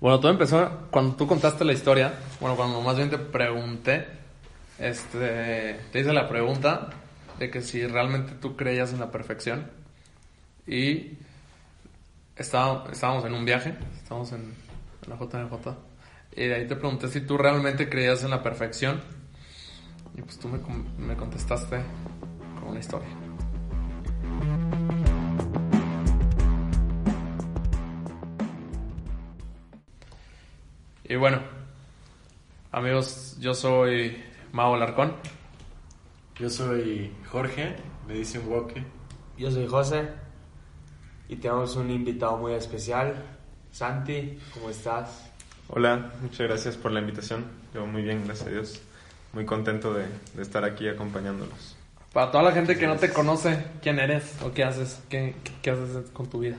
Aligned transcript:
Bueno, 0.00 0.20
todo 0.20 0.30
empezó 0.30 0.86
cuando 0.90 1.16
tú 1.16 1.26
contaste 1.26 1.64
la 1.64 1.72
historia. 1.72 2.14
Bueno, 2.40 2.56
cuando 2.56 2.80
más 2.80 2.96
bien 2.96 3.10
te 3.10 3.18
pregunté, 3.18 4.06
este, 4.78 5.80
te 5.90 6.00
hice 6.00 6.12
la 6.12 6.28
pregunta 6.28 6.90
de 7.38 7.50
que 7.50 7.62
si 7.62 7.84
realmente 7.84 8.32
tú 8.40 8.56
creías 8.56 8.92
en 8.92 9.00
la 9.00 9.10
perfección. 9.10 9.70
Y 10.66 11.18
estábamos 12.36 13.24
en 13.24 13.34
un 13.34 13.44
viaje, 13.44 13.74
estábamos 13.96 14.30
en, 14.32 14.54
en 15.02 15.10
la 15.10 15.16
JNJ. 15.16 15.76
Y 16.36 16.44
de 16.44 16.54
ahí 16.54 16.66
te 16.68 16.76
pregunté 16.76 17.08
si 17.08 17.22
tú 17.22 17.36
realmente 17.36 17.88
creías 17.88 18.22
en 18.22 18.30
la 18.30 18.42
perfección. 18.42 19.00
Y 20.16 20.22
pues 20.22 20.38
tú 20.38 20.48
me, 20.48 20.58
me 20.98 21.16
contestaste 21.16 21.80
con 22.60 22.68
una 22.68 22.78
historia. 22.78 23.08
Y 31.10 31.16
bueno, 31.16 31.40
amigos, 32.70 33.38
yo 33.40 33.54
soy 33.54 34.22
Mao 34.52 34.76
Larcón. 34.76 35.14
Yo 36.38 36.50
soy 36.50 37.10
Jorge, 37.30 37.76
me 38.06 38.12
dicen 38.12 38.46
Woke. 38.46 38.84
Yo 39.38 39.50
soy 39.50 39.66
José 39.66 40.06
y 41.26 41.36
tenemos 41.36 41.76
un 41.76 41.90
invitado 41.90 42.36
muy 42.36 42.52
especial. 42.52 43.24
Santi, 43.70 44.38
¿cómo 44.52 44.68
estás? 44.68 45.30
Hola, 45.68 46.12
muchas 46.20 46.46
gracias 46.46 46.76
por 46.76 46.92
la 46.92 47.00
invitación. 47.00 47.46
Yo 47.72 47.86
muy 47.86 48.02
bien, 48.02 48.26
gracias 48.26 48.48
a 48.48 48.50
Dios. 48.50 48.82
Muy 49.32 49.46
contento 49.46 49.94
de, 49.94 50.04
de 50.34 50.42
estar 50.42 50.62
aquí 50.62 50.88
acompañándolos. 50.88 51.74
Para 52.12 52.30
toda 52.30 52.44
la 52.44 52.52
gente 52.52 52.76
que 52.76 52.86
no 52.86 52.96
te 52.96 53.10
conoce, 53.10 53.64
¿quién 53.80 53.98
eres 53.98 54.36
o 54.44 54.52
qué 54.52 54.62
haces? 54.62 55.00
¿Qué, 55.08 55.34
qué, 55.42 55.52
qué 55.62 55.70
haces 55.70 56.10
con 56.10 56.28
tu 56.28 56.40
vida? 56.40 56.58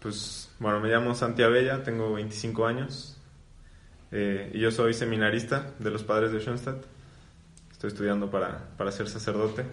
Pues 0.00 0.50
bueno, 0.58 0.78
me 0.78 0.90
llamo 0.90 1.14
Santi 1.14 1.42
Abella, 1.42 1.82
tengo 1.82 2.12
25 2.12 2.66
años, 2.66 3.15
eh, 4.12 4.50
y 4.54 4.60
yo 4.60 4.70
soy 4.70 4.94
seminarista 4.94 5.72
de 5.78 5.90
los 5.90 6.02
padres 6.02 6.32
de 6.32 6.40
Schoenstatt. 6.40 6.84
Estoy 7.72 7.88
estudiando 7.88 8.30
para, 8.30 8.68
para 8.76 8.90
ser 8.92 9.08
sacerdote. 9.08 9.64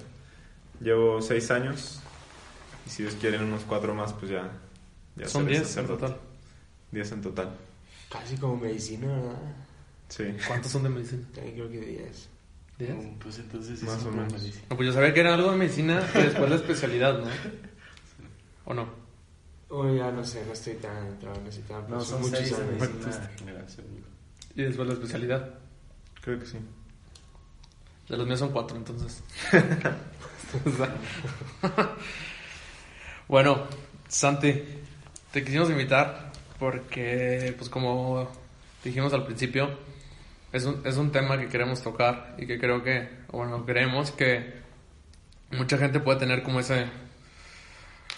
Llevo 0.81 1.21
seis 1.21 1.49
años 1.51 1.99
y 2.85 2.89
si 2.89 3.03
Dios 3.03 3.15
quiere 3.19 3.37
unos 3.39 3.63
cuatro 3.63 3.93
más, 3.95 4.11
pues 4.13 4.31
ya, 4.31 4.49
ya 5.15 5.27
Son 5.29 5.43
seré 5.43 5.57
10 5.57 5.61
en 5.61 5.67
sacerdote. 5.67 6.01
total. 6.07 6.19
Diez 6.91 7.11
en 7.11 7.21
total. 7.21 7.49
Casi 8.11 8.35
como 8.37 8.57
medicina, 8.57 9.07
¿verdad? 9.07 9.39
Sí. 10.09 10.25
¿Cuántos 10.47 10.71
son 10.71 10.83
de 10.83 10.89
medicina? 10.89 11.23
Creo 11.33 11.69
que 11.69 11.79
10. 11.79 12.29
¿Diez? 12.77 12.95
Mm, 12.95 13.13
Pues 13.19 13.39
entonces 13.39 13.79
sí 13.79 13.85
Más 13.85 13.99
son 14.01 14.13
o 14.13 14.17
menos. 14.17 14.33
medicina. 14.33 14.63
No, 14.69 14.75
pues 14.75 14.87
yo 14.87 14.93
sabía 14.93 15.13
que 15.13 15.19
era 15.21 15.33
algo 15.33 15.51
de 15.51 15.57
medicina 15.57 16.03
y 16.15 16.17
después 16.23 16.49
la 16.49 16.55
especialidad, 16.57 17.19
¿no? 17.19 17.27
¿O 18.65 18.73
no? 18.73 18.87
Oh, 19.69 19.91
ya 19.95 20.11
no 20.11 20.23
sé, 20.23 20.45
no 20.45 20.53
estoy 20.53 20.73
tan 20.75 21.07
entrado 21.07 21.39
en 21.39 21.47
ese 21.47 21.61
tema. 21.61 21.83
pero 21.85 21.97
No, 21.97 22.03
son 22.03 22.21
muchos 22.21 22.39
seis 22.39 22.55
de 22.57 22.63
años. 22.63 22.89
Y 24.55 24.63
después 24.63 24.87
la 24.87 24.93
especialidad. 24.93 25.49
Creo 26.21 26.39
que 26.39 26.45
sí. 26.45 26.57
De 28.09 28.17
los 28.17 28.27
míos 28.27 28.39
son 28.39 28.51
cuatro, 28.51 28.77
entonces. 28.77 29.23
bueno, 33.27 33.63
Santi, 34.07 34.63
te 35.31 35.43
quisimos 35.43 35.69
invitar 35.69 36.31
porque, 36.59 37.55
pues 37.57 37.69
como 37.69 38.29
dijimos 38.83 39.13
al 39.13 39.25
principio, 39.25 39.69
es 40.51 40.65
un, 40.65 40.81
es 40.85 40.97
un 40.97 41.11
tema 41.11 41.37
que 41.39 41.47
queremos 41.47 41.81
tocar 41.81 42.35
y 42.37 42.45
que 42.45 42.59
creo 42.59 42.83
que, 42.83 43.09
bueno, 43.31 43.65
creemos 43.65 44.11
que 44.11 44.61
mucha 45.51 45.77
gente 45.77 45.99
puede 45.99 46.19
tener 46.19 46.43
como 46.43 46.59
ese... 46.59 46.85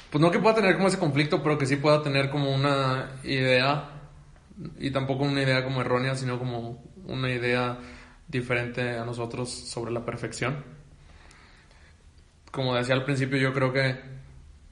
Pues 0.10 0.22
no 0.22 0.32
que 0.32 0.40
pueda 0.40 0.56
tener 0.56 0.76
como 0.76 0.88
ese 0.88 1.00
conflicto, 1.00 1.42
pero 1.42 1.58
que 1.58 1.66
sí 1.66 1.78
pueda 1.78 2.02
tener 2.02 2.30
como 2.30 2.54
una 2.54 3.20
idea, 3.24 3.95
y 4.78 4.92
tampoco 4.92 5.24
una 5.24 5.42
idea 5.42 5.64
como 5.64 5.82
errónea, 5.82 6.16
sino 6.16 6.40
como 6.40 6.84
una 7.06 7.30
idea 7.30 7.78
diferente 8.28 8.98
a 8.98 9.06
nosotros 9.06 9.50
sobre 9.50 9.92
la 9.92 10.06
perfección. 10.06 10.64
Como 12.52 12.76
decía 12.76 12.96
al 12.96 13.04
principio, 13.04 13.38
yo 13.38 13.54
creo 13.54 13.74
que, 13.74 13.96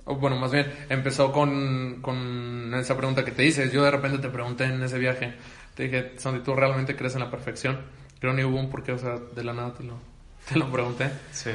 bueno, 0.05 0.37
más 0.37 0.51
bien, 0.51 0.71
empezó 0.89 1.31
con, 1.31 2.01
con 2.01 2.73
esa 2.75 2.95
pregunta 2.95 3.25
que 3.25 3.31
te 3.31 3.45
hice. 3.45 3.69
Yo 3.69 3.83
de 3.83 3.91
repente 3.91 4.19
te 4.19 4.29
pregunté 4.29 4.65
en 4.65 4.81
ese 4.81 4.97
viaje, 4.97 5.33
te 5.75 5.83
dije, 5.83 6.13
Sandy, 6.17 6.41
¿tú 6.41 6.55
realmente 6.55 6.95
crees 6.95 7.15
en 7.15 7.21
la 7.21 7.31
perfección? 7.31 7.79
Creo 8.19 8.33
ni 8.33 8.43
hubo 8.43 8.57
un 8.57 8.69
porqué, 8.69 8.93
o 8.93 8.97
sea, 8.97 9.17
de 9.17 9.43
la 9.43 9.53
nada 9.53 9.73
te 9.73 9.83
lo, 9.83 9.99
te 10.49 10.57
lo 10.57 10.71
pregunté. 10.71 11.09
Sí. 11.31 11.51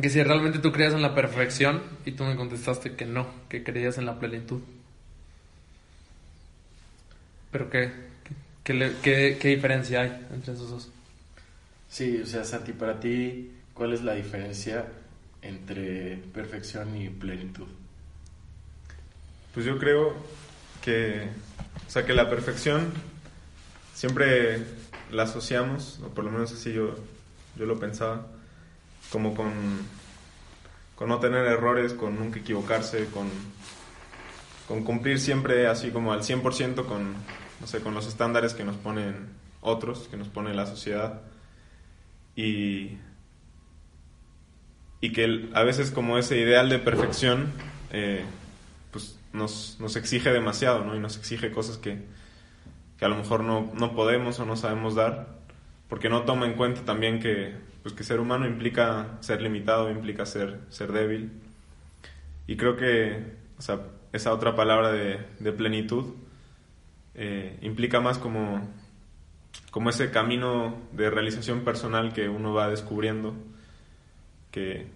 Que 0.00 0.10
si 0.10 0.22
realmente 0.22 0.58
tú 0.58 0.72
creías 0.72 0.92
en 0.92 1.02
la 1.02 1.14
perfección 1.14 1.80
y 2.04 2.12
tú 2.12 2.24
me 2.24 2.36
contestaste 2.36 2.96
que 2.96 3.06
no, 3.06 3.26
que 3.48 3.62
creías 3.62 3.96
en 3.96 4.06
la 4.06 4.18
plenitud. 4.18 4.60
Pero 7.54 7.70
¿qué, 7.70 7.92
qué, 8.64 8.92
qué- 9.00 9.38
qué 9.40 9.48
diferencia 9.48 10.00
hay 10.00 10.26
entre 10.32 10.54
esos 10.54 10.70
dos? 10.70 10.90
Sí, 11.88 12.20
o 12.20 12.26
sea, 12.26 12.42
Santi, 12.42 12.72
para 12.72 12.98
ti, 12.98 13.52
¿cuál 13.74 13.92
es 13.92 14.02
la 14.02 14.14
diferencia 14.14 14.86
entre 15.40 16.16
perfección 16.34 16.96
y 17.00 17.10
plenitud? 17.10 17.68
Pues 19.54 19.64
yo 19.64 19.78
creo 19.78 20.16
que, 20.82 21.28
o 21.86 21.90
sea, 21.90 22.04
que 22.04 22.12
la 22.12 22.28
perfección 22.28 22.92
siempre 23.94 24.64
la 25.12 25.22
asociamos, 25.22 26.00
o 26.02 26.08
por 26.08 26.24
lo 26.24 26.32
menos 26.32 26.50
así 26.52 26.72
yo, 26.72 26.96
yo 27.56 27.66
lo 27.66 27.78
pensaba, 27.78 28.26
como 29.12 29.32
con, 29.36 29.52
con 30.96 31.08
no 31.08 31.20
tener 31.20 31.46
errores, 31.46 31.92
con 31.94 32.18
nunca 32.18 32.40
equivocarse, 32.40 33.06
con, 33.12 33.28
con 34.66 34.82
cumplir 34.82 35.20
siempre 35.20 35.68
así 35.68 35.90
como 35.92 36.12
al 36.12 36.24
100% 36.24 36.86
con, 36.86 37.14
no 37.64 37.68
sé, 37.68 37.80
con 37.80 37.94
los 37.94 38.06
estándares 38.06 38.52
que 38.52 38.62
nos 38.62 38.76
ponen 38.76 39.30
otros, 39.62 40.06
que 40.10 40.18
nos 40.18 40.28
pone 40.28 40.52
la 40.52 40.66
sociedad. 40.66 41.22
Y, 42.36 42.98
y 45.00 45.12
que 45.14 45.48
a 45.54 45.62
veces 45.62 45.90
como 45.90 46.18
ese 46.18 46.36
ideal 46.36 46.68
de 46.68 46.78
perfección 46.78 47.54
eh, 47.90 48.22
pues 48.90 49.18
nos, 49.32 49.78
nos 49.80 49.96
exige 49.96 50.30
demasiado, 50.30 50.84
¿no? 50.84 50.94
Y 50.94 50.98
nos 50.98 51.16
exige 51.16 51.52
cosas 51.52 51.78
que, 51.78 52.02
que 52.98 53.04
a 53.06 53.08
lo 53.08 53.16
mejor 53.16 53.42
no, 53.42 53.72
no 53.72 53.94
podemos 53.94 54.38
o 54.40 54.44
no 54.44 54.56
sabemos 54.56 54.94
dar, 54.94 55.38
porque 55.88 56.10
no 56.10 56.24
toma 56.24 56.44
en 56.44 56.58
cuenta 56.58 56.82
también 56.82 57.18
que, 57.18 57.54
pues, 57.82 57.94
que 57.94 58.04
ser 58.04 58.20
humano 58.20 58.46
implica 58.46 59.16
ser 59.20 59.40
limitado, 59.40 59.90
implica 59.90 60.26
ser, 60.26 60.60
ser 60.68 60.92
débil. 60.92 61.32
Y 62.46 62.58
creo 62.58 62.76
que 62.76 63.38
esa 64.12 64.34
otra 64.34 64.54
palabra 64.54 64.92
de 64.92 65.52
plenitud 65.56 66.12
eh, 67.14 67.58
implica 67.62 68.00
más 68.00 68.18
como, 68.18 68.68
como 69.70 69.90
ese 69.90 70.10
camino 70.10 70.76
de 70.92 71.10
realización 71.10 71.60
personal 71.60 72.12
que 72.12 72.28
uno 72.28 72.52
va 72.52 72.68
descubriendo 72.68 73.34
que, 74.50 74.86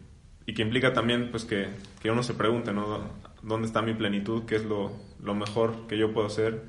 y 0.46 0.54
que 0.54 0.62
implica 0.62 0.92
también 0.92 1.30
pues 1.30 1.44
que, 1.44 1.68
que 2.00 2.10
uno 2.10 2.22
se 2.22 2.34
pregunte, 2.34 2.72
¿no? 2.72 3.10
¿Dónde 3.42 3.66
está 3.66 3.82
mi 3.82 3.94
plenitud? 3.94 4.44
¿Qué 4.46 4.56
es 4.56 4.64
lo, 4.64 4.92
lo 5.22 5.34
mejor 5.34 5.86
que 5.88 5.98
yo 5.98 6.12
puedo 6.12 6.30
ser? 6.30 6.62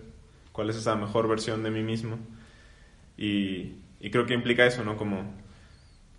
¿Cuál 0.52 0.70
es 0.70 0.76
esa 0.76 0.96
mejor 0.96 1.28
versión 1.28 1.64
de 1.64 1.72
mí 1.72 1.84
mismo? 1.84 2.18
Y, 3.18 3.76
y 4.00 4.10
creo 4.12 4.26
que 4.26 4.34
implica 4.34 4.66
eso, 4.66 4.84
¿no? 4.84 4.98
Como, 4.98 5.34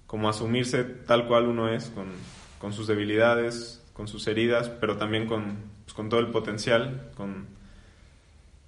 como 0.06 0.28
asumirse 0.28 0.84
tal 0.84 1.26
cual 1.26 1.46
uno 1.46 1.68
es, 1.68 1.90
con, 1.90 2.06
con 2.58 2.72
sus 2.72 2.86
debilidades, 2.86 3.84
con 3.92 4.06
sus 4.06 4.26
heridas, 4.26 4.68
pero 4.68 4.96
también 4.96 5.26
con, 5.26 5.56
pues, 5.84 5.94
con 5.94 6.08
todo 6.08 6.20
el 6.20 6.28
potencial, 6.28 7.10
con, 7.16 7.46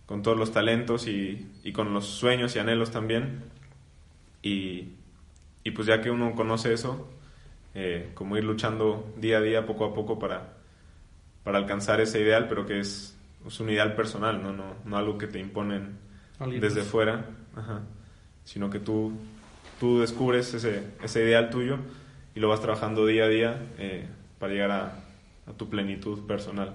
con 0.06 0.22
todos 0.22 0.37
los 0.37 0.52
talentos 0.52 1.06
y, 1.06 1.50
y 1.62 1.72
con 1.72 1.93
los 1.94 2.06
sueños 2.06 2.54
y 2.56 2.58
anhelos 2.58 2.90
también. 2.90 3.44
Y, 4.43 4.88
y 5.64 5.70
pues 5.70 5.87
ya 5.87 6.00
que 6.00 6.10
uno 6.10 6.34
conoce 6.34 6.72
eso, 6.72 7.08
eh, 7.75 8.10
como 8.14 8.37
ir 8.37 8.44
luchando 8.44 9.12
día 9.16 9.38
a 9.38 9.40
día, 9.40 9.66
poco 9.66 9.84
a 9.84 9.94
poco 9.94 10.19
para, 10.19 10.54
para 11.44 11.58
alcanzar 11.58 12.00
ese 12.00 12.20
ideal, 12.20 12.49
pero 12.49 12.66
que 12.66 12.81
es, 12.81 13.16
es 13.46 13.60
un 13.60 13.70
ideal 13.70 13.94
personal, 13.94 14.43
¿no? 14.43 14.52
No, 14.52 14.75
no 14.84 14.96
algo 14.96 15.16
que 15.19 15.26
te 15.28 15.38
imponen 15.38 15.99
desde 16.60 16.82
fuera, 16.82 17.26
ajá, 17.54 17.82
sino 18.44 18.69
que 18.69 18.81
tú, 18.81 19.12
tú 19.78 20.00
descubres 20.00 20.52
ese, 20.54 20.82
ese 21.02 21.22
ideal 21.22 21.50
tuyo 21.50 21.78
y 22.34 22.40
lo 22.40 22.49
vas 22.49 22.60
trabajando 22.60 23.06
día 23.06 23.25
a 23.25 23.28
día 23.28 23.62
eh, 23.78 24.08
para 24.40 24.52
llegar 24.52 24.70
a, 24.72 25.04
a 25.46 25.52
tu 25.56 25.69
plenitud 25.69 26.26
personal. 26.26 26.75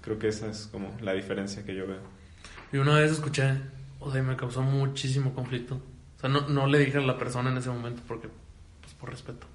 Creo 0.00 0.18
que 0.18 0.28
esa 0.28 0.48
es 0.48 0.68
como 0.72 0.96
la 1.02 1.12
diferencia 1.12 1.64
que 1.64 1.74
yo 1.74 1.86
veo. 1.86 2.15
Y 2.76 2.78
una 2.78 2.98
vez 2.98 3.12
escuché, 3.12 3.54
o 4.00 4.12
sea, 4.12 4.20
y 4.20 4.22
me 4.22 4.36
causó 4.36 4.60
muchísimo 4.60 5.32
conflicto. 5.32 5.76
O 5.76 6.20
sea, 6.20 6.28
no, 6.28 6.42
no 6.42 6.66
le 6.66 6.78
dije 6.80 6.98
a 6.98 7.00
la 7.00 7.16
persona 7.16 7.50
en 7.50 7.56
ese 7.56 7.70
momento 7.70 8.02
porque, 8.06 8.28
pues 8.82 8.92
por 8.92 9.08
respeto. 9.08 9.46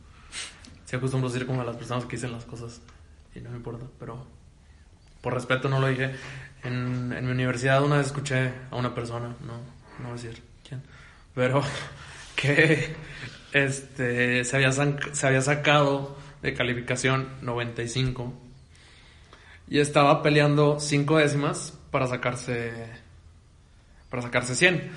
Se 0.86 0.96
acostumbro 0.96 1.30
a 1.30 1.32
decir 1.32 1.46
como 1.46 1.62
a 1.62 1.64
las 1.64 1.76
personas 1.76 2.06
que 2.06 2.16
dicen 2.16 2.32
las 2.32 2.46
cosas 2.46 2.82
y 3.36 3.40
no 3.42 3.52
me 3.52 3.58
importa, 3.58 3.86
pero 4.00 4.26
por 5.22 5.36
respeto 5.36 5.70
no 5.70 5.80
lo 5.80 5.86
dije. 5.86 6.16
En, 6.64 7.14
en 7.14 7.24
mi 7.24 7.32
universidad 7.32 7.84
una 7.84 7.98
vez 7.98 8.08
escuché 8.08 8.54
a 8.72 8.76
una 8.76 8.96
persona, 8.96 9.36
no, 9.46 9.54
no 10.00 10.10
voy 10.10 10.10
a 10.10 10.14
decir 10.14 10.42
quién, 10.68 10.82
pero 11.36 11.62
que 12.36 12.96
este, 13.54 14.44
se, 14.44 14.56
había 14.56 14.72
se 14.72 15.28
había 15.28 15.42
sacado 15.42 16.18
de 16.42 16.56
calificación 16.56 17.30
95 17.44 18.34
y 19.68 19.78
estaba 19.78 20.24
peleando 20.24 20.80
cinco 20.80 21.18
décimas 21.18 21.78
para 21.92 22.08
sacarse 22.08 23.01
para 24.12 24.22
sacarse 24.22 24.54
100 24.54 24.92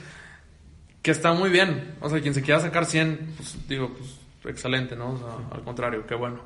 que 1.01 1.11
está 1.11 1.33
muy 1.33 1.49
bien. 1.49 1.95
O 2.01 2.11
sea 2.11 2.21
quien 2.21 2.35
se 2.35 2.43
quiera 2.43 2.61
sacar 2.61 2.85
100 2.85 3.35
pues 3.37 3.69
digo 3.69 3.95
pues 3.97 4.19
excelente 4.45 4.95
no 4.95 5.13
o 5.13 5.19
sea, 5.19 5.57
al 5.57 5.65
contrario 5.65 6.07
qué 6.07 6.15
bueno. 6.15 6.41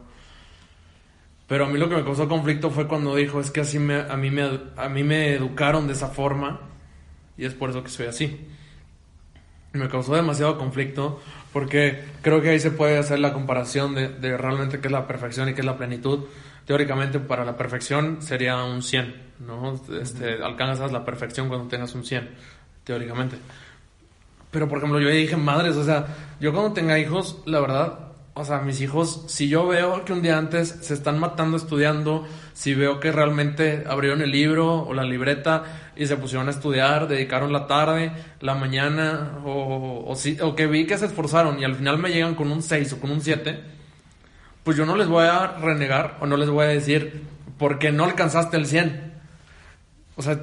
Pero 1.48 1.64
a 1.64 1.68
mí 1.68 1.78
lo 1.78 1.88
que 1.88 1.96
me 1.96 2.04
causó 2.04 2.28
conflicto 2.28 2.70
fue 2.70 2.86
cuando 2.86 3.16
dijo 3.16 3.40
es 3.40 3.50
que 3.50 3.62
así 3.62 3.80
me, 3.80 4.02
a 4.02 4.16
mí 4.16 4.30
me 4.30 4.60
a 4.76 4.88
mí 4.88 5.02
me 5.02 5.32
educaron 5.32 5.88
de 5.88 5.94
esa 5.94 6.08
forma 6.08 6.60
y 7.36 7.44
es 7.44 7.54
por 7.54 7.70
eso 7.70 7.82
que 7.82 7.88
soy 7.88 8.06
así 8.06 8.46
me 9.72 9.88
causó 9.88 10.14
demasiado 10.14 10.58
conflicto 10.58 11.20
porque 11.52 12.04
creo 12.22 12.40
que 12.40 12.50
ahí 12.50 12.60
se 12.60 12.70
puede 12.70 12.98
hacer 12.98 13.18
la 13.20 13.32
comparación 13.32 13.94
de, 13.94 14.08
de 14.08 14.36
realmente 14.36 14.80
qué 14.80 14.88
es 14.88 14.92
la 14.92 15.06
perfección 15.06 15.48
y 15.48 15.54
qué 15.54 15.60
es 15.60 15.66
la 15.66 15.76
plenitud. 15.76 16.26
Teóricamente 16.66 17.18
para 17.18 17.44
la 17.44 17.56
perfección 17.56 18.20
sería 18.20 18.62
un 18.62 18.82
100, 18.82 19.14
¿no? 19.40 19.80
Este, 20.00 20.42
Alcanzas 20.42 20.92
la 20.92 21.04
perfección 21.04 21.48
cuando 21.48 21.68
tengas 21.68 21.94
un 21.94 22.04
100, 22.04 22.28
teóricamente. 22.88 23.36
Pero 24.50 24.66
por 24.66 24.78
ejemplo 24.78 24.98
yo 24.98 25.10
dije, 25.10 25.36
madres, 25.36 25.76
o 25.76 25.84
sea, 25.84 26.06
yo 26.40 26.52
cuando 26.54 26.72
tenga 26.72 26.98
hijos, 26.98 27.42
la 27.44 27.60
verdad, 27.60 27.98
o 28.32 28.44
sea, 28.46 28.60
mis 28.60 28.80
hijos, 28.80 29.24
si 29.28 29.48
yo 29.50 29.66
veo 29.66 30.04
que 30.06 30.12
un 30.14 30.22
día 30.22 30.38
antes 30.38 30.68
se 30.80 30.94
están 30.94 31.18
matando 31.18 31.56
estudiando, 31.58 32.26
si 32.54 32.72
veo 32.74 32.98
que 32.98 33.12
realmente 33.12 33.84
abrieron 33.86 34.22
el 34.22 34.30
libro 34.30 34.84
o 34.86 34.94
la 34.94 35.04
libreta 35.04 35.64
y 35.96 36.06
se 36.06 36.16
pusieron 36.16 36.48
a 36.48 36.52
estudiar, 36.52 37.08
dedicaron 37.08 37.52
la 37.52 37.66
tarde, 37.66 38.10
la 38.40 38.54
mañana, 38.54 39.32
o, 39.44 40.04
o, 40.06 40.14
si- 40.16 40.40
o 40.40 40.54
que 40.54 40.66
vi 40.66 40.86
que 40.86 40.96
se 40.96 41.06
esforzaron 41.06 41.60
y 41.60 41.64
al 41.64 41.74
final 41.74 41.98
me 41.98 42.08
llegan 42.10 42.34
con 42.34 42.50
un 42.50 42.62
6 42.62 42.94
o 42.94 43.00
con 43.00 43.10
un 43.10 43.20
7, 43.20 43.60
pues 44.64 44.78
yo 44.78 44.86
no 44.86 44.96
les 44.96 45.08
voy 45.08 45.26
a 45.26 45.58
renegar 45.60 46.16
o 46.20 46.26
no 46.26 46.38
les 46.38 46.48
voy 46.48 46.64
a 46.64 46.68
decir, 46.68 47.22
porque 47.58 47.92
no 47.92 48.04
alcanzaste 48.04 48.56
el 48.56 48.64
100. 48.66 49.12
O 50.16 50.22
sea, 50.22 50.38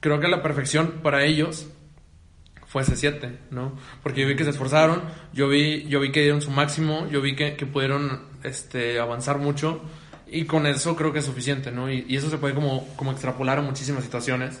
creo 0.00 0.18
que 0.20 0.28
la 0.28 0.42
perfección 0.42 1.00
para 1.02 1.24
ellos 1.24 1.66
fue 2.74 2.82
ese 2.82 2.96
7, 2.96 3.38
¿no? 3.52 3.72
Porque 4.02 4.22
yo 4.22 4.26
vi 4.26 4.34
que 4.34 4.42
se 4.42 4.50
esforzaron, 4.50 5.00
yo 5.32 5.48
vi, 5.48 5.84
yo 5.86 6.00
vi 6.00 6.10
que 6.10 6.22
dieron 6.22 6.42
su 6.42 6.50
máximo, 6.50 7.06
yo 7.08 7.20
vi 7.20 7.36
que, 7.36 7.54
que 7.54 7.66
pudieron 7.66 8.22
este, 8.42 8.98
avanzar 8.98 9.38
mucho 9.38 9.80
y 10.26 10.44
con 10.44 10.66
eso 10.66 10.96
creo 10.96 11.12
que 11.12 11.20
es 11.20 11.24
suficiente, 11.24 11.70
¿no? 11.70 11.88
Y, 11.88 12.04
y 12.08 12.16
eso 12.16 12.28
se 12.30 12.38
puede 12.38 12.52
como, 12.52 12.84
como 12.96 13.12
extrapolar 13.12 13.58
a 13.58 13.62
muchísimas 13.62 14.02
situaciones, 14.02 14.58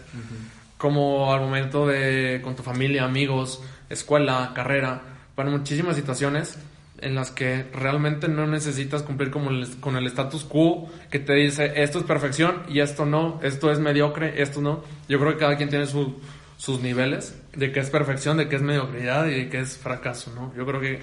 como 0.78 1.32
al 1.34 1.40
momento 1.40 1.88
de 1.88 2.40
con 2.44 2.54
tu 2.54 2.62
familia, 2.62 3.04
amigos, 3.04 3.62
escuela, 3.90 4.52
carrera, 4.54 5.02
para 5.34 5.50
muchísimas 5.50 5.96
situaciones 5.96 6.56
en 7.00 7.16
las 7.16 7.32
que 7.32 7.64
realmente 7.74 8.28
no 8.28 8.46
necesitas 8.46 9.02
cumplir 9.02 9.32
como 9.32 9.50
el- 9.50 9.68
con 9.80 9.96
el 9.96 10.06
status 10.06 10.44
quo 10.44 10.88
que 11.10 11.18
te 11.18 11.32
dice 11.34 11.72
esto 11.82 11.98
es 11.98 12.04
perfección 12.04 12.62
y 12.68 12.78
esto 12.78 13.04
no, 13.06 13.40
esto 13.42 13.72
es 13.72 13.80
mediocre, 13.80 14.40
esto 14.40 14.60
no. 14.60 14.84
Yo 15.08 15.18
creo 15.18 15.32
que 15.32 15.38
cada 15.38 15.56
quien 15.56 15.68
tiene 15.68 15.86
su- 15.86 16.20
sus 16.56 16.80
niveles 16.80 17.34
de 17.56 17.72
qué 17.72 17.80
es 17.80 17.90
perfección, 17.90 18.36
de 18.36 18.48
qué 18.48 18.56
es 18.56 18.62
mediocridad 18.62 19.26
y 19.26 19.34
de 19.44 19.48
qué 19.48 19.60
es 19.60 19.76
fracaso, 19.78 20.32
¿no? 20.34 20.52
Yo 20.56 20.66
creo 20.66 20.80
que 20.80 21.00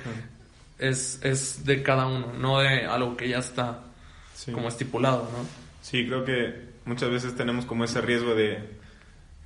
es, 0.80 1.20
es 1.24 1.66
de 1.66 1.84
cada 1.84 2.08
uno, 2.08 2.34
no 2.38 2.60
de 2.60 2.86
algo 2.86 3.16
que 3.18 3.30
ya 3.30 3.40
está 3.40 3.84
Sí. 4.34 4.52
como 4.52 4.68
estipulado, 4.70 5.30
¿no? 5.38 5.46
Sí, 5.82 6.06
creo 6.08 6.26
que 6.26 6.54
muchas 6.86 7.10
veces 7.12 7.36
tenemos 7.36 7.66
como 7.66 7.84
ese 7.84 8.02
riesgo 8.02 8.34
de, 8.34 8.58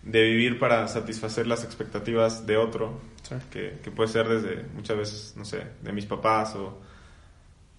de 0.03 0.23
vivir 0.23 0.57
para 0.57 0.87
satisfacer 0.87 1.47
las 1.47 1.63
expectativas 1.65 2.45
de 2.47 2.55
otro, 2.57 3.01
Sí. 3.23 3.35
que, 3.51 3.79
que 3.83 3.91
puede 3.91 4.09
ser 4.09 4.27
desde 4.29 4.63
muchas 4.73 4.97
veces, 4.97 5.33
no 5.35 5.43
sé, 5.45 5.63
de 5.81 5.91
mis 5.91 6.05
papás 6.05 6.55
o, 6.55 6.79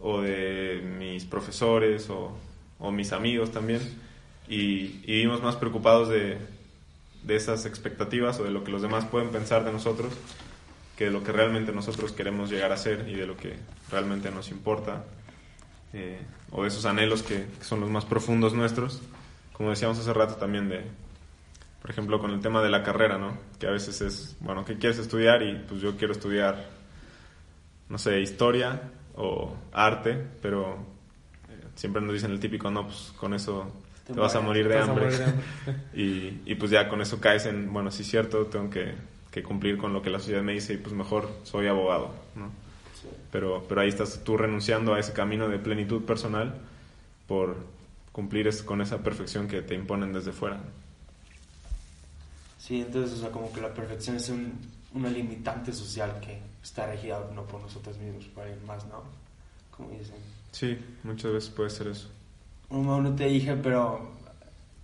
o 0.00 0.20
de 0.20 0.82
mis 0.98 1.24
profesores 1.24 2.10
o, 2.10 2.36
o 2.78 2.90
mis 2.92 3.12
amigos 3.12 3.50
también. 3.52 3.80
Y, 4.48 5.00
y 5.04 5.12
vivimos 5.12 5.42
más 5.42 5.56
preocupados 5.56 6.08
de, 6.08 6.36
de 7.26 7.36
esas 7.36 7.66
expectativas 7.66 8.38
o 8.40 8.44
de 8.44 8.50
lo 8.50 8.64
que 8.64 8.70
los 8.70 8.82
demás 8.82 9.04
pueden 9.04 9.30
pensar 9.30 9.64
de 9.64 9.72
nosotros 9.72 10.12
que 10.96 11.06
de 11.06 11.10
lo 11.10 11.22
que 11.22 11.30
realmente 11.30 11.72
nosotros 11.72 12.12
queremos 12.12 12.50
llegar 12.50 12.72
a 12.72 12.76
ser 12.76 13.06
y 13.08 13.14
de 13.14 13.26
lo 13.26 13.36
que 13.36 13.56
realmente 13.90 14.30
nos 14.30 14.50
importa 14.50 15.04
eh, 15.92 16.20
o 16.50 16.62
de 16.62 16.68
esos 16.68 16.86
anhelos 16.86 17.22
que, 17.22 17.46
que 17.58 17.64
son 17.64 17.80
los 17.80 17.90
más 17.90 18.04
profundos 18.06 18.54
nuestros, 18.54 19.02
como 19.52 19.70
decíamos 19.70 19.98
hace 19.98 20.12
rato 20.12 20.36
también 20.36 20.68
de, 20.68 20.84
por 21.82 21.90
ejemplo, 21.90 22.18
con 22.18 22.30
el 22.30 22.40
tema 22.40 22.62
de 22.62 22.70
la 22.70 22.82
carrera, 22.82 23.18
¿no? 23.18 23.38
Que 23.58 23.66
a 23.66 23.70
veces 23.70 24.00
es, 24.00 24.36
bueno, 24.40 24.64
¿qué 24.64 24.76
quieres 24.78 24.98
estudiar? 24.98 25.42
Y 25.42 25.54
pues 25.68 25.80
yo 25.80 25.96
quiero 25.96 26.12
estudiar, 26.12 26.66
no 27.88 27.98
sé, 27.98 28.20
historia 28.20 28.90
o 29.14 29.54
arte, 29.72 30.26
pero 30.40 30.78
eh, 31.48 31.62
siempre 31.74 32.02
nos 32.02 32.12
dicen 32.12 32.32
el 32.32 32.40
típico, 32.40 32.70
no, 32.70 32.84
pues 32.84 33.12
con 33.18 33.34
eso 33.34 33.70
te, 34.06 34.12
Te 34.14 34.20
vas 34.20 34.34
a 34.34 34.40
morir 34.40 34.68
de 34.68 34.78
hambre. 34.78 35.04
morir 35.06 35.18
de 35.18 35.24
hambre. 35.24 35.46
Y, 35.94 36.42
y 36.46 36.54
pues 36.56 36.70
ya 36.70 36.88
con 36.88 37.00
eso 37.00 37.20
caes 37.20 37.46
en, 37.46 37.72
bueno, 37.72 37.90
sí 37.90 38.02
es 38.02 38.08
cierto, 38.10 38.46
tengo 38.46 38.70
que, 38.70 38.94
que 39.30 39.42
cumplir 39.42 39.76
con 39.78 39.92
lo 39.92 40.02
que 40.02 40.10
la 40.10 40.18
sociedad 40.18 40.42
me 40.42 40.52
dice 40.52 40.74
y 40.74 40.76
pues 40.78 40.94
mejor 40.94 41.28
soy 41.44 41.66
abogado, 41.66 42.14
¿no? 42.34 42.50
Pero, 43.32 43.64
pero 43.68 43.80
ahí 43.80 43.88
estás 43.88 44.22
tú 44.24 44.36
renunciando 44.36 44.94
a 44.94 45.00
ese 45.00 45.12
camino 45.12 45.48
de 45.48 45.58
plenitud 45.58 46.02
personal 46.04 46.54
por 47.26 47.56
cumplir 48.12 48.46
es- 48.48 48.62
con 48.62 48.80
esa 48.80 48.98
perfección 49.02 49.46
que 49.48 49.60
te 49.62 49.74
imponen 49.74 50.12
desde 50.12 50.32
fuera. 50.32 50.60
Sí, 52.58 52.80
entonces, 52.82 53.18
o 53.18 53.20
sea, 53.20 53.30
como 53.30 53.52
que 53.52 53.60
la 53.60 53.72
perfección 53.74 54.16
es 54.16 54.28
un, 54.28 54.58
una 54.94 55.08
limitante 55.10 55.72
social 55.72 56.18
que 56.20 56.38
está 56.62 56.86
regida 56.86 57.28
no 57.34 57.44
por 57.46 57.60
nosotros 57.60 57.96
mismos, 57.98 58.24
por 58.26 58.44
alguien 58.44 58.64
más, 58.66 58.84
¿no? 58.86 59.02
Como 59.70 59.90
dicen. 59.90 60.16
Sí, 60.52 60.78
muchas 61.04 61.32
veces 61.32 61.50
puede 61.50 61.70
ser 61.70 61.88
eso. 61.88 62.08
No, 62.70 63.00
no 63.00 63.14
te 63.14 63.24
dije, 63.24 63.54
pero, 63.56 64.16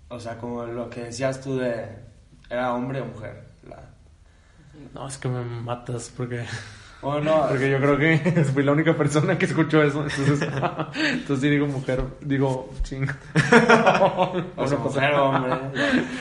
o 0.09 0.21
sea, 0.21 0.39
como 0.39 0.65
lo 0.65 0.89
que 0.89 1.05
decías 1.05 1.41
tú 1.41 1.57
de, 1.57 1.87
¿era 2.49 2.75
hombre 2.75 3.01
o 3.01 3.07
mujer? 3.07 3.45
La... 3.69 3.83
No, 4.95 5.09
es 5.09 5.19
que 5.19 5.29
me 5.29 5.45
matas 5.45 6.13
porque, 6.17 6.45
O 7.03 7.19
no, 7.21 7.47
porque 7.49 7.71
yo 7.71 7.79
creo 7.79 7.99
que 7.99 8.19
fui 8.55 8.63
la 8.63 8.73
única 8.73 8.97
persona 8.97 9.37
que 9.37 9.47
escuchó 9.47 9.83
eso. 9.83 10.05
Entonces, 10.05 10.49
entonces 10.95 11.41
sí 11.41 11.51
digo 11.51 11.67
mujer, 11.67 12.05
digo 12.21 12.71
ching. 12.85 13.09
o 14.57 14.67
sea, 14.67 14.79
mujer 14.79 15.15
o 15.15 15.31
hombre. 15.31 15.57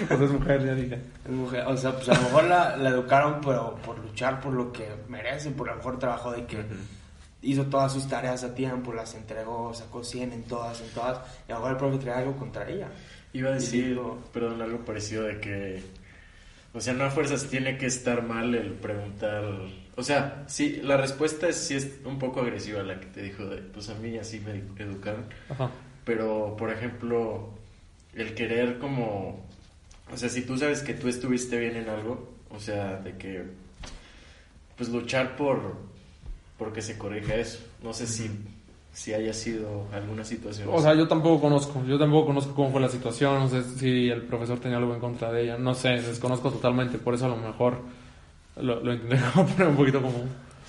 Pues 0.08 0.22
es 0.22 0.32
mujer, 0.32 0.65
ya 0.65 0.74
dije. 0.74 1.00
Mujer, 1.30 1.65
o 1.68 1.77
sea, 1.77 1.94
pues 1.94 2.10
a 2.10 2.15
lo 2.15 2.22
mejor 2.22 2.44
la, 2.46 2.75
la 2.77 2.89
educaron 2.89 3.39
pero 3.46 3.75
por 3.86 4.00
luchar 4.00 4.41
por 4.41 4.53
lo 4.53 4.72
que 4.72 4.89
merece, 5.08 5.51
por 5.51 5.70
el 5.70 5.75
mejor 5.75 6.00
trabajo 6.00 6.32
de 6.32 6.46
que 6.46 6.65
hizo 7.41 7.65
todas 7.65 7.91
sus 7.93 8.07
tareas 8.07 8.43
a 8.43 8.53
tiempo, 8.53 8.93
las 8.93 9.15
entregó, 9.15 9.74
sacó 9.74 10.03
100 10.03 10.31
en 10.33 10.43
todas, 10.43 10.79
en 10.81 10.89
todas, 10.89 11.19
y 11.48 11.51
a 11.51 11.55
lo 11.55 11.62
mejor 11.62 11.71
el 11.71 11.77
profe 11.77 11.98
trae 11.98 12.15
algo 12.24 12.38
contra 12.38 12.69
ella. 12.69 12.89
Iba 13.33 13.50
a 13.50 13.53
decir, 13.53 13.89
digo- 13.89 14.19
perdón, 14.33 14.62
algo 14.62 14.79
parecido 14.86 15.24
de 15.24 15.39
que, 15.39 15.83
o 16.74 16.79
sea, 16.81 16.93
no 16.93 17.03
a 17.05 17.10
fuerzas 17.10 17.48
tiene 17.48 17.77
que 17.77 17.86
estar 17.88 18.24
mal 18.24 18.53
el 18.55 18.74
preguntar, 18.74 19.43
o 19.95 20.03
sea, 20.03 20.43
sí, 20.48 20.79
la 20.83 20.98
respuesta 20.98 21.48
es, 21.50 21.55
sí 21.57 21.75
es 21.75 21.89
un 22.05 22.19
poco 22.19 22.41
agresiva 22.41 22.83
la 22.83 23.00
que 23.00 23.07
te 23.07 23.21
dijo, 23.21 23.45
de, 23.45 23.57
pues 23.57 23.89
a 23.89 23.95
mí 23.95 24.17
así 24.17 24.39
me 24.39 24.62
educaron, 24.83 25.25
Ajá. 25.50 25.69
pero, 26.05 26.55
por 26.57 26.71
ejemplo, 26.71 27.50
el 28.13 28.33
querer 28.36 28.77
como, 28.79 29.45
o 30.12 30.17
sea, 30.17 30.29
si 30.29 30.41
tú 30.41 30.57
sabes 30.57 30.81
que 30.81 30.93
tú 30.93 31.07
estuviste 31.07 31.57
bien 31.57 31.75
en 31.77 31.89
algo, 31.89 32.29
o 32.50 32.60
sea, 32.60 32.98
de 32.98 33.17
que, 33.17 33.43
pues 34.77 34.89
luchar 34.89 35.36
por, 35.36 35.75
por 36.62 36.72
que 36.74 36.84
se 36.84 36.96
corrija 36.96 37.34
eso, 37.34 37.58
no 37.82 37.91
sé 37.91 38.06
si, 38.06 38.30
si 38.94 39.15
haya 39.15 39.34
sido 39.34 39.88
alguna 39.91 40.24
situación. 40.24 40.70
O 40.72 40.80
sea, 40.80 40.94
yo 40.94 41.08
tampoco 41.08 41.41
conozco, 41.41 41.84
yo 41.88 41.98
tampoco 41.98 42.27
conozco 42.27 42.53
cómo 42.53 42.70
fue 42.70 42.80
la 42.82 42.88
situación, 42.88 43.39
no 43.39 43.50
sé 43.50 43.63
si 43.63 44.10
el 44.12 44.22
profesor 44.22 44.60
tenía 44.60 44.77
algo 44.77 44.94
en 44.94 45.00
contra 45.00 45.32
de 45.32 45.41
ella, 45.46 45.58
no 45.58 45.74
sé, 45.74 45.89
desconozco 45.89 46.51
totalmente, 46.51 47.00
por 47.00 47.15
eso 47.15 47.25
a 47.25 47.30
lo 47.30 47.38
mejor 47.38 47.80
lo, 48.58 48.80
lo 48.80 48.94
intenté 48.94 49.18
poner 49.34 49.68
un 49.70 49.75
poquito 49.75 50.03
como, 50.03 50.20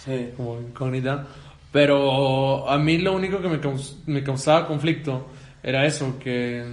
Sí. 0.02 0.30
como 0.34 0.58
incógnita, 0.62 1.26
pero 1.70 2.66
a 2.70 2.78
mí 2.78 2.96
lo 2.96 3.14
único 3.14 3.42
que 3.42 3.49
me, 3.49 3.61
caus- 3.61 3.99
me 4.06 4.22
causaba 4.25 4.66
conflicto 4.66 5.26
era 5.62 5.84
eso, 5.84 6.18
que... 6.18 6.64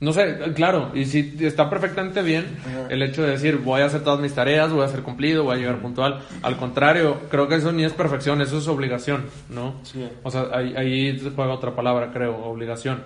No 0.00 0.12
sé, 0.12 0.38
claro, 0.54 0.92
y 0.94 1.06
si 1.06 1.34
está 1.40 1.68
perfectamente 1.68 2.22
bien 2.22 2.46
el 2.88 3.02
hecho 3.02 3.22
de 3.24 3.30
decir 3.32 3.56
voy 3.58 3.80
a 3.80 3.86
hacer 3.86 4.04
todas 4.04 4.20
mis 4.20 4.32
tareas, 4.32 4.70
voy 4.72 4.84
a 4.84 4.88
ser 4.88 5.02
cumplido, 5.02 5.42
voy 5.42 5.56
a 5.56 5.58
llegar 5.58 5.80
puntual. 5.80 6.20
Al 6.42 6.56
contrario, 6.56 7.22
creo 7.30 7.48
que 7.48 7.56
eso 7.56 7.72
ni 7.72 7.82
es 7.84 7.92
perfección, 7.94 8.40
eso 8.40 8.58
es 8.58 8.68
obligación, 8.68 9.24
¿no? 9.48 9.74
Sí. 9.82 10.08
O 10.22 10.30
sea, 10.30 10.46
ahí, 10.52 10.72
ahí 10.76 11.32
juega 11.34 11.52
otra 11.52 11.74
palabra, 11.74 12.10
creo, 12.12 12.36
obligación. 12.44 13.02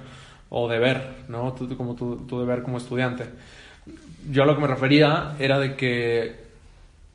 o 0.54 0.68
deber, 0.68 1.14
¿no? 1.28 1.54
Tú- 1.54 1.74
como 1.78 1.94
tu, 1.94 2.16
tu 2.26 2.38
deber 2.40 2.62
como 2.62 2.76
estudiante. 2.76 3.24
Yo 4.30 4.42
a 4.42 4.46
lo 4.46 4.54
que 4.54 4.60
me 4.60 4.66
refería 4.68 5.32
era 5.38 5.58
de 5.58 5.76
que 5.76 6.36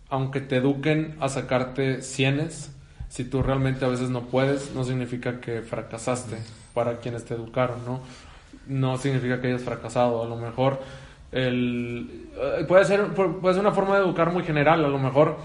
aunque 0.09 0.41
te 0.41 0.55
eduquen 0.57 1.15
a 1.19 1.29
sacarte 1.29 2.01
cienes, 2.01 2.71
si 3.09 3.25
tú 3.25 3.43
realmente 3.43 3.85
a 3.85 3.89
veces 3.89 4.09
no 4.09 4.21
puedes, 4.23 4.71
no 4.73 4.83
significa 4.83 5.39
que 5.39 5.61
fracasaste 5.61 6.37
para 6.73 6.97
quienes 6.97 7.25
te 7.25 7.35
educaron, 7.35 7.85
¿no? 7.85 7.99
No 8.67 8.97
significa 8.97 9.39
que 9.41 9.47
hayas 9.47 9.61
fracasado. 9.63 10.23
A 10.23 10.27
lo 10.27 10.35
mejor 10.35 10.79
el, 11.31 12.27
eh, 12.35 12.65
puede, 12.67 12.85
ser, 12.85 13.05
puede 13.13 13.53
ser 13.53 13.61
una 13.61 13.71
forma 13.73 13.97
de 13.97 14.03
educar 14.03 14.31
muy 14.31 14.43
general. 14.43 14.83
A 14.85 14.87
lo 14.87 14.99
mejor 14.99 15.37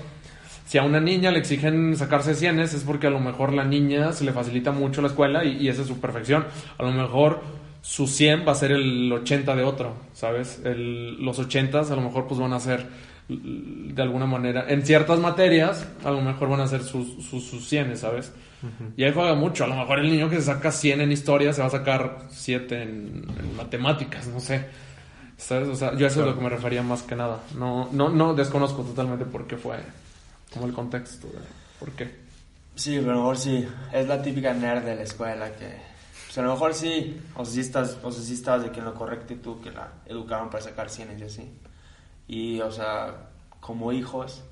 si 0.66 0.78
a 0.78 0.84
una 0.84 1.00
niña 1.00 1.30
le 1.30 1.38
exigen 1.38 1.96
sacarse 1.96 2.34
cienes 2.34 2.72
es 2.74 2.84
porque 2.84 3.06
a 3.06 3.10
lo 3.10 3.20
mejor 3.20 3.52
la 3.52 3.64
niña 3.64 4.12
se 4.12 4.24
le 4.24 4.32
facilita 4.32 4.72
mucho 4.72 5.02
la 5.02 5.08
escuela 5.08 5.44
y, 5.44 5.58
y 5.58 5.68
esa 5.68 5.82
es 5.82 5.88
su 5.88 6.00
perfección. 6.00 6.46
A 6.78 6.82
lo 6.82 6.92
mejor 6.92 7.40
su 7.82 8.06
100 8.06 8.46
va 8.46 8.52
a 8.52 8.54
ser 8.54 8.72
el 8.72 9.12
80 9.12 9.56
de 9.56 9.64
otro, 9.64 9.94
¿sabes? 10.12 10.60
El- 10.64 11.22
los 11.22 11.38
80 11.38 11.80
a 11.80 11.96
lo 11.96 12.00
mejor 12.00 12.26
pues 12.26 12.40
van 12.40 12.52
a 12.52 12.60
ser 12.60 12.86
de 13.28 14.02
alguna 14.02 14.26
manera, 14.26 14.66
en 14.68 14.84
ciertas 14.84 15.18
materias 15.18 15.88
a 16.04 16.10
lo 16.10 16.20
mejor 16.20 16.48
van 16.50 16.60
a 16.60 16.66
ser 16.66 16.82
sus, 16.82 17.24
sus, 17.24 17.44
sus 17.44 17.66
100, 17.68 17.96
¿sabes? 17.96 18.32
Y 18.96 19.04
ahí 19.04 19.12
juega 19.12 19.34
mucho. 19.34 19.64
A 19.64 19.66
lo 19.66 19.76
mejor 19.76 19.98
el 19.98 20.10
niño 20.10 20.30
que 20.30 20.36
se 20.36 20.42
saca 20.42 20.70
100 20.70 21.00
en 21.00 21.12
historia 21.12 21.52
se 21.52 21.60
va 21.60 21.66
a 21.66 21.70
sacar 21.70 22.26
7 22.30 22.82
en, 22.82 23.24
en 23.38 23.56
matemáticas, 23.56 24.26
no 24.28 24.40
sé. 24.40 24.66
¿Sabes? 25.36 25.68
O 25.68 25.74
sea, 25.74 25.96
yo 25.96 26.06
a 26.06 26.08
eso 26.08 26.20
es 26.20 26.26
a 26.26 26.30
lo 26.30 26.36
que 26.36 26.44
me 26.44 26.48
refería 26.48 26.82
más 26.82 27.02
que 27.02 27.16
nada. 27.16 27.40
No, 27.56 27.88
no, 27.92 28.08
no 28.08 28.34
desconozco 28.34 28.82
totalmente 28.82 29.24
por 29.24 29.46
qué 29.46 29.56
fue 29.56 29.78
como 30.52 30.66
el 30.66 30.72
contexto 30.72 31.26
de 31.26 31.40
por 31.80 31.90
qué. 31.92 32.14
Sí, 32.74 32.98
pero 32.98 33.12
a 33.12 33.14
lo 33.14 33.20
mejor 33.20 33.38
sí. 33.38 33.66
Es 33.92 34.06
la 34.06 34.22
típica 34.22 34.54
nerd 34.54 34.84
de 34.84 34.96
la 34.96 35.02
escuela 35.02 35.50
que... 35.52 35.76
Pues 36.26 36.38
a 36.38 36.42
lo 36.42 36.52
mejor 36.52 36.74
sí. 36.74 37.20
O 37.34 37.44
sea, 37.44 37.54
sí 37.54 37.60
estás, 37.60 37.98
o 38.02 38.12
sea, 38.12 38.22
sí 38.22 38.34
estabas 38.34 38.62
de 38.62 38.70
que 38.70 38.78
en 38.78 38.84
lo 38.84 38.94
correcto 38.94 39.32
y 39.32 39.36
tú 39.36 39.60
que 39.60 39.70
la 39.70 39.92
educaron 40.06 40.48
para 40.48 40.62
sacar 40.62 40.88
cienes 40.88 41.20
y 41.20 41.24
así. 41.24 41.50
Y, 42.28 42.60
o 42.60 42.70
sea, 42.70 43.30
como 43.60 43.92
hijos 43.92 44.42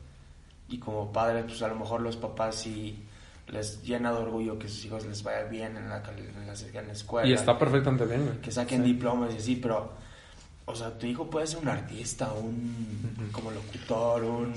y 0.69 0.79
como 0.79 1.13
padres, 1.13 1.45
pues 1.47 1.63
a 1.63 1.69
lo 1.69 1.77
mejor 1.77 2.01
los 2.01 2.17
papás 2.17 2.57
sí 2.57 3.05
les 3.51 3.83
llena 3.83 4.13
de 4.13 4.19
orgullo 4.19 4.59
que 4.59 4.69
sus 4.69 4.85
hijos 4.87 5.05
les 5.07 5.23
vaya 5.23 5.45
bien 5.45 5.77
en 5.77 5.89
la, 5.89 5.97
en 5.99 6.47
la, 6.47 6.81
en 6.81 6.87
la 6.87 6.93
escuela. 6.93 7.29
Y 7.29 7.33
está 7.33 7.59
perfectamente 7.59 8.07
bien, 8.07 8.25
güey. 8.27 8.39
que 8.41 8.51
saquen 8.51 8.83
diplomas 8.85 9.35
y 9.35 9.39
así, 9.39 9.57
pero, 9.57 9.91
o 10.67 10.75
sea, 10.75 10.97
tu 10.97 11.07
hijo 11.07 11.29
puede 11.29 11.47
ser 11.47 11.59
un 11.61 11.69
artista, 11.69 12.33
un 12.33 13.29
como 13.33 13.51
locutor, 13.51 14.23
un... 14.25 14.55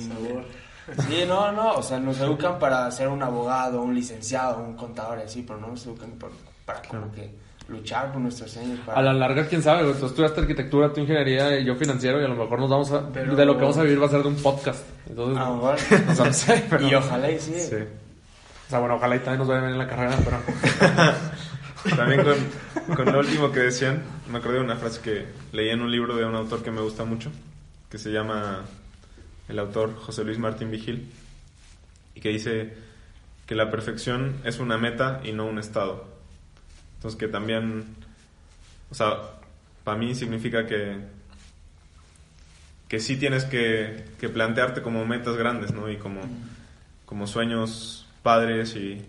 Sí, 1.08 1.24
no, 1.28 1.52
no, 1.54 1.76
o 1.76 1.82
sea, 1.84 1.98
nos 1.98 2.20
educan 2.20 2.60
para 2.60 2.92
ser 2.92 3.08
un 3.08 3.24
abogado, 3.24 3.82
un 3.82 3.96
licenciado, 3.96 4.60
un 4.62 4.76
contador 4.76 5.20
y 5.20 5.22
así, 5.24 5.42
pero 5.42 5.58
no 5.60 5.68
nos 5.70 5.86
educan 5.86 6.12
por- 6.12 6.32
para 6.66 6.82
como 6.82 7.10
que 7.14 7.32
luchar 7.70 8.12
por 8.12 8.20
nuestros 8.22 8.52
sueños. 8.52 8.80
Para... 8.86 9.00
A 9.00 9.02
la 9.02 9.14
larga, 9.14 9.48
quién 9.48 9.64
sabe, 9.64 9.84
güey. 9.88 9.98
Tú 9.98 10.08
estudiaste 10.08 10.42
arquitectura, 10.42 10.92
tú 10.92 11.00
ingeniería 11.00 11.58
y 11.58 11.64
yo 11.64 11.76
financiero 11.76 12.20
y 12.22 12.26
a 12.26 12.28
lo 12.28 12.36
mejor 12.36 12.60
nos 12.60 12.70
vamos 12.70 12.92
a... 12.92 13.08
Pero- 13.14 13.34
De 13.34 13.46
lo 13.46 13.56
que 13.56 13.62
vamos 13.62 13.78
a 13.78 13.84
vivir 13.84 14.02
va 14.02 14.08
a 14.08 14.10
ser 14.10 14.22
de 14.24 14.28
un 14.28 14.36
podcast. 14.36 14.84
Entonces, 15.08 15.38
A 15.38 15.46
lo 15.50 15.56
mejor, 15.56 15.76
o 15.76 15.78
sea, 16.16 16.26
no 16.26 16.34
sé, 16.34 16.66
pero... 16.70 16.88
y 16.88 16.96
ojalá 16.96 17.32
y 17.32 17.40
sí. 17.40 17.54
Sí. 17.58 17.76
Bueno, 18.80 18.96
ojalá 18.96 19.16
y 19.16 19.20
también 19.20 19.40
nos 19.40 19.48
vaya 19.48 19.62
bien 19.62 19.74
en 19.74 19.80
la 19.80 19.88
carrera, 19.88 20.18
pero... 20.24 20.40
También 21.96 22.24
con, 22.24 22.96
con 22.96 23.12
lo 23.12 23.20
último 23.20 23.52
que 23.52 23.60
decían, 23.60 24.04
me 24.32 24.38
acordé 24.38 24.60
de 24.60 24.64
una 24.64 24.78
frase 24.78 25.02
que 25.02 25.26
leí 25.52 25.70
en 25.70 25.82
un 25.82 25.92
libro 25.92 26.16
de 26.16 26.24
un 26.24 26.34
autor 26.34 26.64
que 26.64 26.72
me 26.72 26.80
gusta 26.80 27.04
mucho, 27.04 27.30
que 27.90 27.98
se 27.98 28.10
llama 28.10 28.64
el 29.50 29.60
autor 29.60 29.96
José 29.98 30.24
Luis 30.24 30.40
Martín 30.40 30.72
Vigil, 30.72 31.12
y 32.16 32.22
que 32.22 32.30
dice 32.30 32.74
que 33.46 33.56
la 33.56 33.70
perfección 33.70 34.38
es 34.46 34.60
una 34.60 34.78
meta 34.78 35.20
y 35.24 35.34
no 35.34 35.46
un 35.46 35.60
estado. 35.60 36.08
Entonces 36.96 37.20
que 37.20 37.28
también, 37.28 37.96
o 38.90 38.96
sea, 38.96 39.18
para 39.84 39.98
mí 39.98 40.16
significa 40.16 40.66
que, 40.66 41.00
que 42.88 43.00
sí 43.00 43.18
tienes 43.18 43.44
que, 43.44 44.06
que 44.20 44.30
plantearte 44.30 44.82
como 44.82 45.06
metas 45.06 45.36
grandes, 45.36 45.74
¿no? 45.74 45.92
Y 45.92 45.98
como, 45.98 46.22
como 47.06 47.28
sueños 47.28 48.03
padres 48.24 48.76
y, 48.76 49.02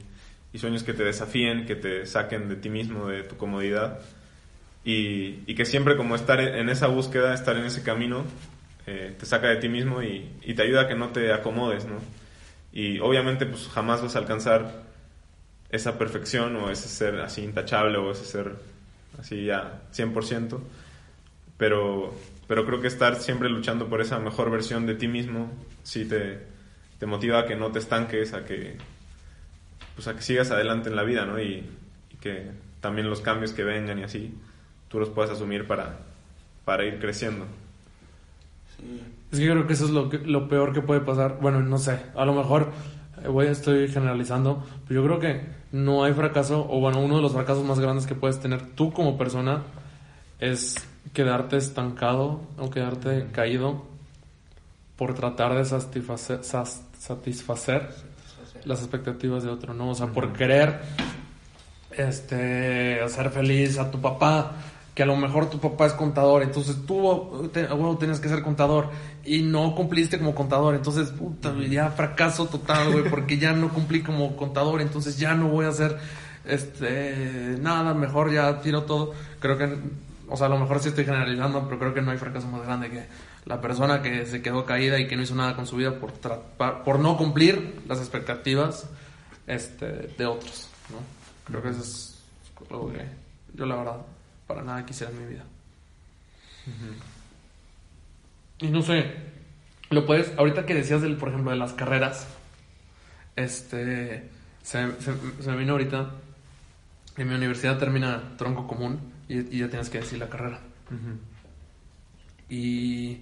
y 0.52 0.58
sueños 0.58 0.82
que 0.82 0.92
te 0.92 1.04
desafíen, 1.04 1.66
que 1.66 1.76
te 1.76 2.06
saquen 2.06 2.48
de 2.48 2.56
ti 2.56 2.68
mismo, 2.68 3.08
de 3.08 3.22
tu 3.22 3.36
comodidad. 3.36 4.00
Y, 4.84 5.40
y 5.46 5.54
que 5.54 5.64
siempre 5.64 5.96
como 5.96 6.14
estar 6.14 6.40
en 6.40 6.68
esa 6.68 6.88
búsqueda, 6.88 7.32
estar 7.32 7.56
en 7.56 7.64
ese 7.64 7.82
camino, 7.82 8.24
eh, 8.86 9.14
te 9.18 9.24
saca 9.24 9.48
de 9.48 9.56
ti 9.56 9.68
mismo 9.68 10.02
y, 10.02 10.28
y 10.42 10.54
te 10.54 10.62
ayuda 10.62 10.82
a 10.82 10.88
que 10.88 10.94
no 10.94 11.08
te 11.08 11.32
acomodes, 11.32 11.86
¿no? 11.86 11.96
Y 12.72 12.98
obviamente 12.98 13.46
pues 13.46 13.68
jamás 13.68 14.02
vas 14.02 14.16
a 14.16 14.18
alcanzar 14.18 14.82
esa 15.70 15.96
perfección 15.98 16.54
o 16.56 16.70
ese 16.70 16.88
ser 16.88 17.20
así 17.20 17.42
intachable 17.42 17.98
o 17.98 18.12
ese 18.12 18.24
ser 18.24 18.56
así 19.18 19.44
ya 19.44 19.82
100%, 19.94 20.60
pero, 21.56 22.14
pero 22.46 22.66
creo 22.66 22.80
que 22.80 22.88
estar 22.88 23.16
siempre 23.16 23.48
luchando 23.48 23.88
por 23.88 24.00
esa 24.00 24.18
mejor 24.18 24.50
versión 24.50 24.86
de 24.86 24.96
ti 24.96 25.08
mismo 25.08 25.50
sí 25.82 26.04
te, 26.04 26.40
te 26.98 27.06
motiva 27.06 27.40
a 27.40 27.46
que 27.46 27.56
no 27.56 27.70
te 27.70 27.78
estanques, 27.78 28.34
a 28.34 28.44
que, 28.44 28.76
pues 29.94 30.08
a 30.08 30.14
que 30.16 30.22
sigas 30.22 30.50
adelante 30.50 30.88
en 30.88 30.96
la 30.96 31.02
vida, 31.04 31.24
¿no? 31.26 31.40
Y, 31.40 31.64
y 32.10 32.16
que 32.20 32.50
también 32.80 33.08
los 33.08 33.20
cambios 33.20 33.52
que 33.52 33.64
vengan 33.64 33.98
y 33.98 34.02
así, 34.04 34.34
tú 34.88 34.98
los 35.00 35.08
puedas 35.10 35.30
asumir 35.30 35.66
para, 35.66 35.98
para 36.64 36.84
ir 36.84 36.98
creciendo. 36.98 37.46
Es 39.32 39.38
que 39.38 39.46
creo 39.50 39.66
que 39.66 39.72
eso 39.72 39.84
es 39.86 39.90
lo, 39.90 40.08
que- 40.08 40.18
lo 40.18 40.48
peor 40.48 40.72
que 40.72 40.80
puede 40.82 41.00
pasar. 41.00 41.38
Bueno, 41.40 41.60
no 41.60 41.78
sé, 41.78 41.98
a 42.14 42.24
lo 42.24 42.34
mejor 42.34 42.72
eh, 43.24 43.28
voy, 43.28 43.46
estoy 43.46 43.88
generalizando, 43.88 44.64
pero 44.86 45.00
yo 45.02 45.06
creo 45.06 45.20
que 45.20 45.40
no 45.72 46.04
hay 46.04 46.12
fracaso, 46.12 46.66
o 46.68 46.80
bueno, 46.80 47.00
uno 47.00 47.16
de 47.16 47.22
los 47.22 47.32
fracasos 47.32 47.64
más 47.64 47.78
grandes 47.80 48.06
que 48.06 48.14
puedes 48.14 48.38
tener 48.40 48.62
tú 48.74 48.92
como 48.92 49.16
persona 49.18 49.62
es 50.38 50.76
quedarte 51.12 51.56
estancado 51.56 52.40
o 52.58 52.70
quedarte 52.70 53.26
caído 53.32 53.84
por 54.96 55.14
tratar 55.14 55.54
de 55.54 55.64
satisfacer, 55.64 56.40
satisfacer 56.44 57.88
las 58.64 58.80
expectativas 58.80 59.42
de 59.42 59.50
otro, 59.50 59.74
¿no? 59.74 59.90
O 59.90 59.94
sea, 59.94 60.06
por 60.08 60.32
querer 60.32 60.80
este, 61.96 63.00
hacer 63.02 63.30
feliz 63.30 63.78
a 63.78 63.90
tu 63.90 64.00
papá, 64.00 64.52
que 64.94 65.02
a 65.02 65.06
lo 65.06 65.16
mejor 65.16 65.50
tu 65.50 65.58
papá 65.58 65.86
es 65.86 65.92
contador, 65.92 66.42
entonces 66.42 66.76
tú 66.86 67.50
te- 67.52 67.66
a 67.66 67.74
huevo 67.74 67.96
tenías 67.98 68.20
que 68.20 68.28
ser 68.28 68.42
contador 68.42 68.90
y 69.24 69.42
no 69.42 69.74
cumpliste 69.74 70.18
como 70.18 70.34
contador, 70.34 70.74
entonces 70.74 71.10
puta, 71.10 71.52
ya 71.68 71.90
fracaso 71.90 72.46
total, 72.46 72.92
güey, 72.92 73.04
porque 73.10 73.38
ya 73.38 73.52
no 73.52 73.68
cumplí 73.70 74.02
como 74.02 74.36
contador, 74.36 74.80
entonces 74.80 75.18
ya 75.18 75.34
no 75.34 75.48
voy 75.48 75.66
a 75.66 75.68
hacer 75.70 75.98
este 76.44 77.56
nada, 77.60 77.94
mejor 77.94 78.32
ya 78.32 78.60
tiro 78.60 78.82
todo. 78.84 79.12
Creo 79.40 79.56
que 79.58 79.68
o 80.28 80.36
sea, 80.36 80.46
a 80.46 80.50
lo 80.50 80.58
mejor 80.58 80.80
sí 80.80 80.88
estoy 80.88 81.04
generalizando, 81.04 81.64
pero 81.66 81.78
creo 81.78 81.94
que 81.94 82.00
no 82.02 82.10
hay 82.10 82.16
fracaso 82.18 82.46
más 82.48 82.62
grande 82.62 82.90
que 82.90 83.04
la 83.46 83.60
persona 83.60 84.00
que 84.02 84.24
se 84.26 84.40
quedó 84.42 84.64
caída 84.64 84.98
y 84.98 85.06
que 85.06 85.16
no 85.16 85.22
hizo 85.22 85.34
nada 85.34 85.54
con 85.56 85.66
su 85.66 85.76
vida 85.76 85.98
por 85.98 86.12
por 86.84 86.98
no 86.98 87.16
cumplir 87.16 87.82
las 87.86 87.98
expectativas 87.98 88.88
este 89.46 89.86
de 90.16 90.26
otros, 90.26 90.68
¿no? 90.90 90.96
Creo 91.46 91.62
que 91.62 91.68
eso 91.70 91.80
es 91.82 92.22
algo 92.70 92.90
que 92.92 93.04
yo 93.54 93.66
la 93.66 93.76
verdad 93.76 93.96
para 94.46 94.62
nada 94.62 94.86
quisiera 94.86 95.12
en 95.12 95.18
mi 95.26 95.32
vida. 95.34 95.44
Y 98.58 98.68
no 98.68 98.82
sé, 98.82 99.12
lo 99.90 100.06
puedes, 100.06 100.32
ahorita 100.38 100.64
que 100.64 100.74
decías 100.74 101.02
del, 101.02 101.16
por 101.16 101.28
ejemplo, 101.28 101.50
de 101.50 101.56
las 101.58 101.72
carreras, 101.74 102.26
este, 103.36 104.30
se, 104.62 105.00
se- 105.00 105.42
se 105.42 105.50
me 105.50 105.56
vino 105.56 105.72
ahorita, 105.72 106.10
en 107.16 107.28
mi 107.28 107.34
universidad 107.34 107.78
termina 107.78 108.36
tronco 108.38 108.66
común 108.66 108.98
y, 109.28 109.54
y 109.56 109.60
ya 109.60 109.68
tienes 109.68 109.90
que 109.90 109.98
decir 109.98 110.18
la 110.18 110.28
carrera. 110.28 110.60
Y 112.48 113.20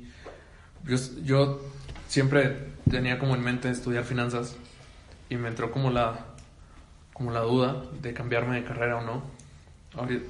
yo, 0.85 0.97
yo 1.25 1.61
siempre 2.09 2.69
tenía 2.91 3.19
como 3.19 3.35
en 3.35 3.43
mente 3.43 3.71
estudiar 3.71 4.05
finanzas 4.05 4.57
y 5.29 5.37
me 5.37 5.49
entró 5.49 5.71
como 5.71 5.91
la, 5.91 6.27
como 7.13 7.31
la 7.31 7.41
duda 7.41 7.85
de 8.01 8.13
cambiarme 8.13 8.57
de 8.57 8.65
carrera 8.65 8.99
o 8.99 9.03
no. 9.03 9.23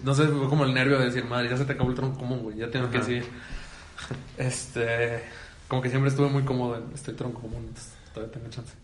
No 0.02 0.14
sé, 0.14 0.26
fue 0.26 0.48
como 0.48 0.64
el 0.64 0.74
nervio 0.74 0.98
de 0.98 1.06
decir, 1.06 1.24
madre, 1.24 1.48
ya 1.48 1.56
se 1.56 1.64
te 1.64 1.72
acabó 1.72 1.90
el 1.90 1.96
tronco 1.96 2.18
común, 2.18 2.40
güey, 2.42 2.56
ya 2.56 2.70
tengo 2.70 2.90
que 2.90 2.98
Ajá. 2.98 3.06
seguir. 3.06 3.24
Este, 4.36 5.22
como 5.68 5.80
que 5.80 5.88
siempre 5.88 6.10
estuve 6.10 6.28
muy 6.28 6.42
cómodo 6.42 6.76
en 6.76 6.92
este 6.92 7.12
tronco 7.12 7.40
común, 7.40 7.66
entonces 7.68 7.94
todavía 8.12 8.32
tengo 8.34 8.48
chance. 8.50 8.74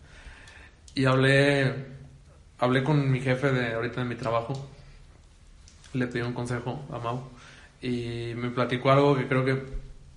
Y 0.95 1.05
hablé, 1.05 1.73
hablé 2.57 2.83
con 2.85 3.11
mi 3.11 3.19
jefe 3.19 3.51
de 3.51 3.73
ahorita 3.73 4.01
en 4.01 4.07
mi 4.07 4.15
trabajo, 4.15 4.69
le 5.93 6.07
pedí 6.07 6.21
un 6.21 6.33
consejo 6.33 6.85
a 6.91 6.99
Mau 6.99 7.21
y 7.81 8.33
me 8.35 8.49
platicó 8.49 8.91
algo 8.91 9.15
que 9.15 9.27
creo 9.27 9.43
que, 9.43 9.61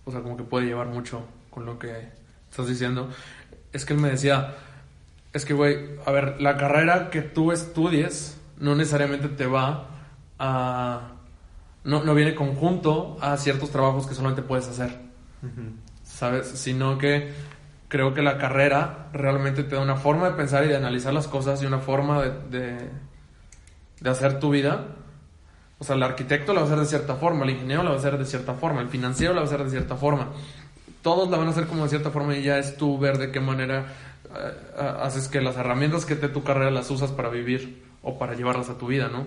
o 0.04 0.12
sea, 0.12 0.21
como 0.21 0.37
que 0.37 0.44
puede 0.44 0.66
llevar 0.66 0.87
mucho 0.87 1.26
con 1.52 1.66
lo 1.66 1.78
que 1.78 2.09
estás 2.50 2.66
diciendo. 2.66 3.09
Es 3.73 3.85
que 3.85 3.92
él 3.92 4.00
me 4.00 4.11
decía, 4.11 4.54
es 5.32 5.44
que, 5.44 5.54
güey, 5.54 5.97
a 6.04 6.11
ver, 6.11 6.40
la 6.40 6.56
carrera 6.56 7.11
que 7.11 7.23
tú 7.23 7.52
estudies 7.52 8.38
no 8.59 8.75
necesariamente 8.75 9.28
te 9.28 9.47
va 9.47 9.88
a... 10.38 11.12
No, 11.85 12.04
no 12.04 12.14
viene 12.14 12.35
conjunto 12.35 13.18
a 13.21 13.37
ciertos 13.37 13.71
trabajos 13.71 14.06
que 14.06 14.14
solamente 14.14 14.42
puedes 14.42 14.68
hacer, 14.68 15.00
¿sabes? 16.04 16.47
Sino 16.47 16.97
que 16.97 17.32
creo 17.88 18.14
que 18.14 18.23
la 18.23 18.38
carrera 18.38 19.09
realmente 19.12 19.64
te 19.64 19.75
da 19.75 19.82
una 19.82 19.97
forma 19.97 20.30
de 20.30 20.37
pensar 20.37 20.64
y 20.64 20.68
de 20.68 20.76
analizar 20.76 21.12
las 21.12 21.26
cosas 21.26 21.61
y 21.61 21.66
una 21.66 21.80
forma 21.80 22.23
de, 22.23 22.30
de, 22.56 22.90
de 24.00 24.11
hacer 24.11 24.38
tu 24.38 24.50
vida. 24.50 24.87
O 25.80 25.85
sea, 25.85 25.97
el 25.97 26.02
arquitecto 26.04 26.52
lo 26.52 26.61
va 26.61 26.66
a 26.66 26.66
hacer 26.66 26.78
de 26.78 26.87
cierta 26.87 27.16
forma, 27.16 27.44
el 27.44 27.50
ingeniero 27.50 27.82
lo 27.82 27.90
va 27.90 27.97
a 27.97 27.99
hacer 27.99 28.16
de 28.16 28.26
cierta 28.26 28.54
forma, 28.54 28.80
el 28.80 28.88
financiero 28.88 29.35
lo 29.35 29.40
va 29.40 29.47
a 29.47 29.49
hacer 29.49 29.64
de 29.64 29.71
cierta 29.71 29.97
forma. 29.97 30.28
Todos 31.02 31.28
la 31.30 31.37
van 31.37 31.49
a 31.49 31.50
hacer 31.50 31.66
como 31.66 31.82
de 31.82 31.90
cierta 31.90 32.11
forma 32.11 32.37
y 32.37 32.42
ya 32.42 32.59
es 32.59 32.76
tú 32.76 32.99
ver 32.99 33.18
de 33.18 33.30
qué 33.30 33.40
manera 33.40 33.87
eh, 34.35 34.80
haces 35.02 35.28
que 35.28 35.40
las 35.40 35.56
herramientas 35.56 36.06
que 36.06 36.16
te 36.16 36.28
tu 36.28 36.42
carrera 36.42 36.71
las 36.71 36.90
usas 36.90 37.12
para 37.12 37.28
vivir 37.28 37.82
o 38.02 38.18
para 38.18 38.35
llevarlas 38.35 38.71
a 38.71 38.78
tu 38.78 38.87
vida, 38.87 39.09
¿no? 39.09 39.26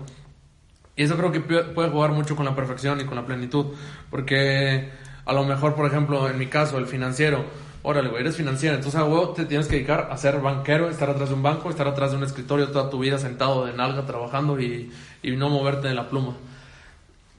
Y 0.95 1.03
eso 1.03 1.17
creo 1.17 1.31
que 1.31 1.41
puede 1.41 1.89
jugar 1.89 2.11
mucho 2.11 2.35
con 2.35 2.45
la 2.45 2.55
perfección 2.55 3.01
y 3.01 3.05
con 3.05 3.15
la 3.15 3.25
plenitud, 3.25 3.67
porque 4.09 4.89
a 5.25 5.33
lo 5.33 5.43
mejor, 5.43 5.75
por 5.75 5.85
ejemplo, 5.85 6.29
en 6.29 6.37
mi 6.37 6.47
caso, 6.47 6.77
el 6.77 6.85
financiero, 6.85 7.43
órale, 7.83 8.09
güey, 8.09 8.21
eres 8.21 8.37
financiero, 8.37 8.75
entonces 8.75 9.01
a 9.01 9.33
te 9.33 9.45
tienes 9.45 9.67
que 9.67 9.75
dedicar 9.75 10.07
a 10.09 10.17
ser 10.17 10.39
banquero, 10.39 10.89
estar 10.89 11.09
atrás 11.09 11.29
de 11.29 11.35
un 11.35 11.43
banco, 11.43 11.69
estar 11.69 11.87
atrás 11.87 12.11
de 12.11 12.17
un 12.17 12.23
escritorio 12.23 12.69
toda 12.69 12.89
tu 12.89 12.99
vida 12.99 13.17
sentado 13.17 13.65
de 13.65 13.73
nalga 13.73 14.05
trabajando 14.05 14.59
y, 14.59 14.91
y 15.21 15.31
no 15.35 15.49
moverte 15.49 15.89
de 15.89 15.95
la 15.95 16.07
pluma. 16.07 16.37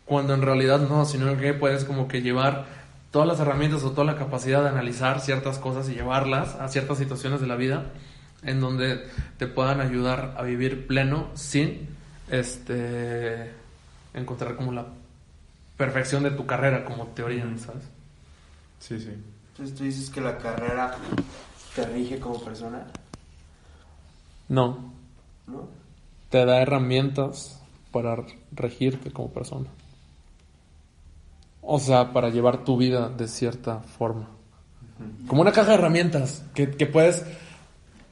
Cuando 0.04 0.34
en 0.34 0.42
realidad 0.42 0.80
no, 0.80 1.04
sino 1.04 1.36
que 1.38 1.54
puedes 1.54 1.84
como 1.84 2.06
que 2.06 2.20
llevar 2.20 2.66
todas 3.16 3.28
las 3.28 3.40
herramientas 3.40 3.82
o 3.82 3.92
toda 3.92 4.04
la 4.04 4.18
capacidad 4.18 4.62
de 4.62 4.68
analizar 4.68 5.22
ciertas 5.22 5.58
cosas 5.58 5.88
y 5.88 5.94
llevarlas 5.94 6.54
a 6.56 6.68
ciertas 6.68 6.98
situaciones 6.98 7.40
de 7.40 7.46
la 7.46 7.56
vida 7.56 7.86
en 8.42 8.60
donde 8.60 9.08
te 9.38 9.46
puedan 9.46 9.80
ayudar 9.80 10.34
a 10.36 10.42
vivir 10.42 10.86
pleno 10.86 11.28
sin 11.32 11.88
este 12.30 13.52
encontrar 14.12 14.54
como 14.54 14.70
la 14.70 14.84
perfección 15.78 16.24
de 16.24 16.32
tu 16.32 16.44
carrera 16.44 16.84
como 16.84 17.06
teoría, 17.06 17.44
¿sabes? 17.56 17.84
Sí, 18.80 19.00
sí. 19.00 19.14
Entonces 19.52 19.74
tú 19.74 19.84
dices 19.84 20.10
que 20.10 20.20
la 20.20 20.36
carrera 20.36 20.98
te 21.74 21.86
rige 21.86 22.20
como 22.20 22.38
persona. 22.44 22.86
No. 24.50 24.92
¿No? 25.46 25.70
Te 26.28 26.44
da 26.44 26.60
herramientas 26.60 27.62
para 27.92 28.14
regirte 28.52 29.10
como 29.10 29.30
persona. 29.30 29.70
O 31.68 31.80
sea, 31.80 32.12
para 32.12 32.30
llevar 32.30 32.64
tu 32.64 32.76
vida 32.76 33.08
de 33.08 33.26
cierta 33.26 33.80
forma. 33.80 34.28
Como 35.26 35.42
una 35.42 35.52
caja 35.52 35.70
de 35.70 35.74
herramientas 35.74 36.44
que, 36.54 36.70
que 36.70 36.86
puedes... 36.86 37.26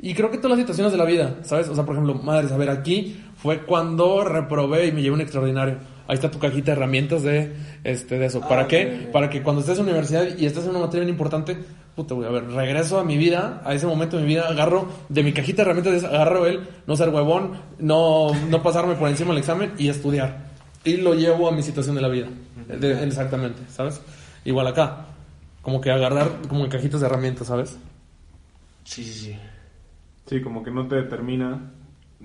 Y 0.00 0.12
creo 0.14 0.30
que 0.30 0.36
todas 0.36 0.50
las 0.50 0.58
situaciones 0.58 0.92
de 0.92 0.98
la 0.98 1.04
vida, 1.04 1.36
¿sabes? 1.42 1.68
O 1.68 1.74
sea, 1.74 1.84
por 1.84 1.94
ejemplo, 1.94 2.14
madres, 2.14 2.52
a 2.52 2.56
ver, 2.58 2.68
aquí 2.68 3.24
fue 3.36 3.64
cuando 3.64 4.24
reprobé 4.24 4.88
y 4.88 4.92
me 4.92 5.00
llevé 5.00 5.14
un 5.14 5.20
extraordinario 5.22 5.78
ahí 6.06 6.14
está 6.14 6.30
tu 6.30 6.38
cajita 6.38 6.72
de 6.72 6.72
herramientas 6.72 7.22
de, 7.22 7.52
este, 7.82 8.18
de 8.18 8.26
eso. 8.26 8.40
¿Para 8.40 8.62
ah, 8.62 8.68
qué? 8.68 9.08
Para 9.12 9.30
que 9.30 9.42
cuando 9.42 9.60
estés 9.60 9.78
en 9.78 9.86
la 9.86 9.92
universidad 9.92 10.26
y 10.36 10.46
estés 10.46 10.64
en 10.64 10.70
una 10.70 10.80
materia 10.80 11.04
bien 11.04 11.14
importante, 11.14 11.56
puta, 11.94 12.14
voy 12.14 12.26
a 12.26 12.30
ver, 12.30 12.50
regreso 12.50 12.98
a 12.98 13.04
mi 13.04 13.16
vida, 13.16 13.62
a 13.64 13.74
ese 13.74 13.86
momento 13.86 14.16
de 14.16 14.22
mi 14.22 14.30
vida, 14.30 14.48
agarro 14.48 14.88
de 15.08 15.22
mi 15.22 15.32
cajita 15.32 15.64
de 15.64 15.70
herramientas, 15.70 16.04
agarro 16.04 16.46
él, 16.46 16.60
no 16.86 16.96
ser 16.96 17.08
huevón, 17.08 17.52
no, 17.78 18.32
no 18.48 18.62
pasarme 18.62 18.94
por 18.94 19.08
encima 19.08 19.30
del 19.30 19.38
examen 19.38 19.72
y 19.78 19.88
estudiar. 19.88 20.43
Y 20.84 20.98
lo 20.98 21.14
llevo 21.14 21.48
a 21.48 21.52
mi 21.52 21.62
situación 21.62 21.96
de 21.96 22.02
la 22.02 22.08
vida. 22.08 22.28
exactamente, 23.02 23.62
¿sabes? 23.68 24.00
Igual 24.44 24.66
acá. 24.66 25.06
Como 25.62 25.80
que 25.80 25.90
agarrar 25.90 26.42
como 26.48 26.64
en 26.64 26.70
cajitas 26.70 27.00
de 27.00 27.06
herramientas, 27.06 27.46
¿sabes? 27.46 27.78
Sí, 28.84 29.02
sí, 29.02 29.12
sí. 29.12 29.38
Sí, 30.26 30.42
como 30.42 30.62
que 30.62 30.70
no 30.70 30.86
te 30.86 30.96
determina 30.96 31.72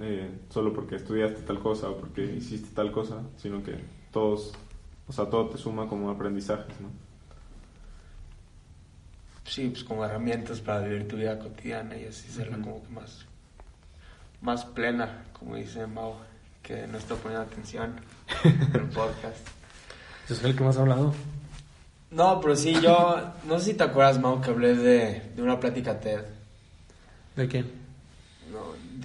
eh, 0.02 0.30
solo 0.50 0.74
porque 0.74 0.96
estudiaste 0.96 1.42
tal 1.42 1.60
cosa 1.60 1.90
o 1.90 1.98
porque 1.98 2.24
hiciste 2.24 2.70
tal 2.74 2.92
cosa, 2.92 3.22
sino 3.38 3.64
que 3.64 3.76
todos, 4.12 4.54
o 5.08 5.14
sea, 5.14 5.26
todo 5.26 5.50
te 5.50 5.58
suma 5.58 5.88
como 5.88 6.10
aprendizajes, 6.10 6.80
¿no? 6.80 6.90
Sí, 9.46 9.68
pues 9.70 9.84
como 9.84 10.06
herramientas 10.06 10.62
para 10.62 10.82
vivir 10.82 11.08
tu 11.08 11.18
vida 11.18 11.40
cotidiana 11.40 11.98
y 11.98 12.06
así 12.06 12.30
serla 12.30 12.58
como 12.58 12.84
que 12.84 12.90
más, 12.90 13.26
más 14.42 14.64
plena, 14.64 15.24
como 15.34 15.56
dice 15.56 15.88
Mao, 15.88 16.18
que 16.62 16.86
no 16.88 16.98
está 16.98 17.16
poniendo 17.16 17.46
atención 17.46 17.96
en 18.19 18.19
el 18.44 18.82
podcast. 18.90 19.48
¿Yo 20.28 20.36
soy 20.36 20.52
el 20.52 20.56
que 20.56 20.64
más 20.64 20.78
ha 20.78 20.82
hablado? 20.82 21.14
No, 22.12 22.40
pero 22.42 22.56
sí, 22.56 22.74
yo, 22.82 23.34
no 23.46 23.60
sé 23.60 23.66
si 23.66 23.74
te 23.76 23.84
acuerdas, 23.84 24.20
Mao, 24.20 24.42
que 24.42 24.50
hablé 24.50 24.76
de, 24.76 25.32
de 25.36 25.42
una 25.42 25.60
plática 25.60 26.00
TED. 26.00 26.22
¿De 27.36 27.48
quién? 27.48 27.80
no, 28.52 28.60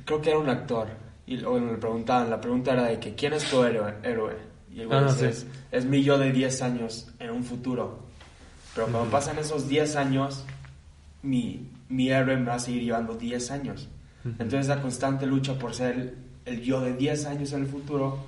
creo 0.05 0.21
que 0.21 0.31
era 0.31 0.39
un 0.39 0.49
actor. 0.49 0.89
Y 1.27 1.39
luego 1.39 1.59
le 1.59 1.77
preguntaban, 1.79 2.29
la 2.29 2.41
pregunta 2.41 2.73
era 2.73 2.85
de 2.85 2.99
que, 2.99 3.15
¿quién 3.15 3.33
es 3.33 3.45
tu 3.45 3.63
héroe? 3.63 3.95
héroe? 4.03 4.37
Y 4.75 4.81
el 4.81 4.89
güey 4.89 4.99
ah, 4.99 5.05
dice, 5.05 5.47
es, 5.71 5.85
mi 5.85 6.03
yo 6.03 6.19
de 6.19 6.33
10 6.33 6.63
años 6.63 7.09
en 7.19 7.31
un 7.31 7.45
futuro. 7.45 8.01
Pero 8.75 8.89
cuando 8.89 9.11
pasan 9.11 9.39
esos 9.39 9.69
10 9.69 9.97
años, 9.97 10.45
mi, 11.23 11.71
mi 11.89 12.11
héroe 12.11 12.37
me 12.37 12.47
va 12.47 12.55
a 12.55 12.59
seguir 12.59 12.83
llevando 12.83 13.15
10 13.15 13.51
años. 13.53 13.89
Entonces 14.25 14.69
la 14.69 14.81
constante 14.81 15.27
lucha 15.27 15.59
por 15.59 15.75
ser 15.75 16.15
el, 16.45 16.63
yo 16.63 16.81
de 16.81 16.95
10 16.95 17.27
años 17.27 17.53
en 17.53 17.61
el 17.61 17.67
futuro, 17.67 18.19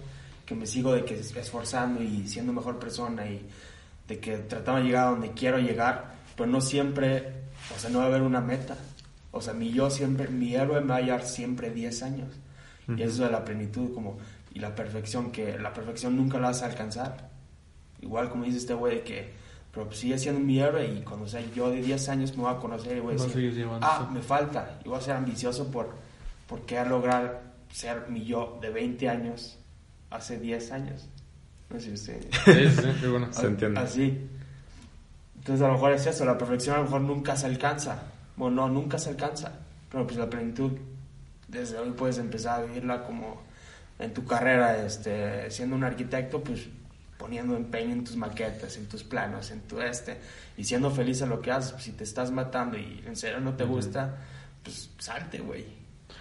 que 0.47 0.55
me 0.55 0.65
sigo 0.65 0.93
de 0.93 1.05
que 1.05 1.15
esforzando 1.15 2.03
y 2.03 2.27
siendo 2.29 2.53
mejor 2.53 2.79
persona 2.79 3.27
y 3.27 3.45
de 4.07 4.21
que 4.21 4.39
tratando 4.39 4.81
de 4.81 4.87
llegar 4.87 5.09
a 5.09 5.11
donde 5.11 5.33
quiero 5.33 5.59
llegar, 5.59 6.15
pero 6.37 6.49
no 6.49 6.61
siempre, 6.61 7.33
o 7.75 7.79
sea, 7.79 7.91
no 7.91 7.99
va 7.99 8.05
a 8.05 8.09
haber 8.09 8.23
una 8.23 8.41
meta. 8.41 8.77
O 9.33 9.41
sea, 9.41 9.53
mi 9.53 9.73
yo 9.73 9.91
siempre, 9.91 10.29
mi 10.29 10.55
héroe 10.55 10.81
me 10.81 10.89
va 10.89 10.95
a 10.95 10.99
hallar 10.99 11.25
siempre 11.27 11.71
10 11.71 12.03
años. 12.05 12.29
Y 12.89 13.03
eso 13.03 13.25
de 13.25 13.31
la 13.33 13.45
plenitud 13.45 13.93
como, 13.93 14.17
y 14.55 14.61
la 14.61 14.73
perfección, 14.73 15.33
que 15.33 15.59
la 15.59 15.75
perfección 15.75 16.17
nunca 16.17 16.39
la 16.39 16.49
vas 16.49 16.63
a 16.63 16.67
alcanzar. 16.67 17.31
Igual 18.01 18.31
como 18.31 18.45
dice 18.45 18.59
este 18.59 18.75
güey 18.75 18.99
de 18.99 19.03
que, 19.03 19.33
pero 19.73 19.93
sigue 19.93 20.17
siendo 20.17 20.41
mi 20.41 20.61
héroe 20.61 20.87
y 20.87 21.03
cuando 21.03 21.27
sea 21.27 21.43
yo 21.53 21.71
de 21.71 21.83
10 21.83 22.09
años 22.11 22.37
me 22.37 22.45
voy 22.45 22.55
a 22.55 22.59
conocer 22.59 22.97
y 22.97 23.01
voy 23.01 23.17
a 23.17 23.23
decir, 23.23 23.69
ah, 23.81 24.09
me 24.13 24.23
falta. 24.23 24.79
Y 24.85 24.89
voy 24.89 24.99
a 24.99 25.01
ser 25.01 25.17
ambicioso 25.17 25.69
por, 25.73 25.97
por 26.47 26.61
querer 26.65 26.87
lograr 26.87 27.43
ser 27.73 28.09
mi 28.09 28.25
yo 28.25 28.59
de 28.63 28.71
20 28.71 29.09
años 29.09 29.59
hace 30.11 30.39
10 30.39 30.73
años. 30.73 31.09
No 31.71 31.81
sé 31.81 31.87
si 31.87 31.93
usted... 31.93 32.27
Sí, 32.45 32.71
sí, 33.01 33.07
bueno. 33.07 33.33
Se 33.33 33.47
entiende. 33.47 33.81
Así. 33.81 34.29
Entonces 35.39 35.65
a 35.65 35.69
lo 35.69 35.75
mejor 35.75 35.93
es 35.93 36.07
eso, 36.07 36.25
la 36.25 36.37
perfección 36.37 36.75
a 36.75 36.79
lo 36.79 36.85
mejor 36.85 37.01
nunca 37.03 37.37
se 37.37 37.47
alcanza 37.47 38.03
bueno, 38.37 38.69
no, 38.69 38.69
nunca 38.69 38.99
se 38.99 39.11
alcanza, 39.11 39.51
pero 39.91 40.07
pues 40.07 40.19
la 40.19 40.29
plenitud, 40.29 40.73
desde 41.49 41.79
hoy 41.79 41.91
puedes 41.93 42.19
empezar 42.19 42.61
a 42.61 42.67
vivirla 42.67 43.03
como 43.05 43.43
en 43.99 44.13
tu 44.13 44.27
carrera, 44.27 44.85
este, 44.85 45.51
siendo 45.51 45.75
un 45.75 45.85
arquitecto, 45.85 46.45
pues 46.45 46.69
poniendo 47.17 47.57
empeño 47.57 47.93
en 47.93 48.05
tus 48.05 48.15
maquetas, 48.17 48.77
en 48.77 48.87
tus 48.89 49.03
planos, 49.03 49.51
en 49.51 49.63
tu 49.63 49.81
este, 49.81 50.19
y 50.59 50.65
siendo 50.65 50.91
feliz 50.91 51.23
en 51.23 51.31
lo 51.31 51.41
que 51.41 51.51
haces, 51.51 51.73
pues, 51.73 51.85
si 51.85 51.93
te 51.93 52.05
estás 52.05 52.31
matando 52.31 52.77
y 52.77 53.03
en 53.07 53.17
serio 53.17 53.41
no 53.41 53.55
te 53.55 53.65
gusta, 53.65 54.17
pues 54.63 54.91
salte, 54.99 55.39
güey. 55.39 55.65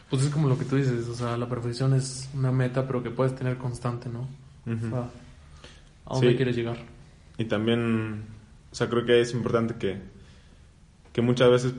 Pues 0.09 0.23
es 0.23 0.29
como 0.29 0.47
lo 0.47 0.57
que 0.57 0.65
tú 0.65 0.75
dices, 0.75 1.07
o 1.07 1.15
sea, 1.15 1.35
la 1.37 1.49
perfección 1.49 1.93
es 1.93 2.29
una 2.33 2.51
meta, 2.51 2.85
pero 2.85 3.01
que 3.01 3.09
puedes 3.09 3.35
tener 3.35 3.57
constante, 3.57 4.09
¿no? 4.09 4.27
¿A 6.05 6.13
dónde 6.13 6.35
quieres 6.35 6.55
llegar? 6.55 6.77
Y 7.37 7.45
también, 7.45 8.23
o 8.71 8.75
sea, 8.75 8.87
creo 8.87 9.05
que 9.05 9.19
es 9.19 9.33
importante 9.33 9.75
que, 9.75 9.99
que 11.11 11.21
muchas 11.21 11.49
veces 11.49 11.73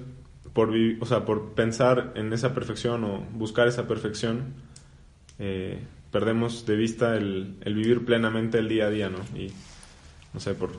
por, 0.57 0.73
o 1.01 1.05
sea, 1.05 1.27
por 1.27 1.53
pensar 1.53 2.12
en 2.15 2.33
esa 2.33 2.55
perfección 2.55 3.05
o 3.05 3.19
buscar 3.35 3.69
esa 3.69 3.87
perfección, 3.87 4.55
eh, 5.39 5.79
perdemos 6.11 6.65
de 6.65 6.77
vista 6.77 7.15
el, 7.15 7.59
el, 7.61 7.75
vivir 7.75 8.07
plenamente 8.07 8.57
el 8.57 8.67
día 8.67 8.87
a 8.87 8.91
día, 8.91 9.11
¿no? 9.11 9.19
Y, 9.39 9.53
no 10.33 10.41
sé, 10.41 10.55
por... 10.55 10.71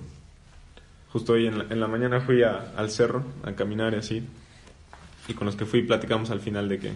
Justo 1.10 1.34
hoy 1.34 1.46
en 1.46 1.60
la, 1.60 1.66
en 1.70 1.80
la 1.80 1.88
mañana 1.88 2.22
fui 2.22 2.42
al 2.42 2.90
cerro 2.90 3.24
a 3.44 3.52
caminar 3.52 3.94
y 3.94 3.98
así, 3.98 4.24
y 5.28 5.34
con 5.36 5.46
los 5.46 5.56
que 5.56 5.66
fui 5.66 5.84
platicamos 5.84 6.32
al 6.32 6.40
final 6.40 6.68
de 6.68 6.80
que 6.80 6.92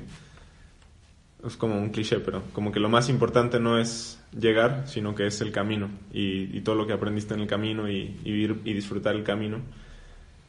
es 1.46 1.58
como 1.58 1.78
un 1.78 1.90
cliché, 1.90 2.20
pero 2.20 2.44
como 2.54 2.72
que 2.72 2.80
lo 2.80 2.90
más 2.90 3.10
importante 3.10 3.60
no 3.60 3.78
es 3.78 4.20
llegar, 4.38 4.84
sino 4.88 5.16
que 5.16 5.28
es 5.28 5.42
el 5.42 5.52
camino 5.52 5.90
y, 6.14 6.62
todo 6.62 6.76
lo 6.76 6.86
que 6.88 6.94
aprendiste 6.94 7.34
en 7.34 7.42
el 7.42 7.48
camino 7.48 7.90
y, 7.90 8.18
y, 8.24 8.32
vivir 8.32 8.62
y 8.66 8.74
disfrutar 8.74 9.16
el 9.16 9.24
camino. 9.24 9.60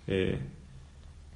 Eh, 0.06 0.38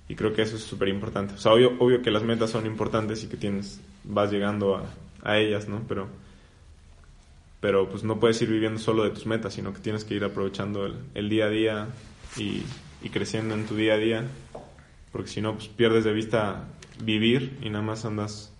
y 0.08 0.14
creo 0.14 0.32
que 0.32 0.42
eso 0.42 0.56
es 0.56 0.62
súper 0.62 0.88
importante. 0.88 1.34
O 1.34 1.38
sea, 1.38 1.52
obvio, 1.52 1.72
obvio 1.78 2.02
que 2.02 2.10
las 2.10 2.22
metas 2.22 2.50
son 2.50 2.66
importantes 2.66 3.24
y 3.24 3.28
que 3.28 3.36
tienes, 3.36 3.80
vas 4.04 4.30
llegando 4.30 4.76
a, 4.76 4.84
a 5.22 5.38
ellas, 5.38 5.68
¿no? 5.68 5.82
Pero, 5.88 6.08
pero 7.60 7.88
pues 7.88 8.04
no 8.04 8.20
puedes 8.20 8.40
ir 8.42 8.50
viviendo 8.50 8.78
solo 8.78 9.02
de 9.02 9.10
tus 9.10 9.26
metas, 9.26 9.54
sino 9.54 9.72
que 9.72 9.80
tienes 9.80 10.04
que 10.04 10.14
ir 10.14 10.24
aprovechando 10.24 10.86
el, 10.86 10.94
el 11.14 11.28
día 11.28 11.46
a 11.46 11.50
día 11.50 11.88
y, 12.36 12.62
creciendo 13.10 13.54
en 13.54 13.66
tu 13.66 13.76
día 13.76 13.94
a 13.94 13.98
día, 13.98 14.24
porque 15.12 15.28
si 15.28 15.40
no, 15.40 15.54
pues 15.54 15.68
pierdes 15.68 16.02
de 16.02 16.12
vista 16.12 16.64
vivir 17.02 17.56
y 17.62 17.70
nada 17.70 17.84
más 17.84 18.04
andas 18.04 18.52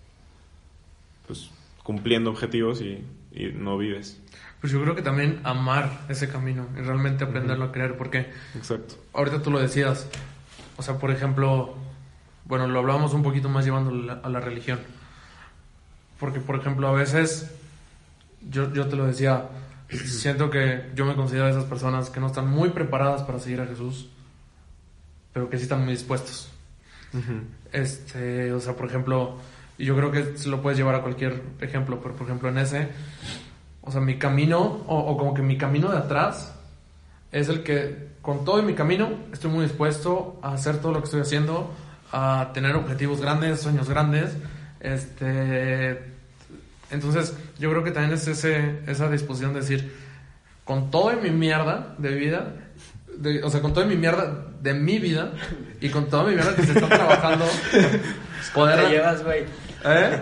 pues 1.27 1.49
cumpliendo 1.83 2.29
objetivos 2.29 2.81
y, 2.81 3.05
y 3.31 3.51
no 3.53 3.77
vives. 3.77 4.19
Pues 4.59 4.73
yo 4.73 4.81
creo 4.81 4.95
que 4.95 5.03
también 5.03 5.39
amar 5.43 6.05
ese 6.09 6.27
camino 6.27 6.67
y 6.75 6.81
realmente 6.81 7.23
aprenderlo 7.23 7.65
a 7.65 7.71
creer, 7.71 7.95
porque 7.95 8.31
Exacto. 8.55 8.95
ahorita 9.13 9.43
tú 9.43 9.51
lo 9.51 9.59
decías, 9.59 10.07
o 10.77 10.81
sea, 10.81 10.97
por 10.97 11.11
ejemplo, 11.11 11.75
bueno, 12.45 12.67
lo 12.67 12.79
hablábamos 12.79 13.13
un 13.13 13.21
poquito 13.21 13.49
más 13.49 13.65
llevando 13.65 14.19
a 14.23 14.29
la 14.29 14.39
religión. 14.39 14.79
Porque, 16.19 16.39
por 16.39 16.55
ejemplo, 16.55 16.87
a 16.87 16.93
veces, 16.93 17.51
yo, 18.49 18.73
yo 18.73 18.87
te 18.87 18.95
lo 18.95 19.05
decía, 19.05 19.49
siento 19.89 20.49
que 20.49 20.89
yo 20.95 21.05
me 21.05 21.15
considero 21.15 21.45
de 21.45 21.51
esas 21.51 21.65
personas 21.65 22.09
que 22.09 22.19
no 22.19 22.27
están 22.27 22.47
muy 22.49 22.69
preparadas 22.69 23.21
para 23.21 23.39
seguir 23.39 23.61
a 23.61 23.67
Jesús, 23.67 24.09
pero 25.33 25.49
que 25.49 25.57
sí 25.57 25.63
están 25.63 25.83
muy 25.83 25.93
dispuestos. 25.93 26.49
Este, 27.71 28.51
o 28.51 28.59
sea, 28.59 28.75
por 28.75 28.87
ejemplo, 28.87 29.37
yo 29.85 29.95
creo 29.95 30.11
que 30.11 30.37
se 30.37 30.49
lo 30.49 30.61
puedes 30.61 30.77
llevar 30.77 30.95
a 30.95 31.01
cualquier 31.01 31.41
ejemplo, 31.61 31.99
pero 32.01 32.15
por 32.15 32.25
ejemplo 32.25 32.49
en 32.49 32.57
ese, 32.57 32.87
o 33.81 33.91
sea, 33.91 34.01
mi 34.01 34.17
camino, 34.17 34.83
o, 34.87 34.97
o 34.97 35.17
como 35.17 35.33
que 35.33 35.41
mi 35.41 35.57
camino 35.57 35.89
de 35.89 35.97
atrás, 35.97 36.53
es 37.31 37.49
el 37.49 37.63
que, 37.63 38.09
con 38.21 38.45
todo 38.45 38.59
en 38.59 38.65
mi 38.65 38.73
camino, 38.73 39.09
estoy 39.31 39.51
muy 39.51 39.63
dispuesto 39.63 40.39
a 40.41 40.53
hacer 40.53 40.79
todo 40.79 40.93
lo 40.93 40.99
que 40.99 41.05
estoy 41.05 41.21
haciendo, 41.21 41.73
a 42.11 42.51
tener 42.53 42.75
objetivos 42.75 43.21
grandes, 43.21 43.61
sueños 43.61 43.89
grandes, 43.89 44.35
este... 44.79 46.17
Entonces, 46.89 47.35
yo 47.59 47.69
creo 47.69 47.83
que 47.83 47.91
también 47.91 48.13
es 48.13 48.27
ese, 48.29 48.79
esa 48.87 49.09
disposición 49.09 49.53
de 49.53 49.59
decir, 49.59 49.93
con 50.63 50.89
todo 50.89 51.11
en 51.11 51.21
mi 51.21 51.31
mierda 51.31 51.95
de 51.97 52.11
vida, 52.11 52.53
o 53.43 53.49
sea, 53.49 53.61
con 53.61 53.73
toda 53.73 53.85
mi 53.85 53.95
mierda 53.95 54.45
de 54.61 54.73
mi 54.73 54.99
vida 54.99 55.33
y 55.81 55.89
con 55.89 56.07
toda 56.07 56.23
mi 56.23 56.35
mierda 56.35 56.55
que 56.55 56.63
se 56.63 56.73
está 56.73 56.87
trabajando, 56.87 57.45
poder, 58.53 58.83
Te 58.83 58.89
llevas, 58.89 59.23
güey. 59.23 59.45
¿eh? 59.85 60.19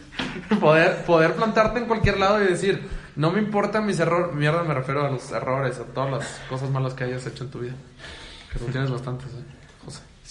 poder, 0.60 1.04
poder 1.04 1.34
plantarte 1.34 1.78
en 1.78 1.86
cualquier 1.86 2.18
lado 2.18 2.42
y 2.42 2.46
decir, 2.46 2.88
no 3.16 3.30
me 3.30 3.40
importan 3.40 3.86
mis 3.86 3.98
errores, 4.00 4.34
mierda 4.34 4.62
me 4.62 4.74
refiero 4.74 5.06
a 5.06 5.10
los 5.10 5.30
errores, 5.32 5.78
a 5.78 5.84
todas 5.84 6.10
las 6.10 6.40
cosas 6.48 6.70
malas 6.70 6.94
que 6.94 7.04
hayas 7.04 7.26
hecho 7.26 7.44
en 7.44 7.50
tu 7.50 7.60
vida, 7.60 7.74
que 8.52 8.58
tú 8.58 8.66
tienes 8.66 8.90
bastantes, 8.90 9.28
¿eh? 9.28 9.61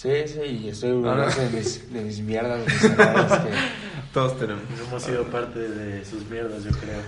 Sí, 0.02 0.10
sí, 0.26 0.40
y 0.64 0.68
estoy 0.70 0.90
orgulloso 0.90 1.40
de 1.42 1.50
mis, 1.50 1.92
de 1.92 2.00
mis 2.02 2.18
mierdas, 2.20 2.58
de 2.66 2.72
mis 2.72 2.84
errores, 2.84 3.32
que- 3.32 3.82
Todos 4.12 4.38
tenemos. 4.38 4.62
Hemos 4.88 5.02
sido 5.04 5.24
parte 5.28 5.58
de 5.60 6.04
sus 6.04 6.28
mierdas, 6.28 6.64
yo 6.64 6.70
creo. 6.72 7.00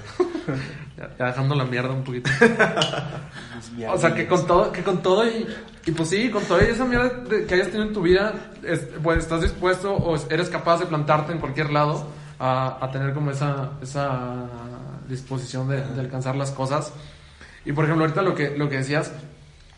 Ya, 0.96 1.11
ya 1.18 1.26
dejando 1.26 1.57
la 1.57 1.64
mierda 1.64 1.90
un 1.90 2.04
poquito. 2.04 2.30
O 3.92 3.98
sea, 3.98 4.14
que 4.14 4.26
con 4.28 4.46
todo, 4.46 4.70
que 4.70 4.83
con 4.85 5.02
todo 5.02 5.26
y, 5.26 5.44
y 5.87 5.90
pues 5.90 6.09
sí, 6.11 6.30
con 6.30 6.44
toda 6.44 6.62
esa 6.62 6.85
mierda 6.85 7.09
de- 7.09 7.46
que 7.46 7.54
hayas 7.54 7.66
tenido 7.68 7.88
en 7.88 7.92
tu 7.94 8.02
vida, 8.02 8.33
es- 8.62 8.87
pues 9.02 9.18
estás 9.18 9.40
dispuesto 9.42 9.92
o 9.94 10.16
eres 10.30 10.48
capaz 10.50 10.78
de 10.78 10.87
plantarte 10.87 11.33
en 11.33 11.38
cualquier 11.40 11.70
lado 11.72 12.07
a, 12.38 12.78
a 12.80 12.90
tener 12.92 13.12
como 13.12 13.33
esa, 13.33 13.70
esa 13.83 14.44
disposición 15.09 15.68
de, 15.68 15.80
de 15.83 16.00
alcanzar 16.00 16.37
las 16.37 16.52
cosas. 16.52 16.92
Y 17.64 17.72
por 17.72 17.85
ejemplo, 17.85 18.04
ahorita 18.04 18.22
lo 18.22 18.35
que, 18.37 18.57
lo 18.57 18.68
que 18.68 18.76
decías, 18.76 19.11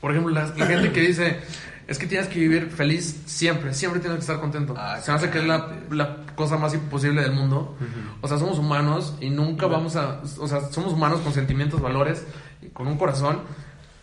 por 0.06 0.12
ejemplo, 0.12 0.32
la, 0.32 0.46
la 0.56 0.66
gente 0.66 0.92
que 0.92 1.00
dice, 1.00 1.40
es 1.88 1.98
que 1.98 2.06
tienes 2.06 2.28
que 2.28 2.38
vivir 2.38 2.70
feliz 2.70 3.24
siempre, 3.26 3.74
siempre 3.74 3.98
tienes 3.98 4.18
que 4.18 4.20
estar 4.20 4.38
contento. 4.38 4.72
Ah, 4.78 5.00
Se 5.00 5.10
me 5.10 5.16
hace 5.16 5.30
que 5.30 5.40
es 5.40 5.44
la, 5.44 5.68
la 5.90 6.18
cosa 6.36 6.56
más 6.56 6.72
imposible 6.74 7.22
del 7.22 7.32
mundo. 7.32 7.76
O 8.20 8.28
sea, 8.28 8.38
somos 8.38 8.60
humanos 8.60 9.16
y 9.20 9.30
nunca 9.30 9.66
vamos 9.66 9.96
a, 9.96 10.20
o 10.38 10.46
sea, 10.46 10.60
somos 10.70 10.92
humanos 10.92 11.22
con 11.22 11.32
sentimientos, 11.32 11.80
valores, 11.80 12.24
y 12.62 12.68
con 12.68 12.86
un 12.86 12.96
corazón 12.96 13.40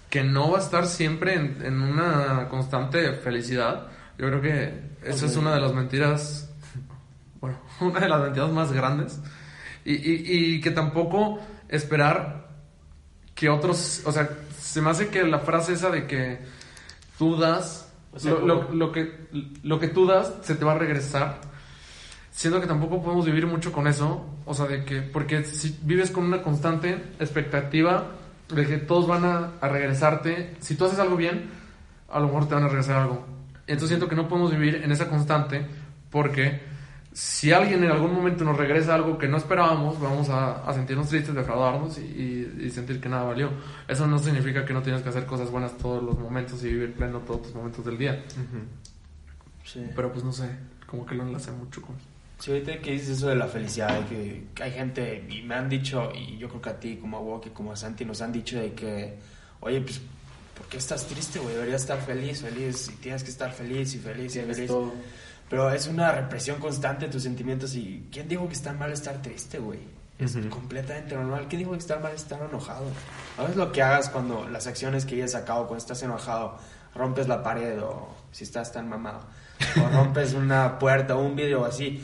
que 0.09 0.25
no 0.25 0.51
va 0.51 0.57
a 0.57 0.61
estar 0.61 0.87
siempre 0.87 1.35
en, 1.35 1.61
en 1.63 1.79
una 1.79 2.49
constante 2.49 3.13
felicidad. 3.13 3.87
Yo 4.17 4.27
creo 4.27 4.41
que 4.41 4.89
esa 5.03 5.25
es 5.25 5.37
una 5.37 5.55
de 5.55 5.61
las 5.61 5.73
mentiras, 5.73 6.51
bueno, 7.39 7.59
una 7.79 8.01
de 8.01 8.09
las 8.09 8.19
mentiras 8.19 8.51
más 8.51 8.73
grandes. 8.73 9.21
Y, 9.85 9.93
y, 9.93 10.23
y 10.55 10.59
que 10.59 10.71
tampoco 10.71 11.39
esperar 11.69 12.43
que 13.43 13.49
otros, 13.49 14.01
o 14.05 14.11
sea, 14.13 14.29
se 14.57 14.81
me 14.81 14.89
hace 14.89 15.09
que 15.09 15.21
la 15.25 15.39
frase 15.39 15.73
esa 15.73 15.89
de 15.89 16.07
que 16.07 16.39
tú 17.17 17.35
das, 17.35 17.91
O 18.13 18.19
sea, 18.19 18.31
lo, 18.31 18.39
como- 18.39 18.53
lo- 18.53 18.73
lo 18.73 18.91
que, 18.93 19.27
lo 19.63 19.79
que 19.81 19.89
tú 19.89 20.05
das 20.07 20.31
se 20.43 20.55
te 20.55 20.63
va 20.63 20.71
a 20.71 20.77
regresar. 20.77 21.41
Siendo 22.31 22.61
que 22.61 22.67
tampoco 22.67 23.03
podemos 23.03 23.25
vivir 23.25 23.45
mucho 23.45 23.73
con 23.73 23.85
eso, 23.85 24.25
o 24.45 24.53
sea, 24.53 24.65
de 24.67 24.85
que, 24.85 25.01
porque 25.01 25.43
si 25.43 25.77
vives 25.81 26.09
con 26.09 26.23
una 26.23 26.41
constante 26.41 26.93
expectativa 27.19 28.11
de 28.47 28.65
que 28.65 28.77
todos 28.77 29.07
van 29.07 29.25
a, 29.25 29.51
a 29.59 29.67
regresarte, 29.67 30.55
si 30.61 30.75
tú 30.75 30.85
haces 30.85 30.99
algo 30.99 31.17
bien, 31.17 31.49
a 32.09 32.21
lo 32.21 32.27
mejor 32.27 32.47
te 32.47 32.55
van 32.55 32.63
a 32.63 32.67
regresar 32.69 32.95
algo. 32.95 33.25
Entonces 33.67 33.89
siento 33.89 34.07
que 34.07 34.15
no 34.15 34.29
podemos 34.29 34.51
vivir 34.51 34.75
en 34.85 34.91
esa 34.93 35.09
constante 35.09 35.65
porque 36.09 36.61
si 37.13 37.51
alguien 37.51 37.83
en 37.83 37.91
algún 37.91 38.11
momento 38.13 38.43
nos 38.43 38.57
regresa 38.57 38.95
algo 38.95 39.17
que 39.19 39.27
no 39.27 39.37
esperábamos, 39.37 39.99
vamos 39.99 40.29
a, 40.29 40.67
a 40.67 40.73
sentirnos 40.73 41.09
tristes, 41.09 41.35
defraudarnos 41.35 41.97
y, 41.99 42.01
y- 42.01 42.65
y 42.65 42.69
sentir 42.71 42.99
que 42.99 43.07
nada 43.07 43.23
valió. 43.23 43.49
Eso 43.87 44.07
no 44.07 44.17
significa 44.19 44.65
que 44.65 44.73
no 44.73 44.81
tienes 44.81 45.01
que 45.03 45.09
hacer 45.09 45.25
cosas 45.25 45.51
buenas 45.51 45.77
todos 45.77 46.01
los 46.03 46.17
momentos 46.17 46.63
y 46.63 46.69
vivir 46.69 46.93
pleno 46.93 47.19
todos 47.19 47.43
tus 47.43 47.53
momentos 47.55 47.85
del 47.85 47.97
día. 47.99 48.23
Sí. 49.63 49.85
Pero 49.95 50.11
pues 50.11 50.23
no 50.23 50.31
sé, 50.33 50.49
como 50.87 51.05
que 51.05 51.15
lo 51.15 51.23
enlacé 51.23 51.51
mucho 51.51 51.81
con... 51.81 51.95
Sí, 52.39 52.51
ahorita 52.51 52.79
que 52.79 52.91
dices 52.91 53.09
eso 53.09 53.29
de 53.29 53.35
la 53.35 53.47
felicidad, 53.47 53.97
de 54.01 54.05
que, 54.07 54.43
que 54.53 54.63
hay 54.63 54.71
gente, 54.71 55.25
y 55.29 55.41
me 55.43 55.55
han 55.55 55.69
dicho, 55.69 56.11
y 56.13 56.37
yo 56.37 56.49
creo 56.49 56.61
que 56.61 56.69
a 56.69 56.79
ti, 56.79 56.97
como 56.97 57.17
a 57.17 57.21
Woki, 57.21 57.51
como 57.51 57.71
a 57.71 57.75
Santi, 57.75 58.03
nos 58.03 58.21
han 58.21 58.33
dicho 58.33 58.59
de 58.59 58.73
que, 58.73 59.17
oye, 59.61 59.79
pues, 59.79 60.01
¿por 60.57 60.67
qué 60.67 60.77
estás 60.77 61.07
triste, 61.07 61.39
güey? 61.39 61.53
Deberías 61.55 61.81
estar 61.81 62.01
feliz, 62.01 62.41
feliz, 62.41 62.89
y 62.91 62.97
tienes 62.97 63.23
que 63.23 63.29
estar 63.29 63.51
feliz 63.53 63.95
y 63.95 63.99
feliz 63.99 64.31
y 64.35 64.39
Tienes 64.39 64.57
feliz. 64.57 64.67
todo. 64.71 64.93
Pero 65.49 65.69
es 65.71 65.87
una 65.87 66.11
represión 66.11 66.59
constante 66.59 67.05
de 67.05 67.11
tus 67.11 67.23
sentimientos, 67.23 67.75
y 67.75 68.07
¿quién 68.11 68.27
dijo 68.27 68.47
que 68.47 68.53
está 68.53 68.73
mal 68.73 68.91
estar 68.91 69.21
triste, 69.21 69.59
güey? 69.59 69.79
Es 70.19 70.35
Ujú. 70.35 70.49
completamente 70.49 71.15
normal. 71.15 71.47
¿Quién 71.49 71.59
dijo 71.59 71.71
que 71.71 71.77
está 71.79 71.99
mal 71.99 72.13
estar 72.13 72.41
enojado? 72.41 72.85
No 73.37 73.47
es 73.47 73.55
lo 73.55 73.71
que 73.71 73.81
hagas 73.81 74.09
cuando 74.09 74.47
las 74.47 74.67
acciones 74.67 75.05
que 75.05 75.15
hayas 75.15 75.31
sacado, 75.31 75.67
cuando 75.67 75.77
estás 75.83 76.01
enojado, 76.03 76.57
rompes 76.95 77.27
la 77.27 77.41
pared 77.43 77.81
o 77.81 78.15
si 78.31 78.43
estás 78.43 78.71
tan 78.71 78.87
mamado, 78.87 79.21
o 79.83 79.89
rompes 79.89 80.33
una 80.35 80.77
puerta 80.79 81.15
o 81.15 81.21
un 81.21 81.35
vidrio 81.35 81.61
o 81.61 81.65
así. 81.65 82.03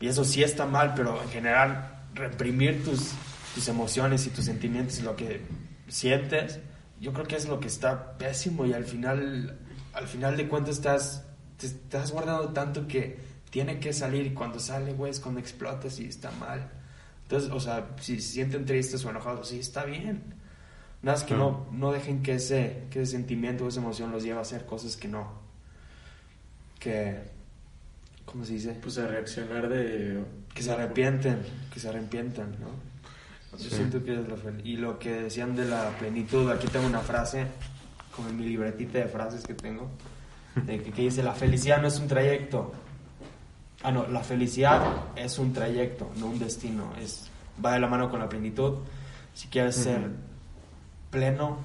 Y 0.00 0.08
eso 0.08 0.24
sí 0.24 0.42
está 0.42 0.66
mal, 0.66 0.92
pero 0.94 1.20
en 1.22 1.28
general 1.30 2.02
reprimir 2.14 2.84
tus, 2.84 3.12
tus 3.54 3.66
emociones 3.68 4.26
y 4.26 4.30
tus 4.30 4.44
sentimientos 4.44 4.98
y 4.98 5.02
lo 5.02 5.16
que 5.16 5.40
sientes, 5.88 6.60
yo 7.00 7.12
creo 7.12 7.26
que 7.26 7.36
es 7.36 7.48
lo 7.48 7.58
que 7.60 7.68
está 7.68 8.16
pésimo 8.18 8.66
y 8.66 8.72
al 8.74 8.84
final, 8.84 9.58
al 9.94 10.06
final 10.06 10.36
de 10.36 10.48
cuentas 10.48 10.76
estás, 10.76 11.24
te 11.58 11.66
estás 11.66 12.12
guardando 12.12 12.48
tanto 12.50 12.86
que 12.86 13.18
tiene 13.50 13.78
que 13.80 13.92
salir 13.92 14.26
y 14.26 14.34
cuando 14.34 14.58
sale, 14.60 14.92
güey, 14.92 15.10
es 15.10 15.20
cuando 15.20 15.40
explotas 15.40 15.98
y 16.00 16.06
está 16.06 16.30
mal. 16.32 16.70
Entonces, 17.22 17.50
o 17.50 17.58
sea, 17.60 17.88
si 18.00 18.20
se 18.20 18.32
sienten 18.32 18.64
tristes 18.66 19.04
o 19.04 19.10
enojados, 19.10 19.48
sí, 19.48 19.58
está 19.60 19.84
bien. 19.84 20.34
Nada 21.02 21.18
más 21.18 21.24
que 21.24 21.34
no, 21.34 21.66
no 21.72 21.92
dejen 21.92 22.22
que 22.22 22.34
ese, 22.34 22.84
que 22.90 23.02
ese 23.02 23.12
sentimiento 23.12 23.64
o 23.64 23.68
esa 23.68 23.80
emoción 23.80 24.10
los 24.12 24.22
lleve 24.22 24.38
a 24.38 24.42
hacer 24.42 24.64
cosas 24.66 24.96
que 24.96 25.08
no. 25.08 25.30
Que. 26.78 27.18
¿Cómo 28.24 28.44
se 28.44 28.54
dice? 28.54 28.76
Pues 28.82 28.98
a 28.98 29.06
reaccionar 29.06 29.68
de... 29.68 30.24
Que 30.52 30.62
se 30.62 30.72
arrepienten, 30.72 31.38
que 31.72 31.78
se 31.78 31.88
arrepientan, 31.88 32.56
¿no? 32.60 32.68
Yo 33.56 33.70
siento 33.70 34.02
que 34.02 34.14
es 34.20 34.28
lo 34.28 34.36
fel- 34.36 34.60
Y 34.64 34.76
lo 34.76 34.98
que 34.98 35.12
decían 35.22 35.54
de 35.54 35.64
la 35.64 35.90
plenitud, 35.98 36.50
aquí 36.50 36.66
tengo 36.66 36.86
una 36.86 37.00
frase, 37.00 37.46
como 38.14 38.28
en 38.28 38.36
mi 38.36 38.44
libretita 38.46 38.98
de 38.98 39.06
frases 39.06 39.44
que 39.46 39.54
tengo, 39.54 39.88
de 40.64 40.82
que, 40.82 40.90
que 40.90 41.02
dice, 41.02 41.22
la 41.22 41.34
felicidad 41.34 41.80
no 41.80 41.88
es 41.88 41.98
un 41.98 42.08
trayecto. 42.08 42.72
Ah, 43.82 43.92
no, 43.92 44.06
la 44.06 44.22
felicidad 44.22 44.82
es 45.14 45.38
un 45.38 45.52
trayecto, 45.52 46.10
no 46.16 46.26
un 46.26 46.38
destino. 46.38 46.92
Es, 47.00 47.28
va 47.64 47.72
de 47.74 47.80
la 47.80 47.86
mano 47.86 48.10
con 48.10 48.20
la 48.20 48.28
plenitud. 48.28 48.78
Si 49.34 49.48
quieres 49.48 49.76
ser 49.76 50.10
pleno, 51.10 51.58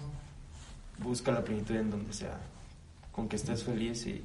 busca 0.99 1.32
la 1.32 1.43
plenitud 1.43 1.75
en 1.75 1.89
donde 1.89 2.13
sea. 2.13 2.38
Con 3.12 3.27
que 3.27 3.38
estés 3.38 3.63
feliz 3.63 4.06
y 4.08 4.23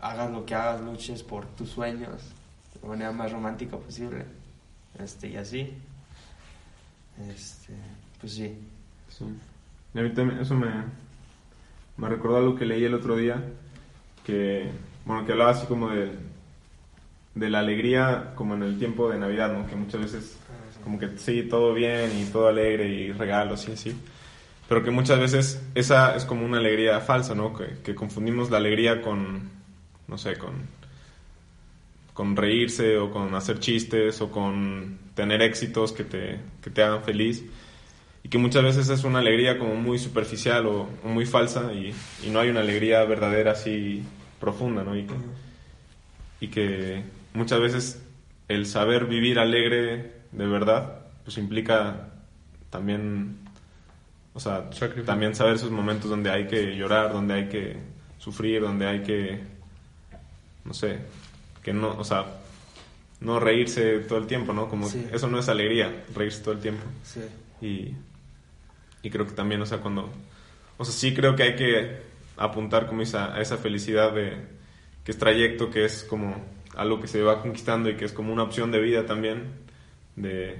hagas 0.00 0.30
lo 0.30 0.46
que 0.46 0.54
hagas, 0.54 0.80
luches 0.80 1.22
por 1.22 1.46
tus 1.46 1.70
sueños 1.70 2.22
de 2.74 2.80
la 2.82 2.88
manera 2.88 3.12
más 3.12 3.32
romántica 3.32 3.76
posible. 3.76 4.24
Este, 4.98 5.28
y 5.28 5.36
así. 5.36 5.74
Este, 7.28 7.74
pues 8.20 8.32
sí. 8.32 8.56
Sí. 9.08 9.24
Y 9.94 9.98
a 9.98 10.02
mí 10.02 10.12
también 10.12 10.40
eso 10.40 10.54
me, 10.54 10.68
me 11.96 12.08
recordó 12.08 12.36
algo 12.36 12.56
que 12.56 12.66
leí 12.66 12.84
el 12.84 12.94
otro 12.94 13.16
día, 13.16 13.42
que, 14.24 14.70
bueno, 15.04 15.24
que 15.24 15.32
hablaba 15.32 15.52
así 15.52 15.66
como 15.66 15.90
de, 15.90 16.10
de 17.34 17.50
la 17.50 17.60
alegría 17.60 18.32
como 18.34 18.54
en 18.54 18.62
el 18.62 18.78
tiempo 18.78 19.10
de 19.10 19.18
Navidad, 19.18 19.52
¿no? 19.52 19.66
Que 19.66 19.76
muchas 19.76 20.00
veces 20.00 20.38
como 20.84 20.98
que 20.98 21.16
sí, 21.16 21.42
todo 21.42 21.74
bien 21.74 22.10
y 22.16 22.26
todo 22.26 22.48
alegre 22.48 22.88
y 22.88 23.12
regalos 23.12 23.68
y 23.68 23.72
así. 23.72 23.96
Pero 24.68 24.82
que 24.82 24.90
muchas 24.90 25.18
veces 25.18 25.62
esa 25.74 26.16
es 26.16 26.24
como 26.24 26.44
una 26.44 26.58
alegría 26.58 27.00
falsa, 27.00 27.34
¿no? 27.34 27.54
Que, 27.54 27.78
que 27.82 27.94
confundimos 27.94 28.50
la 28.50 28.58
alegría 28.58 29.00
con, 29.00 29.50
no 30.08 30.18
sé, 30.18 30.36
con, 30.36 30.54
con 32.12 32.36
reírse 32.36 32.98
o 32.98 33.10
con 33.10 33.34
hacer 33.34 33.58
chistes 33.58 34.20
o 34.20 34.30
con 34.30 34.98
tener 35.14 35.42
éxitos 35.42 35.92
que 35.92 36.04
te, 36.04 36.40
que 36.62 36.70
te 36.70 36.82
hagan 36.82 37.02
feliz 37.02 37.44
y 38.26 38.28
que 38.28 38.38
muchas 38.38 38.64
veces 38.64 38.88
es 38.88 39.04
una 39.04 39.20
alegría 39.20 39.56
como 39.56 39.76
muy 39.76 40.00
superficial 40.00 40.66
o, 40.66 40.88
o 41.04 41.08
muy 41.08 41.26
falsa 41.26 41.72
y, 41.72 41.94
y 42.24 42.30
no 42.30 42.40
hay 42.40 42.48
una 42.50 42.58
alegría 42.58 43.04
verdadera 43.04 43.52
así 43.52 44.02
profunda, 44.40 44.82
¿no? 44.82 44.96
Y 44.96 45.04
que, 45.04 45.14
y 46.40 46.48
que 46.48 47.02
muchas 47.34 47.60
veces 47.60 48.02
el 48.48 48.66
saber 48.66 49.06
vivir 49.06 49.38
alegre 49.38 50.12
de 50.32 50.46
verdad 50.48 51.02
pues 51.24 51.38
implica 51.38 52.08
también 52.70 53.36
o 54.34 54.40
sea 54.40 54.64
Sacrificio. 54.72 55.04
también 55.04 55.36
saber 55.36 55.54
esos 55.54 55.70
momentos 55.70 56.10
donde 56.10 56.30
hay 56.30 56.48
que 56.48 56.74
llorar 56.76 57.12
donde 57.12 57.34
hay 57.34 57.48
que 57.48 57.76
sufrir 58.18 58.60
donde 58.60 58.86
hay 58.88 59.02
que 59.04 59.40
no 60.64 60.74
sé 60.74 60.98
que 61.62 61.72
no 61.72 61.96
o 61.96 62.02
sea 62.04 62.26
no 63.20 63.38
reírse 63.38 64.00
todo 64.00 64.18
el 64.18 64.26
tiempo 64.26 64.52
no 64.52 64.68
como 64.68 64.88
Sí. 64.88 65.06
eso 65.12 65.28
no 65.28 65.38
es 65.38 65.48
alegría 65.48 66.04
reírse 66.14 66.42
todo 66.42 66.54
el 66.54 66.60
tiempo 66.60 66.82
Sí. 67.04 67.20
y, 67.64 67.94
y 69.06 69.10
creo 69.10 69.24
que 69.24 69.34
también, 69.34 69.62
o 69.62 69.66
sea, 69.66 69.78
cuando... 69.78 70.10
O 70.78 70.84
sea, 70.84 70.92
sí 70.92 71.14
creo 71.14 71.36
que 71.36 71.44
hay 71.44 71.54
que 71.54 72.02
apuntar 72.36 72.88
como 72.88 73.02
esa, 73.02 73.32
a 73.32 73.40
esa 73.40 73.56
felicidad 73.56 74.12
de 74.12 74.36
que 75.04 75.12
es 75.12 75.18
trayecto, 75.18 75.70
que 75.70 75.84
es 75.84 76.02
como 76.02 76.44
algo 76.74 77.00
que 77.00 77.06
se 77.06 77.22
va 77.22 77.40
conquistando 77.40 77.88
y 77.88 77.94
que 77.94 78.04
es 78.04 78.12
como 78.12 78.32
una 78.32 78.42
opción 78.42 78.72
de 78.72 78.80
vida 78.80 79.06
también, 79.06 79.44
de, 80.16 80.58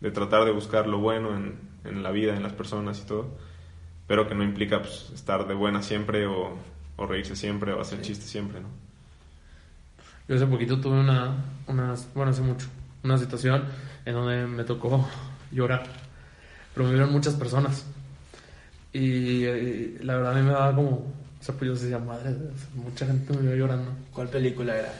de 0.00 0.10
tratar 0.12 0.44
de 0.44 0.52
buscar 0.52 0.86
lo 0.86 0.98
bueno 0.98 1.34
en, 1.34 1.58
en 1.84 2.04
la 2.04 2.12
vida, 2.12 2.36
en 2.36 2.44
las 2.44 2.52
personas 2.52 3.00
y 3.00 3.06
todo, 3.06 3.36
pero 4.06 4.28
que 4.28 4.36
no 4.36 4.44
implica 4.44 4.78
pues, 4.78 5.10
estar 5.12 5.48
de 5.48 5.54
buena 5.54 5.82
siempre 5.82 6.28
o, 6.28 6.56
o 6.94 7.06
reírse 7.06 7.34
siempre 7.34 7.72
o 7.72 7.80
hacer 7.80 8.02
chistes 8.02 8.30
siempre, 8.30 8.60
¿no? 8.60 8.68
Yo 10.28 10.36
hace 10.36 10.46
poquito 10.46 10.80
tuve 10.80 11.00
una, 11.00 11.34
una, 11.66 11.96
bueno, 12.14 12.30
hace 12.30 12.42
mucho, 12.42 12.68
una 13.02 13.18
situación 13.18 13.64
en 14.04 14.14
donde 14.14 14.46
me 14.46 14.62
tocó 14.62 15.08
llorar, 15.50 15.82
pero 16.80 16.88
me 16.88 16.94
vieron 16.94 17.12
muchas 17.12 17.34
personas. 17.34 17.84
Y, 18.94 19.44
la 20.02 20.16
verdad 20.16 20.32
a 20.32 20.34
mí 20.34 20.42
me 20.42 20.52
daba 20.52 20.74
como, 20.74 20.88
o 20.90 21.12
sea, 21.38 21.54
pues 21.54 21.68
yo 21.68 21.74
decía, 21.74 21.98
madre, 21.98 22.34
mucha 22.74 23.04
gente 23.04 23.34
me 23.34 23.42
vio 23.42 23.54
llorando. 23.56 23.90
¿Cuál 24.14 24.28
película 24.28 24.74
era? 24.74 24.92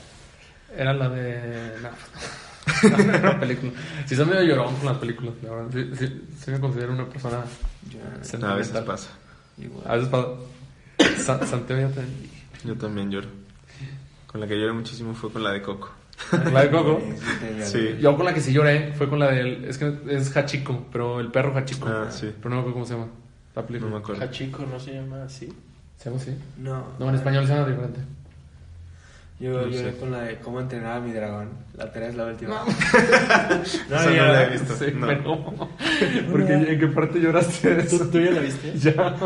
Era 0.77 0.93
la 0.93 1.09
de... 1.09 1.73
No, 1.81 2.99
no 2.99 3.13
era 3.15 3.31
una 3.31 3.41
película. 3.41 3.73
Sí, 4.05 4.15
soy 4.15 4.27
medio 4.27 4.43
llorón 4.43 4.77
con 4.77 4.87
las 4.87 4.99
películas, 4.99 5.33
la 5.43 5.51
verdad. 5.53 5.71
Sí, 5.73 5.91
sí, 5.97 6.23
sí 6.45 6.51
me 6.51 6.61
considero 6.61 6.93
una 6.93 7.09
persona 7.09 7.39
A 7.39 8.55
veces 8.57 8.83
pasa. 8.83 9.09
A 9.87 9.95
veces 9.97 10.09
pasa. 10.11 10.29
Sa- 11.17 11.47
Santiago 11.47 11.89
ya 11.89 11.95
te... 11.95 12.69
Yo 12.69 12.77
también 12.77 13.11
lloro. 13.11 13.29
Con 14.27 14.43
la 14.43 14.47
que 14.47 14.59
lloré 14.59 14.75
muchísimo 14.75 15.15
fue 15.15 15.33
con 15.33 15.43
la 15.43 15.53
de 15.53 15.63
Coco. 15.63 15.91
La 16.53 16.63
de 16.63 16.71
Coco. 16.71 17.01
Sí. 17.65 17.97
Yo 18.01 18.17
con 18.17 18.25
la 18.25 18.33
que 18.35 18.41
sí 18.41 18.53
lloré 18.53 18.93
fue 18.93 19.09
con 19.09 19.19
la 19.19 19.31
del. 19.31 19.65
Es 19.65 19.79
que 19.79 19.93
es 20.09 20.37
Hachiko, 20.37 20.87
pero 20.93 21.21
el 21.21 21.31
perro 21.31 21.57
Hachiko. 21.57 21.89
Ah, 21.89 22.07
sí. 22.11 22.33
Pero 22.37 22.51
no 22.51 22.57
me 22.57 22.61
acuerdo 22.61 22.73
cómo 22.75 22.87
se 22.87 22.95
llama. 22.95 23.09
La 23.55 23.67
película. 23.67 23.91
No 23.91 23.97
me 23.97 24.03
acuerdo. 24.03 24.23
Hachiko 24.25 24.65
no 24.67 24.79
se 24.79 24.95
llama 24.95 25.25
así. 25.25 25.49
¿Se 25.97 26.05
llama 26.11 26.21
así? 26.23 26.35
No. 26.59 26.87
No, 26.99 27.09
en 27.09 27.15
español 27.17 27.47
se 27.47 27.55
llama 27.55 27.67
diferente. 27.69 28.01
Yo 29.41 29.53
No 29.53 29.67
lloré 29.69 29.93
sé. 29.93 29.97
con 29.99 30.13
la 30.13 30.21
de 30.21 30.39
cómo 30.39 30.61
entrenar 30.61 30.99
a 30.99 31.01
mi 31.01 31.13
dragón. 31.13 31.49
La 31.75 31.91
3, 31.91 32.15
la 32.15 32.27
última. 32.27 32.57
No. 32.57 32.65
No, 33.89 34.03
no 34.05 34.11
ya- 34.15 34.25
la 34.33 34.45
he 34.45 34.51
visto. 34.51 34.75
Sí, 34.77 34.87
no. 34.95 35.07
pero. 35.07 35.45
Porque 36.31 36.53
¿en 36.53 36.79
qué 36.79 36.87
parte 36.89 37.21
lloraste 37.21 37.75
de 37.75 37.83
eso? 37.83 38.07
¿Tú 38.09 38.21
ya 38.21 38.31
la 38.33 38.41
viste? 38.41 38.73
Ya. 38.79 39.17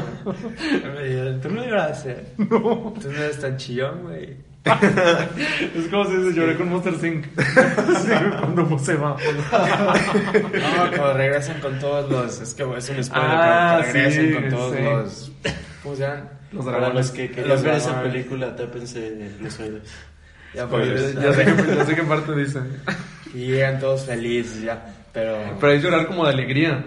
Tú 1.43 1.49
no 1.51 1.65
lloraste. 1.65 2.27
No. 2.39 2.95
Tú 3.01 3.11
no 3.11 3.19
eres 3.19 3.41
tan 3.41 3.57
chillón, 3.57 4.03
güey. 4.05 4.37
Es 5.77 5.89
como 5.91 6.05
si 6.07 6.17
dice 6.17 6.35
lloré 6.35 6.57
con 6.57 6.69
Monster 6.71 6.95
Sync. 6.99 7.27
Sí, 7.37 8.11
cuando 8.41 8.79
se 8.79 8.95
va. 8.95 9.17
No, 9.17 10.91
cuando 10.97 11.13
regresan 11.15 11.61
con 11.61 11.79
todos 11.79 12.11
los. 12.11 12.41
Es 12.41 12.55
que 12.55 12.63
es 12.63 12.89
un 12.91 13.05
spoiler, 13.05 13.31
Ah, 13.31 13.79
pero 13.81 13.93
que 13.93 13.99
regresan 13.99 14.27
sí, 14.27 14.33
con 14.35 14.49
todos 14.51 14.75
sí. 14.77 14.83
los. 14.83 15.33
¿Cómo 15.83 15.97
se 15.97 16.03
llaman? 16.03 16.29
Los 16.53 16.65
dragones. 16.65 16.95
los 16.95 17.11
que 17.11 17.29
querían 17.31 17.49
Los 17.49 17.63
ver 17.63 17.75
esa 17.75 18.03
película, 18.03 18.57
tápense 18.57 19.31
los 19.41 19.59
oídos. 19.61 19.83
Ya, 20.55 20.67
Spoilers. 20.67 21.15
Ya 21.21 21.33
sé, 21.33 21.45
que, 21.45 21.77
ya 21.77 21.85
sé 21.85 21.95
qué 21.97 22.03
parte 22.05 22.37
dice. 22.37 22.61
Y 23.35 23.39
llegan 23.47 23.81
todos 23.81 24.05
felices, 24.07 24.63
ya. 24.63 24.95
Pero. 25.13 25.37
Pero 25.61 25.73
es 25.73 25.83
llorar 25.83 26.07
como 26.07 26.25
de 26.25 26.33
alegría. 26.33 26.85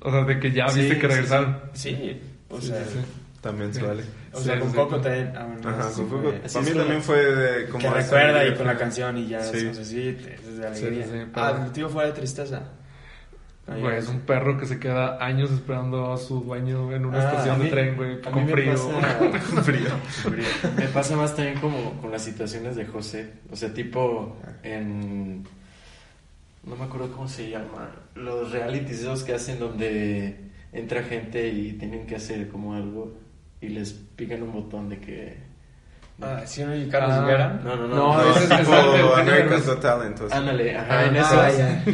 O 0.00 0.10
sea, 0.10 0.24
de 0.24 0.38
que 0.40 0.50
ya 0.52 0.68
Sí, 0.68 0.80
viste 0.80 0.96
que 0.98 1.06
sí, 1.06 1.06
regresaron. 1.14 1.58
Sí, 1.72 2.20
o 2.50 2.60
Sí, 2.60 2.66
sea. 2.68 2.82
También 3.40 3.72
se 3.72 3.80
Sí. 3.80 3.86
vale. 3.86 4.02
O 4.34 4.40
sea, 4.40 4.54
Sí, 4.54 4.60
con 4.60 4.70
sí. 4.70 4.76
Coco 4.76 5.00
también. 5.00 5.32
ah, 5.36 5.44
bueno, 5.46 5.68
Ajá, 5.68 5.90
sí 5.90 6.00
con 6.02 6.08
fue- 6.10 6.22
Coco. 6.32 6.48
Para 6.52 6.64
mí 6.66 6.70
también 6.72 7.02
fue 7.02 7.16
de 7.34 7.68
como 7.68 7.78
que 7.78 7.90
recuerda 7.90 8.46
y 8.46 8.54
con 8.54 8.66
la 8.66 8.76
canción 8.76 9.16
y 9.18 9.28
ya 9.28 9.40
Sí. 9.42 9.60
sí. 9.60 9.66
así, 9.80 10.08
es 10.44 10.56
de 10.58 10.66
alegría. 10.66 11.04
Sí, 11.06 11.12
ah, 11.34 11.62
el 11.66 11.72
tío 11.72 11.88
fue 11.88 12.06
de 12.06 12.12
tristeza. 12.12 12.62
Güey, 13.66 13.96
es 13.96 14.08
un 14.08 14.20
perro 14.20 14.58
que 14.58 14.66
se 14.66 14.78
queda 14.78 15.24
años 15.24 15.50
esperando 15.50 16.12
a 16.12 16.18
su 16.18 16.40
dueño 16.40 16.92
en 16.92 17.06
una 17.06 17.18
Ah, 17.20 17.30
estación 17.30 17.60
de 17.60 17.68
tren, 17.70 17.96
güey, 17.96 18.20
con 18.20 18.46
frío. 18.46 18.72
pasa- 18.72 19.18
Con 19.18 19.64
frío. 19.64 19.88
Me 20.76 20.86
pasa 20.88 21.16
más 21.16 21.34
también 21.34 21.58
como 21.60 21.92
con 22.02 22.10
las 22.10 22.20
situaciones 22.22 22.76
de 22.76 22.84
José. 22.84 23.30
O 23.50 23.56
sea, 23.56 23.72
tipo 23.72 24.36
en... 24.62 25.44
No 26.64 26.76
me 26.76 26.84
acuerdo 26.84 27.10
cómo 27.12 27.26
se 27.26 27.48
llama. 27.48 27.90
Los 28.14 28.52
realities 28.52 29.00
esos 29.00 29.22
que 29.22 29.32
hacen 29.34 29.58
donde 29.58 30.36
entra 30.72 31.02
gente 31.02 31.48
y 31.48 31.72
tienen 31.74 32.06
que 32.06 32.16
hacer 32.16 32.48
como 32.48 32.74
algo 32.74 33.14
y 33.60 33.68
les 33.68 33.92
pican 33.92 34.42
un 34.42 34.52
botón 34.52 34.88
de 34.88 34.98
que... 35.00 35.36
Ah, 36.22 36.42
¿sí 36.46 36.62
no 36.62 36.76
y 36.76 36.88
Carlos 36.88 37.10
Ah. 37.12 37.20
Rivera? 37.22 37.60
No, 37.64 37.74
no, 37.76 37.88
no. 37.88 37.96
No, 37.96 38.18
no. 38.22 38.30
ese 38.36 38.44
es- 38.44 38.60
tipo 38.60 38.72
es 38.74 39.18
el 39.18 39.26
Derbez. 39.26 39.66
Got 39.66 39.80
Talent. 39.80 40.20
o 40.20 40.28
sea. 40.28 40.38
Ándale, 40.38 40.76
ajá, 40.78 40.98
Ah, 41.00 41.04
en 41.06 41.16
ah, 41.16 41.48
esos, 41.48 41.58
ya. 41.58 41.84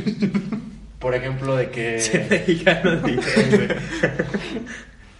por 0.99 1.15
ejemplo, 1.15 1.57
de 1.57 1.71
que... 1.71 1.97
dije. 3.07 3.77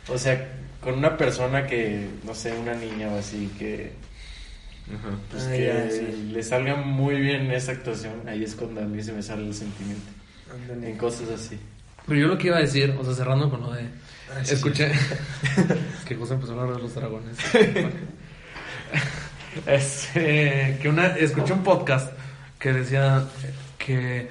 O 0.09 0.19
sea, 0.19 0.49
con 0.81 0.95
una 0.95 1.17
persona 1.17 1.67
que, 1.67 2.09
no 2.25 2.35
sé, 2.35 2.53
una 2.53 2.75
niña 2.75 3.09
o 3.09 3.19
así, 3.19 3.51
que, 3.59 3.93
Ajá. 4.89 5.17
pues, 5.31 5.47
Ah, 5.47 5.53
que 5.53 5.67
ya, 5.67 5.91
sí. 5.91 6.31
le 6.33 6.43
salga 6.43 6.77
muy 6.77 7.21
bien 7.21 7.51
esa 7.53 7.73
actuación, 7.73 8.29
ahí 8.29 8.43
es 8.45 8.55
cuando 8.55 8.81
a 8.81 8.85
mí 8.85 9.03
se 9.03 9.13
me 9.13 9.23
sale 9.23 9.47
el 9.47 9.55
sentimiento. 9.55 10.11
Ándale. 10.53 10.91
En 10.91 10.97
cosas 10.99 11.31
así. 11.31 11.59
Pero 12.07 12.21
yo 12.21 12.27
lo 12.29 12.37
que 12.39 12.49
iba 12.49 12.57
a 12.57 12.61
decir, 12.61 12.95
o 12.99 13.05
sea, 13.05 13.15
cerrando 13.15 13.49
con 13.51 13.61
lo 13.61 13.73
de... 13.73 13.85
Escuché 14.43 14.93
que 16.07 16.17
José 16.17 16.35
empezó 16.35 16.53
a 16.53 16.63
hablar 16.63 16.77
de 16.77 16.83
los 16.83 16.95
dragones. 16.95 17.37
es, 19.67 20.11
eh, 20.15 20.79
que 20.81 20.89
una, 20.89 21.09
escuché 21.09 21.53
un 21.53 21.63
podcast 21.63 22.13
que 22.59 22.73
decía 22.73 23.25
que 23.79 24.29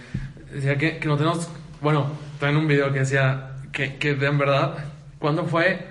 decía 0.54 0.78
que, 0.78 1.00
que 1.00 1.08
no 1.08 1.18
tenemos, 1.18 1.50
bueno, 1.82 2.12
también 2.40 2.62
un 2.62 2.68
video 2.68 2.92
que 2.94 3.00
decía 3.00 3.56
que, 3.72 3.98
que 3.98 4.12
en 4.12 4.38
verdad, 4.38 4.86
¿cuándo 5.20 5.46
fue? 5.46 5.88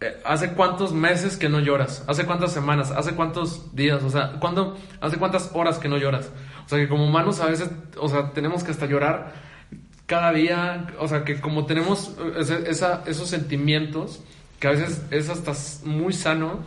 Eh, 0.00 0.20
¿Hace 0.24 0.52
cuántos 0.52 0.92
meses 0.92 1.36
que 1.36 1.48
no 1.48 1.60
lloras? 1.60 2.04
¿Hace 2.06 2.26
cuántas 2.26 2.52
semanas? 2.52 2.90
¿Hace 2.90 3.14
cuántos 3.14 3.74
días? 3.74 4.02
O 4.02 4.10
sea, 4.10 4.32
¿cuándo, 4.40 4.76
¿hace 5.00 5.16
cuántas 5.16 5.50
horas 5.54 5.78
que 5.78 5.88
no 5.88 5.96
lloras? 5.96 6.30
O 6.66 6.68
sea, 6.68 6.78
que 6.78 6.88
como 6.88 7.06
humanos 7.06 7.40
a 7.40 7.46
veces, 7.46 7.70
o 7.98 8.08
sea, 8.08 8.32
tenemos 8.32 8.62
que 8.62 8.72
hasta 8.72 8.86
llorar 8.86 9.32
cada 10.06 10.32
día, 10.32 10.86
o 10.98 11.08
sea, 11.08 11.24
que 11.24 11.40
como 11.40 11.66
tenemos 11.66 12.16
eh, 12.48 12.64
esa- 12.68 13.02
esos 13.06 13.28
sentimientos, 13.28 14.22
que 14.60 14.68
a 14.68 14.70
veces 14.70 15.02
es 15.10 15.28
hasta 15.28 15.52
muy 15.84 16.12
sano 16.12 16.60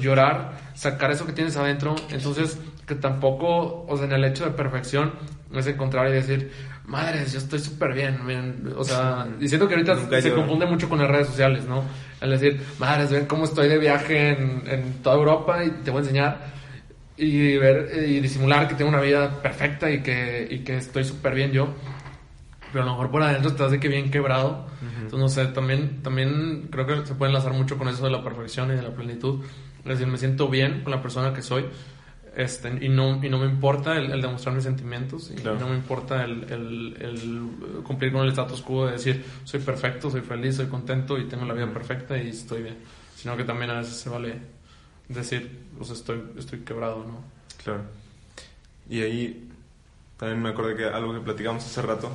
llorar, 0.00 0.52
sacar 0.74 1.10
eso 1.12 1.26
que 1.26 1.32
tienes 1.32 1.56
adentro, 1.56 1.94
entonces 2.10 2.58
que 2.86 2.94
tampoco, 2.96 3.84
o 3.88 3.96
sea, 3.96 4.06
en 4.06 4.12
el 4.12 4.24
hecho 4.24 4.44
de 4.44 4.50
perfección, 4.50 5.12
es 5.54 5.66
encontrar 5.68 6.08
y 6.08 6.12
decir, 6.12 6.50
madres, 6.86 7.32
yo 7.32 7.38
estoy 7.38 7.60
súper 7.60 7.94
bien, 7.94 8.18
miren", 8.26 8.72
o 8.76 8.82
sea, 8.84 9.26
diciendo 9.38 9.68
que 9.68 9.74
ahorita 9.74 9.94
Nunca 9.94 10.20
se 10.20 10.28
lloro. 10.30 10.40
confunde 10.42 10.66
mucho 10.66 10.88
con 10.88 10.98
las 10.98 11.08
redes 11.08 11.28
sociales, 11.28 11.64
¿no? 11.66 11.84
El 12.20 12.30
decir, 12.30 12.60
madres, 12.78 13.10
ven 13.10 13.26
cómo 13.26 13.44
estoy 13.44 13.68
de 13.68 13.78
viaje 13.78 14.30
en, 14.30 14.64
en 14.66 14.92
toda 15.02 15.14
Europa 15.16 15.64
y 15.64 15.70
te 15.70 15.90
voy 15.90 15.98
a 15.98 16.02
enseñar 16.02 16.38
y 17.16 17.56
ver 17.58 17.88
eh, 17.92 18.06
y 18.08 18.20
disimular 18.20 18.66
que 18.68 18.74
tengo 18.74 18.90
una 18.90 19.00
vida 19.00 19.40
perfecta 19.40 19.88
y 19.90 20.02
que, 20.02 20.46
y 20.50 20.58
que 20.60 20.76
estoy 20.78 21.04
súper 21.04 21.34
bien 21.34 21.52
yo 21.52 21.68
pero 22.76 22.82
a 22.84 22.86
lo 22.88 22.92
mejor 22.92 23.10
por 23.10 23.22
adentro 23.22 23.48
estás 23.48 23.70
de 23.70 23.80
que 23.80 23.88
bien 23.88 24.10
quebrado. 24.10 24.66
Entonces, 24.82 25.18
no 25.18 25.28
sé, 25.30 25.46
también, 25.46 26.02
también 26.02 26.68
creo 26.70 26.86
que 26.86 27.06
se 27.06 27.14
puede 27.14 27.30
enlazar 27.30 27.54
mucho 27.54 27.78
con 27.78 27.88
eso 27.88 28.04
de 28.04 28.10
la 28.10 28.22
perfección 28.22 28.70
y 28.70 28.74
de 28.74 28.82
la 28.82 28.90
plenitud. 28.94 29.42
Es 29.78 29.84
decir, 29.84 30.06
me 30.06 30.18
siento 30.18 30.48
bien 30.48 30.82
con 30.82 30.90
la 30.90 31.00
persona 31.00 31.32
que 31.32 31.40
soy 31.40 31.64
este, 32.36 32.84
y, 32.84 32.90
no, 32.90 33.24
y 33.24 33.30
no 33.30 33.38
me 33.38 33.46
importa 33.46 33.96
el, 33.96 34.12
el 34.12 34.20
demostrar 34.20 34.54
mis 34.54 34.64
sentimientos 34.64 35.30
y 35.30 35.36
Claro. 35.36 35.58
no 35.58 35.68
me 35.70 35.76
importa 35.76 36.22
el, 36.22 36.44
el- 36.52 36.96
el 37.00 37.82
cumplir 37.82 38.12
con 38.12 38.24
el 38.24 38.28
status 38.28 38.60
quo 38.60 38.84
de 38.86 38.92
decir 38.92 39.24
soy 39.44 39.60
perfecto, 39.60 40.10
soy 40.10 40.20
feliz, 40.20 40.56
soy 40.56 40.66
contento 40.66 41.16
y 41.16 41.24
tengo 41.24 41.46
la 41.46 41.54
vida 41.54 41.72
perfecta 41.72 42.18
y 42.18 42.28
estoy 42.28 42.62
bien. 42.62 42.76
Sino 43.16 43.38
que 43.38 43.44
también 43.44 43.70
a 43.70 43.78
veces 43.78 43.94
se 43.96 44.10
vale 44.10 44.34
decir, 45.08 45.60
pues 45.78 45.88
estoy, 45.88 46.20
estoy 46.36 46.58
quebrado, 46.58 46.98
¿no? 47.06 47.24
Claro. 47.64 47.80
Y 48.90 49.00
ahí 49.00 49.48
también 50.18 50.42
me 50.42 50.50
acordé 50.50 50.76
que 50.76 50.84
algo 50.84 51.14
que 51.14 51.20
platicamos 51.20 51.64
hace 51.64 51.80
rato, 51.80 52.10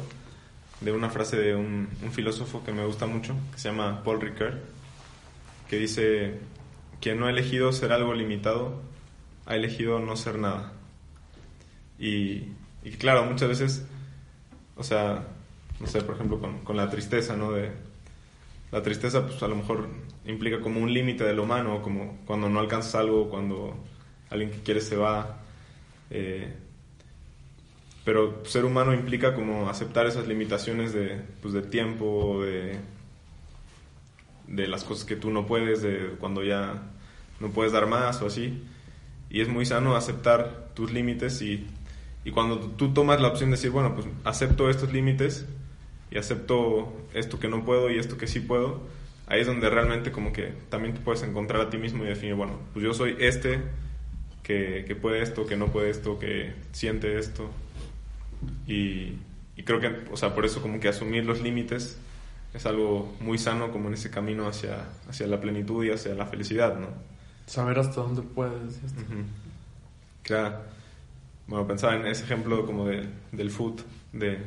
de 0.81 0.91
una 0.91 1.09
frase 1.09 1.37
de 1.37 1.55
un, 1.55 1.87
filósofo 2.11 2.63
que 2.63 2.73
me 2.73 2.85
gusta 2.85 3.05
mucho, 3.05 3.35
que 3.51 3.59
se 3.59 3.69
llama 3.69 4.03
Paul 4.03 4.19
Ricoeur, 4.19 4.59
que 5.69 5.77
dice, 5.77 6.39
quien 6.99 7.19
no 7.19 7.27
ha 7.27 7.29
elegido 7.29 7.71
ser 7.71 7.93
algo 7.93 8.13
limitado, 8.13 8.81
ha 9.45 9.55
elegido 9.55 9.99
no 9.99 10.15
ser 10.17 10.39
nada. 10.39 10.73
Y, 11.99 12.47
y 12.83 12.91
claro, 12.97 13.25
muchas 13.25 13.49
veces, 13.49 13.85
o 14.75 14.83
sea, 14.83 15.27
no 15.79 15.87
sé, 15.87 16.01
por 16.01 16.15
ejemplo, 16.15 16.41
con, 16.63 16.77
la 16.77 16.89
tristeza, 16.89 17.37
¿no? 17.37 17.51
De, 17.51 17.71
la 18.71 18.81
tristeza, 18.81 19.25
pues 19.25 19.41
a 19.43 19.47
lo 19.47 19.55
mejor 19.55 19.87
implica 20.25 20.61
como 20.61 20.79
un 20.79 20.93
límite 20.93 21.23
de 21.23 21.33
lo 21.33 21.43
humano, 21.43 21.81
como 21.81 22.19
cuando 22.25 22.49
no 22.49 22.59
alcanzas 22.59 22.95
algo, 22.95 23.29
cuando 23.29 23.75
alguien 24.29 24.49
que 24.51 24.61
quieres 24.63 24.87
se 24.87 24.95
va. 24.95 25.39
eh, 26.09 26.53
pero 28.03 28.43
ser 28.45 28.65
humano 28.65 28.93
implica 28.93 29.35
como 29.35 29.69
aceptar 29.69 30.07
esas 30.07 30.27
limitaciones 30.27 30.93
de, 30.93 31.21
pues, 31.41 31.53
de 31.53 31.61
tiempo, 31.61 32.43
de, 32.43 32.77
de 34.47 34.67
las 34.67 34.83
cosas 34.83 35.05
que 35.05 35.15
tú 35.15 35.29
no 35.29 35.45
puedes, 35.45 35.81
de 35.81 36.15
cuando 36.19 36.43
ya 36.43 36.81
no 37.39 37.49
puedes 37.49 37.73
dar 37.73 37.87
más 37.87 38.21
o 38.21 38.27
así. 38.27 38.63
Y 39.29 39.41
es 39.41 39.47
muy 39.47 39.65
sano 39.65 39.95
aceptar 39.95 40.69
tus 40.73 40.91
límites 40.91 41.41
y, 41.41 41.67
y 42.25 42.31
cuando 42.31 42.59
tú 42.59 42.93
tomas 42.93 43.21
la 43.21 43.29
opción 43.29 43.49
de 43.49 43.57
decir, 43.57 43.71
bueno, 43.71 43.93
pues 43.95 44.07
acepto 44.23 44.69
estos 44.69 44.91
límites 44.91 45.45
y 46.09 46.17
acepto 46.17 46.93
esto 47.13 47.39
que 47.39 47.47
no 47.47 47.63
puedo 47.63 47.89
y 47.89 47.97
esto 47.97 48.17
que 48.17 48.27
sí 48.27 48.39
puedo, 48.39 48.81
ahí 49.27 49.41
es 49.41 49.47
donde 49.47 49.69
realmente 49.69 50.11
como 50.11 50.33
que 50.33 50.53
también 50.69 50.93
te 50.93 50.99
puedes 50.99 51.23
encontrar 51.23 51.61
a 51.61 51.69
ti 51.69 51.77
mismo 51.77 52.03
y 52.03 52.07
definir, 52.07 52.35
bueno, 52.35 52.59
pues 52.73 52.83
yo 52.83 52.93
soy 52.93 53.15
este 53.19 53.61
que, 54.43 54.83
que 54.85 54.95
puede 54.95 55.21
esto, 55.21 55.45
que 55.45 55.55
no 55.55 55.67
puede 55.67 55.89
esto, 55.89 56.19
que 56.19 56.53
siente 56.73 57.17
esto. 57.17 57.49
Y, 58.67 59.13
y 59.55 59.63
creo 59.63 59.79
que, 59.79 60.05
o 60.11 60.17
sea, 60.17 60.33
por 60.33 60.45
eso 60.45 60.61
como 60.61 60.79
que 60.79 60.87
asumir 60.89 61.25
los 61.25 61.41
límites 61.41 61.97
es 62.53 62.65
algo 62.65 63.15
muy 63.19 63.37
sano 63.37 63.71
como 63.71 63.87
en 63.87 63.93
ese 63.93 64.09
camino 64.11 64.47
hacia, 64.47 64.85
hacia 65.09 65.27
la 65.27 65.39
plenitud 65.39 65.85
y 65.85 65.91
hacia 65.91 66.13
la 66.15 66.25
felicidad, 66.25 66.77
¿no? 66.79 66.87
Saber 67.45 67.79
hasta 67.79 68.01
dónde 68.01 68.21
puedes. 68.21 68.77
hasta- 68.83 69.01
Ujú. 69.01 69.23
Claro. 70.23 70.57
Bueno, 71.47 71.67
pensaba 71.67 71.95
en 71.95 72.05
ese 72.07 72.23
ejemplo 72.23 72.65
como 72.65 72.87
de, 72.87 73.05
del 73.31 73.49
foot, 73.51 73.81
de, 74.13 74.37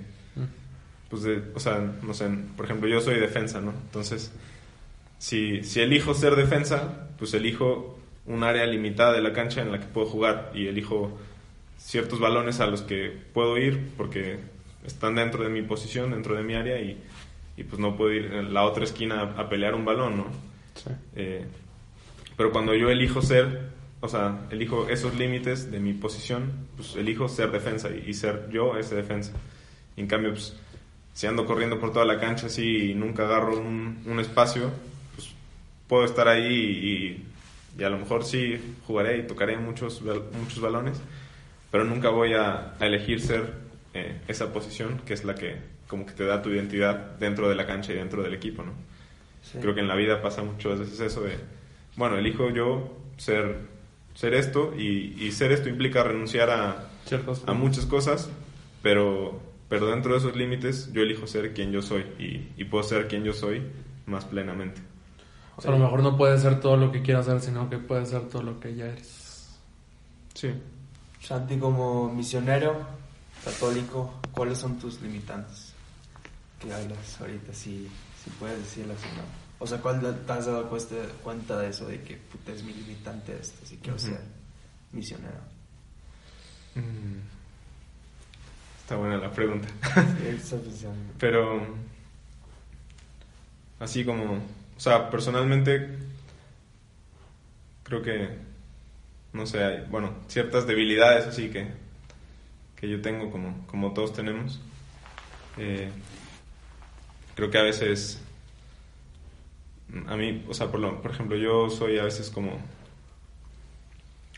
pues 1.10 1.22
de, 1.22 1.42
o 1.54 1.60
sea, 1.60 1.78
no 2.02 2.14
sé, 2.14 2.28
por 2.56 2.64
ejemplo, 2.64 2.88
yo 2.88 3.00
soy 3.00 3.18
defensa, 3.20 3.60
¿no? 3.60 3.72
Entonces, 3.72 4.32
si, 5.18 5.62
si 5.64 5.80
elijo 5.80 6.14
ser 6.14 6.34
defensa, 6.36 7.08
pues 7.18 7.34
elijo 7.34 7.98
un 8.26 8.42
área 8.42 8.66
limitada 8.66 9.12
de 9.12 9.20
la 9.22 9.32
cancha 9.32 9.60
en 9.62 9.70
la 9.70 9.80
que 9.80 9.86
puedo 9.86 10.06
jugar 10.06 10.50
y 10.54 10.66
elijo 10.66 11.18
ciertos 11.78 12.20
balones 12.20 12.60
a 12.60 12.66
los 12.66 12.82
que 12.82 13.12
puedo 13.32 13.58
ir 13.58 13.90
porque 13.96 14.38
están 14.86 15.14
dentro 15.14 15.42
de 15.42 15.50
mi 15.50 15.62
posición, 15.62 16.10
dentro 16.10 16.34
de 16.34 16.42
mi 16.42 16.54
área 16.54 16.80
y, 16.80 17.02
y 17.56 17.64
pues 17.64 17.78
no 17.78 17.96
puedo 17.96 18.12
ir 18.12 18.26
en 18.32 18.52
la 18.52 18.64
otra 18.64 18.84
esquina 18.84 19.20
a, 19.20 19.42
a 19.42 19.48
pelear 19.48 19.74
un 19.74 19.84
balón, 19.84 20.16
¿no? 20.16 20.26
Sí. 20.74 20.90
Eh, 21.16 21.44
pero 22.36 22.50
cuando 22.50 22.74
yo 22.74 22.90
elijo 22.90 23.22
ser, 23.22 23.70
o 24.00 24.08
sea, 24.08 24.46
elijo 24.50 24.88
esos 24.88 25.14
límites 25.14 25.70
de 25.70 25.80
mi 25.80 25.92
posición, 25.92 26.52
pues 26.76 26.96
elijo 26.96 27.28
ser 27.28 27.50
defensa 27.52 27.88
y, 27.90 28.10
y 28.10 28.14
ser 28.14 28.48
yo 28.50 28.76
ese 28.76 28.94
defensa. 28.96 29.32
Y 29.96 30.00
en 30.00 30.06
cambio, 30.06 30.30
pues, 30.30 30.56
si 31.12 31.26
ando 31.28 31.46
corriendo 31.46 31.78
por 31.78 31.92
toda 31.92 32.04
la 32.04 32.18
cancha 32.18 32.46
así 32.46 32.90
y 32.90 32.94
nunca 32.94 33.24
agarro 33.24 33.56
un, 33.56 34.02
un 34.04 34.18
espacio, 34.18 34.70
pues 35.14 35.28
puedo 35.86 36.04
estar 36.04 36.26
ahí 36.26 37.24
y, 37.76 37.80
y 37.80 37.84
a 37.84 37.88
lo 37.88 37.98
mejor 37.98 38.24
sí 38.24 38.58
jugaré 38.86 39.18
y 39.18 39.26
tocaré 39.26 39.56
muchos, 39.56 40.02
muchos 40.02 40.60
balones, 40.60 41.00
pero 41.74 41.82
nunca 41.86 42.08
voy 42.08 42.34
a, 42.34 42.76
a 42.78 42.86
elegir 42.86 43.20
ser 43.20 43.52
eh, 43.94 44.20
esa 44.28 44.52
posición 44.52 45.00
que 45.04 45.12
es 45.12 45.24
la 45.24 45.34
que 45.34 45.56
como 45.88 46.06
que 46.06 46.12
te 46.12 46.24
da 46.24 46.40
tu 46.40 46.50
identidad 46.50 47.16
dentro 47.18 47.48
de 47.48 47.56
la 47.56 47.66
cancha 47.66 47.92
y 47.92 47.96
dentro 47.96 48.22
del 48.22 48.32
equipo, 48.32 48.62
¿no? 48.62 48.70
Sí. 49.42 49.58
Creo 49.60 49.74
que 49.74 49.80
en 49.80 49.88
la 49.88 49.96
vida 49.96 50.22
pasa 50.22 50.44
muchas 50.44 50.78
veces 50.78 51.00
eso 51.00 51.22
de, 51.22 51.36
bueno, 51.96 52.16
elijo 52.16 52.48
yo 52.50 52.96
ser, 53.16 53.62
ser 54.14 54.34
esto 54.34 54.72
y, 54.78 55.16
y 55.18 55.32
ser 55.32 55.50
esto 55.50 55.68
implica 55.68 56.04
renunciar 56.04 56.48
a, 56.50 56.90
a 57.44 57.52
muchas 57.54 57.86
cosas, 57.86 58.30
pero, 58.80 59.40
pero 59.68 59.88
dentro 59.88 60.12
de 60.12 60.18
esos 60.18 60.36
límites 60.36 60.92
yo 60.92 61.02
elijo 61.02 61.26
ser 61.26 61.54
quien 61.54 61.72
yo 61.72 61.82
soy 61.82 62.02
y, 62.20 62.52
y 62.56 62.64
puedo 62.66 62.84
ser 62.84 63.08
quien 63.08 63.24
yo 63.24 63.32
soy 63.32 63.62
más 64.06 64.24
plenamente. 64.26 64.80
O 65.56 65.60
sea, 65.60 65.72
a 65.72 65.76
lo 65.76 65.82
mejor 65.82 66.04
no 66.04 66.16
puedes 66.16 66.40
ser 66.40 66.60
todo 66.60 66.76
lo 66.76 66.92
que 66.92 67.02
quieras 67.02 67.26
ser, 67.26 67.40
sino 67.40 67.68
que 67.68 67.78
puedes 67.78 68.10
ser 68.10 68.28
todo 68.28 68.44
lo 68.44 68.60
que 68.60 68.76
ya 68.76 68.86
eres. 68.86 69.58
Sí. 70.34 70.52
Santi, 71.26 71.58
como 71.58 72.12
misionero 72.12 72.86
católico, 73.44 74.20
¿cuáles 74.32 74.58
son 74.58 74.78
tus 74.78 75.00
limitantes? 75.00 75.72
Que 76.60 76.72
hablas 76.72 77.20
ahorita, 77.20 77.52
si, 77.54 77.88
si 78.22 78.30
puedes 78.38 78.58
decirlas 78.58 78.98
o 78.98 79.16
no. 79.16 79.22
O 79.58 79.66
sea, 79.66 79.78
¿cuál 79.78 80.00
te 80.00 80.32
has 80.32 80.46
dado 80.46 80.68
cuenta 80.68 81.58
de 81.58 81.68
eso, 81.70 81.86
de 81.86 82.02
que 82.02 82.16
puta 82.16 82.52
es 82.52 82.62
mi 82.62 82.74
limitante 82.74 83.38
esto, 83.40 83.64
si 83.64 83.76
quiero 83.78 83.96
Ujú. 83.96 84.06
ser 84.06 84.20
misionero? 84.92 85.40
Mm. 86.74 87.20
Está 88.80 88.96
buena 88.96 89.16
la 89.16 89.30
pregunta. 89.30 89.68
Sí. 90.42 90.56
Pero 91.18 91.66
así 93.80 94.04
como, 94.04 94.34
o 94.34 94.80
sea, 94.80 95.08
personalmente 95.08 95.98
creo 97.82 98.02
que, 98.02 98.38
no 99.34 99.46
sé, 99.46 99.62
hay, 99.62 99.86
bueno, 99.90 100.14
ciertas 100.28 100.66
debilidades 100.66 101.26
así 101.26 101.50
que, 101.50 101.66
que 102.76 102.88
yo 102.88 103.02
tengo 103.02 103.30
como, 103.30 103.66
como 103.66 103.92
todos 103.92 104.12
tenemos. 104.14 104.60
Eh, 105.58 105.90
creo 107.34 107.50
que 107.50 107.58
a 107.58 107.62
veces, 107.62 108.20
a 110.06 110.16
mí, 110.16 110.44
o 110.48 110.54
sea, 110.54 110.70
por, 110.70 110.80
lo- 110.80 111.02
por 111.02 111.10
ejemplo, 111.10 111.36
yo 111.36 111.68
soy 111.70 111.98
a 111.98 112.04
veces 112.04 112.30
como, 112.30 112.58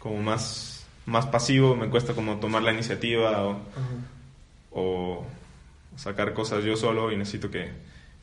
como 0.01 0.21
más, 0.23 0.87
más 1.07 1.27
pasivo, 1.27 1.77
me 1.77 1.89
cuesta 1.89 2.15
como 2.15 2.37
tomar 2.39 2.63
la 2.63 2.73
iniciativa 2.73 3.45
o 3.47 3.61
o 4.79 5.25
sacar 5.97 6.35
cosas 6.35 6.63
yo 6.65 6.77
solo 6.77 7.11
y 7.11 7.17
necesito 7.17 7.51
que, 7.51 7.71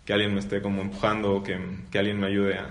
que 0.06 0.14
alguien 0.14 0.34
me 0.36 0.40
esté 0.40 0.62
como 0.62 0.82
empujando 0.84 1.34
o 1.36 1.44
que, 1.44 1.60
que 1.92 1.98
alguien 1.98 2.20
me 2.20 2.28
ayude 2.28 2.60
a, 2.60 2.70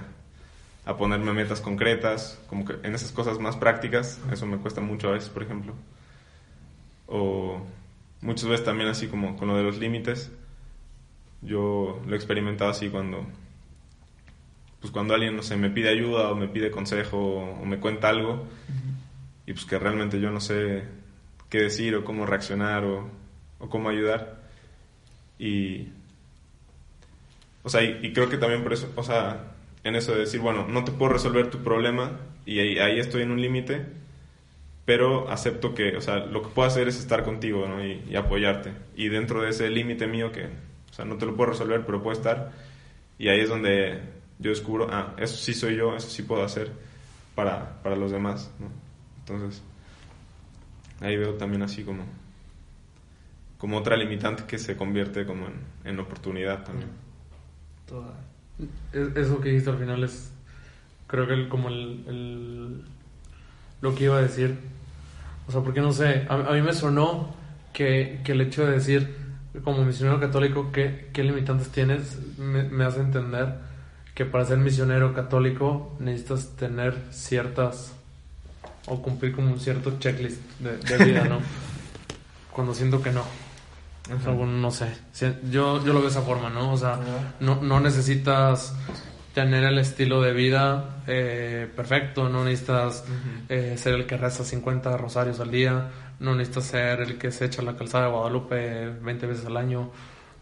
a 0.85 0.97
ponerme 0.97 1.33
metas 1.33 1.61
concretas, 1.61 2.41
como 2.49 2.65
que 2.65 2.75
en 2.83 2.95
esas 2.95 3.13
cosas 3.13 3.39
más 3.39 3.57
prácticas, 3.57 4.21
eso 4.33 4.47
me 4.47 4.59
cuesta 4.59 4.81
mucho 4.81 5.09
a 5.09 5.13
veces, 5.13 5.29
por 5.29 5.43
ejemplo. 5.43 5.75
O 7.07 7.63
muchas 8.21 8.49
veces 8.49 8.65
también 8.65 8.89
así 8.89 9.07
como 9.07 9.37
con 9.37 9.49
lo 9.49 9.57
de 9.57 9.63
los 9.63 9.79
límites, 9.79 10.33
yo 11.41 12.01
lo 12.07 12.13
he 12.13 12.17
experimentado 12.17 12.71
así 12.71 12.89
cuando, 12.89 13.25
pues 14.81 14.93
cuando 14.93 15.15
alguien, 15.15 15.37
no 15.37 15.43
sé, 15.43 15.57
me 15.57 15.71
pide 15.71 15.89
ayuda 15.89 16.31
o 16.31 16.35
me 16.35 16.49
pide 16.49 16.71
consejo 16.71 17.19
o 17.19 17.65
me 17.65 17.79
cuenta 17.79 18.09
algo 18.09 18.47
y 19.47 19.53
pues 19.53 19.65
que 19.65 19.79
realmente 19.79 20.21
yo 20.21 20.31
no 20.31 20.41
sé 20.41 20.85
qué 21.49 21.63
decir 21.63 21.95
o 21.95 22.05
cómo 22.05 22.27
reaccionar 22.27 22.85
o, 22.85 23.09
o 23.59 23.69
cómo 23.69 23.89
ayudar. 23.89 24.43
Y, 25.39 25.89
o 27.63 27.69
sea, 27.69 27.83
y, 27.83 27.99
y 28.03 28.13
creo 28.13 28.29
que 28.29 28.39
también 28.39 28.63
por 28.63 28.73
eso, 28.73 28.93
o 28.97 29.03
sea, 29.03 29.52
en 29.85 29.97
eso 29.97 30.13
de 30.13 30.21
decir, 30.21 30.41
bueno, 30.41 30.67
no 30.69 30.85
te 30.85 30.93
puedo 30.93 31.13
resolver 31.13 31.51
tu 31.51 31.59
problema 31.59 32.19
y 32.47 32.59
ahí, 32.59 32.99
estoy 32.99 33.23
en 33.23 33.31
un 33.31 33.41
límite, 33.41 33.87
pero 34.85 35.29
acepto 35.31 35.75
que, 35.75 35.97
o 35.97 36.01
sea, 36.01 36.19
lo 36.27 36.43
que 36.43 36.49
puedo 36.49 36.67
hacer 36.69 36.89
es 36.89 36.99
estar 36.99 37.25
contigo, 37.25 37.67
¿no? 37.69 37.85
Y, 37.85 38.03
y 38.09 38.17
apoyarte. 38.17 38.73
Y 38.97 39.09
dentro 39.09 39.43
de 39.43 39.51
ese 39.51 39.71
límite 39.71 40.07
mío 40.07 40.33
que, 40.33 40.47
o 40.47 40.93
sea, 40.93 41.05
no 41.05 41.17
te 41.17 41.27
lo 41.27 41.37
puedo 41.37 41.51
resolver, 41.51 41.85
pero 41.87 42.03
puedo 42.03 42.17
estar. 42.17 42.53
Y 43.19 43.29
ahí 43.29 43.41
es 43.41 43.49
donde 43.49 44.01
yo 44.39 44.51
descubro, 44.51 44.89
ah, 44.91 45.15
eso 45.19 45.37
sí 45.37 45.55
soy 45.55 45.77
yo, 45.77 45.95
eso 45.97 46.09
sí 46.09 46.23
puedo 46.23 46.43
hacer 46.45 46.73
para, 47.35 47.81
para 47.83 47.97
los 47.97 48.11
demás, 48.11 48.51
¿no? 48.59 48.69
Entonces, 49.21 49.63
ahí 51.01 51.17
veo 51.17 51.35
también 51.35 51.63
así 51.63 51.85
como, 51.85 52.05
como 53.59 53.79
otra 53.79 53.97
limitante 53.97 54.45
que 54.45 54.59
se 54.59 54.77
convierte 54.77 55.25
como 55.25 55.47
en, 55.47 55.61
en 55.85 56.01
oportunidad 56.01 56.65
también. 56.65 56.91
Toda. 57.87 58.32
Es- 58.93 59.17
Eso 59.17 59.41
que 59.41 59.51
dijiste 59.51 59.71
al 59.71 59.79
final 59.79 60.05
es, 60.05 60.31
creo 61.07 61.27
que 61.27 61.35
el- 61.35 61.49
como 61.49 61.69
el, 61.69 62.05
el- 62.09 62.83
lo 63.81 63.95
que 63.95 64.05
iba 64.05 64.19
a 64.19 64.23
decir. 64.23 64.57
O 65.49 65.53
sea, 65.53 65.61
porque 65.63 65.81
no 65.81 65.93
sé, 65.93 66.27
a, 66.29 66.35
a 66.35 66.53
mí 66.53 66.63
me 66.63 66.73
sonó 66.73 67.35
que, 67.73 68.21
que 68.25 68.33
el 68.33 68.41
hecho 68.43 68.65
de 68.65 68.73
decir, 68.73 69.17
como 69.65 69.85
misionero 69.85 70.21
católico, 70.21 70.71
qué, 70.73 71.09
qué 71.13 71.25
limitantes 71.25 71.69
tienes, 71.71 72.19
me, 72.39 72.63
me 72.65 72.85
hace 72.85 73.01
entender 73.01 73.55
que 74.15 74.25
para 74.25 74.45
ser 74.45 74.59
misionero 74.59 75.15
católico 75.15 75.97
necesitas 75.99 76.51
tener 76.57 76.97
ciertas, 77.11 77.93
o 78.87 79.01
cumplir 79.03 79.33
como 79.35 79.51
un 79.53 79.59
cierto 79.61 79.99
checklist 79.99 80.41
de, 80.61 80.77
de 80.77 81.05
vida, 81.05 81.25
¿no? 81.25 81.41
Cuando 82.53 82.75
siento 82.75 83.03
que 83.03 83.11
no. 83.11 83.25
O 84.11 84.21
sea, 84.21 84.33
bueno, 84.33 84.53
no 84.53 84.71
sé. 84.71 84.89
Yo, 85.51 85.85
yo 85.85 85.93
lo 85.93 85.95
veo 85.95 86.03
de 86.03 86.09
esa 86.09 86.23
forma, 86.23 86.51
¿no? 86.51 86.73
O 86.73 86.77
sea, 86.77 86.99
no, 87.41 87.63
no 87.63 87.81
necesitas 87.81 88.75
tener 89.35 89.65
el 89.65 89.79
estilo 89.79 90.21
de 90.21 90.33
vida 90.33 91.03
eh, 91.07 91.71
perfecto, 91.75 92.29
no 92.29 92.45
necesitas 92.45 93.05
eh, 93.49 93.77
ser 93.79 93.95
el 93.95 94.07
que 94.07 94.17
reza 94.17 94.45
50 94.45 94.97
rosarios 94.97 95.41
al 95.41 95.51
día, 95.51 95.91
no 96.21 96.35
necesitas 96.35 96.65
ser 96.65 97.01
el 97.01 97.19
que 97.19 97.33
se 97.33 97.47
echa 97.47 97.63
la 97.63 97.77
calzada 97.77 98.07
de 98.07 98.13
Guadalupe 98.13 98.91
20 99.01 99.27
veces 99.27 99.47
al 99.47 99.57
año, 99.57 99.91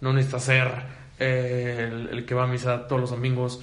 no 0.01 0.13
necesitas 0.13 0.45
ser 0.45 0.69
eh, 1.19 1.89
el, 1.91 2.09
el 2.09 2.27
que 2.27 2.35
va 2.35 2.45
a 2.45 2.47
misa 2.47 2.87
todos 2.89 3.01
los 3.01 3.11
domingos. 3.11 3.61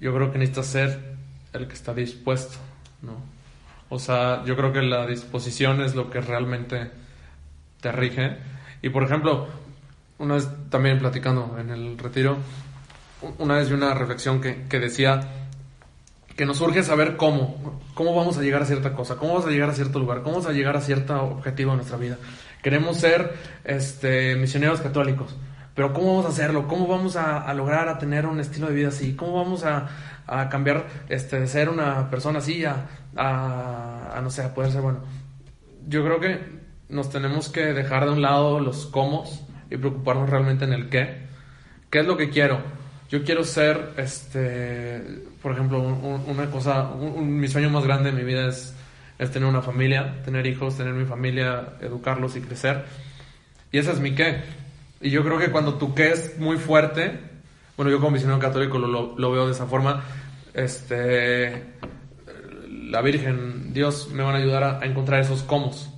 Yo 0.00 0.14
creo 0.14 0.30
que 0.30 0.38
necesitas 0.38 0.66
ser 0.66 1.14
el 1.52 1.66
que 1.66 1.74
está 1.74 1.94
dispuesto, 1.94 2.58
¿no? 3.02 3.34
O 3.88 3.98
sea, 3.98 4.44
yo 4.44 4.56
creo 4.56 4.72
que 4.72 4.82
la 4.82 5.06
disposición 5.06 5.80
es 5.80 5.94
lo 5.94 6.10
que 6.10 6.20
realmente 6.20 6.90
te 7.80 7.92
rige. 7.92 8.36
Y 8.84 8.90
por 8.90 9.02
ejemplo, 9.02 9.46
una 10.18 10.34
vez 10.34 10.46
también 10.68 10.98
platicando 10.98 11.56
en 11.58 11.70
el 11.70 11.96
retiro, 11.96 12.36
una 13.38 13.54
vez 13.54 13.70
vi 13.70 13.76
una 13.76 13.94
reflexión 13.94 14.42
que, 14.42 14.66
que 14.68 14.78
decía 14.78 15.20
que 16.36 16.44
nos 16.44 16.60
urge 16.60 16.82
saber 16.82 17.16
cómo, 17.16 17.80
cómo 17.94 18.14
vamos 18.14 18.36
a 18.36 18.42
llegar 18.42 18.60
a 18.60 18.66
cierta 18.66 18.92
cosa, 18.92 19.16
cómo 19.16 19.32
vamos 19.32 19.48
a 19.48 19.50
llegar 19.50 19.70
a 19.70 19.72
cierto 19.72 19.98
lugar, 19.98 20.18
cómo 20.18 20.32
vamos 20.32 20.50
a 20.50 20.52
llegar 20.52 20.76
a 20.76 20.82
cierto 20.82 21.18
objetivo 21.18 21.70
en 21.70 21.78
nuestra 21.78 21.96
vida. 21.96 22.18
Queremos 22.62 22.98
ser 22.98 23.32
este, 23.64 24.36
misioneros 24.36 24.82
católicos, 24.82 25.34
pero 25.74 25.94
¿cómo 25.94 26.08
vamos 26.08 26.26
a 26.26 26.28
hacerlo? 26.28 26.68
¿Cómo 26.68 26.86
vamos 26.86 27.16
a, 27.16 27.40
a 27.40 27.54
lograr 27.54 27.88
a 27.88 27.96
tener 27.96 28.26
un 28.26 28.38
estilo 28.38 28.66
de 28.66 28.74
vida 28.74 28.88
así? 28.88 29.16
¿Cómo 29.16 29.32
vamos 29.32 29.64
a, 29.64 29.88
a 30.26 30.50
cambiar 30.50 30.84
este, 31.08 31.40
de 31.40 31.46
ser 31.46 31.70
una 31.70 32.10
persona 32.10 32.40
así 32.40 32.66
a, 32.66 32.86
a, 33.16 34.10
a, 34.14 34.20
no 34.20 34.28
sé, 34.28 34.42
a 34.42 34.52
poder 34.52 34.72
ser 34.72 34.82
bueno? 34.82 34.98
Yo 35.88 36.04
creo 36.04 36.20
que 36.20 36.63
nos 36.88 37.10
tenemos 37.10 37.48
que 37.48 37.72
dejar 37.72 38.04
de 38.04 38.10
un 38.12 38.22
lado 38.22 38.60
los 38.60 38.86
cómo 38.86 39.24
y 39.70 39.76
preocuparnos 39.76 40.28
realmente 40.30 40.64
en 40.64 40.72
el 40.72 40.88
qué. 40.88 41.24
¿Qué 41.90 42.00
es 42.00 42.06
lo 42.06 42.16
que 42.16 42.30
quiero? 42.30 42.60
Yo 43.10 43.22
quiero 43.24 43.44
ser, 43.44 43.92
este, 43.96 45.02
por 45.42 45.52
ejemplo, 45.52 45.80
un- 45.80 46.04
un- 46.04 46.24
una 46.28 46.50
cosa, 46.50 46.84
un- 46.90 47.38
mi 47.38 47.48
sueño 47.48 47.70
más 47.70 47.84
grande 47.84 48.10
en 48.10 48.16
mi 48.16 48.24
vida 48.24 48.48
es, 48.48 48.74
es 49.18 49.30
tener 49.30 49.48
una 49.48 49.62
familia, 49.62 50.22
tener 50.24 50.46
hijos, 50.46 50.76
tener 50.76 50.92
mi 50.94 51.04
familia, 51.04 51.74
educarlos 51.80 52.36
y 52.36 52.40
crecer. 52.40 52.84
Y 53.70 53.78
ese 53.78 53.92
es 53.92 54.00
mi 54.00 54.14
qué. 54.14 54.40
Y 55.00 55.10
yo 55.10 55.22
creo 55.24 55.38
que 55.38 55.50
cuando 55.50 55.74
tu 55.74 55.94
que 55.94 56.10
es 56.10 56.38
muy 56.38 56.56
fuerte, 56.56 57.18
bueno, 57.76 57.90
yo 57.90 57.98
como 57.98 58.12
misionero 58.12 58.38
católico 58.40 58.78
lo, 58.78 59.16
lo, 59.16 59.30
veo 59.32 59.46
de 59.46 59.52
esa 59.52 59.66
forma, 59.66 60.02
este, 60.54 61.62
la 62.88 63.00
Virgen, 63.02 63.72
Dios 63.72 64.10
me 64.12 64.22
van 64.22 64.34
a 64.34 64.38
ayudar 64.38 64.62
a, 64.62 64.80
a 64.80 64.84
encontrar 64.86 65.20
esos 65.20 65.42
comos. 65.42 65.90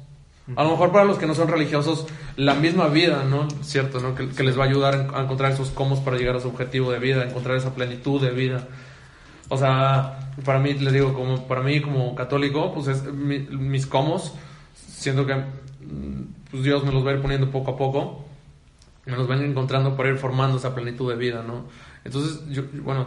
A 0.54 0.62
lo 0.62 0.70
mejor 0.70 0.92
para 0.92 1.04
los 1.04 1.18
que 1.18 1.26
no 1.26 1.34
son 1.34 1.48
religiosos, 1.48 2.06
la 2.36 2.54
misma 2.54 2.86
vida, 2.86 3.24
¿no? 3.28 3.48
Cierto, 3.62 3.98
¿no? 4.00 4.14
Que, 4.14 4.28
que 4.28 4.44
les 4.44 4.56
va 4.56 4.62
a 4.64 4.66
ayudar 4.68 5.10
a 5.14 5.22
encontrar 5.22 5.50
esos 5.50 5.70
comos 5.70 5.98
para 5.98 6.16
llegar 6.18 6.36
a 6.36 6.40
su 6.40 6.48
objetivo 6.48 6.92
de 6.92 7.00
vida, 7.00 7.24
encontrar 7.24 7.56
esa 7.56 7.74
plenitud 7.74 8.20
de 8.22 8.30
vida. 8.30 8.68
O 9.48 9.56
sea, 9.58 10.30
para 10.44 10.58
mí, 10.60 10.74
les 10.74 10.92
digo, 10.92 11.14
como 11.14 11.48
para 11.48 11.62
mí 11.62 11.80
como 11.80 12.14
católico, 12.14 12.72
pues 12.74 12.86
es 12.88 13.02
mi- 13.12 13.40
mis 13.40 13.86
comos, 13.86 14.34
siento 14.74 15.26
que 15.26 15.34
mm, 15.34 16.22
pues 16.50 16.62
Dios 16.62 16.84
me 16.84 16.92
los 16.92 17.04
va 17.04 17.10
a 17.10 17.14
ir 17.14 17.22
poniendo 17.22 17.50
poco 17.50 17.72
a 17.72 17.76
poco, 17.76 18.24
me 19.04 19.16
los 19.16 19.26
van 19.26 19.42
encontrando 19.44 19.96
para 19.96 20.10
ir 20.10 20.16
formando 20.16 20.58
esa 20.58 20.74
plenitud 20.74 21.10
de 21.10 21.16
vida, 21.16 21.42
¿no? 21.46 21.64
Entonces, 22.04 22.42
yo, 22.50 22.62
bueno, 22.84 23.06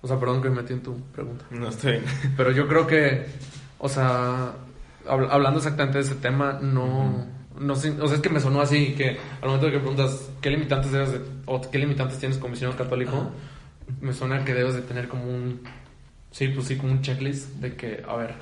o 0.00 0.06
sea, 0.06 0.18
perdón 0.20 0.42
que 0.42 0.48
me 0.48 0.62
metí 0.62 0.74
en 0.74 0.82
tu 0.82 0.96
pregunta. 1.12 1.44
No 1.50 1.68
estoy. 1.68 2.00
Pero 2.36 2.52
yo 2.52 2.68
creo 2.68 2.86
que, 2.86 3.26
o 3.80 3.88
sea, 3.88 4.52
hab- 5.08 5.28
hablando 5.30 5.58
exactamente 5.58 5.98
de 5.98 6.04
ese 6.04 6.14
tema, 6.16 6.58
no, 6.62 7.26
no 7.58 7.74
sé, 7.76 7.90
o 8.00 8.06
sea, 8.06 8.16
es 8.16 8.22
que 8.22 8.28
me 8.28 8.40
sonó 8.40 8.60
así 8.60 8.94
que 8.94 9.16
al 9.40 9.46
momento 9.48 9.66
de 9.66 9.72
que 9.72 9.78
preguntas 9.78 10.28
qué 10.40 10.50
limitantes 10.50 10.92
debes 10.92 11.12
de, 11.12 11.20
o 11.46 11.60
qué 11.60 11.78
limitantes 11.78 12.18
tienes 12.18 12.38
como 12.38 12.52
misionero 12.52 12.78
católico, 12.78 13.30
me 14.00 14.12
suena 14.12 14.44
que 14.44 14.54
debes 14.54 14.74
de 14.74 14.82
tener 14.82 15.08
como 15.08 15.24
un, 15.24 15.60
sí, 16.30 16.48
pues 16.48 16.66
sí, 16.66 16.76
como 16.76 16.92
un 16.92 17.02
checklist 17.02 17.48
de 17.56 17.74
que, 17.74 18.02
a 18.06 18.14
ver, 18.16 18.34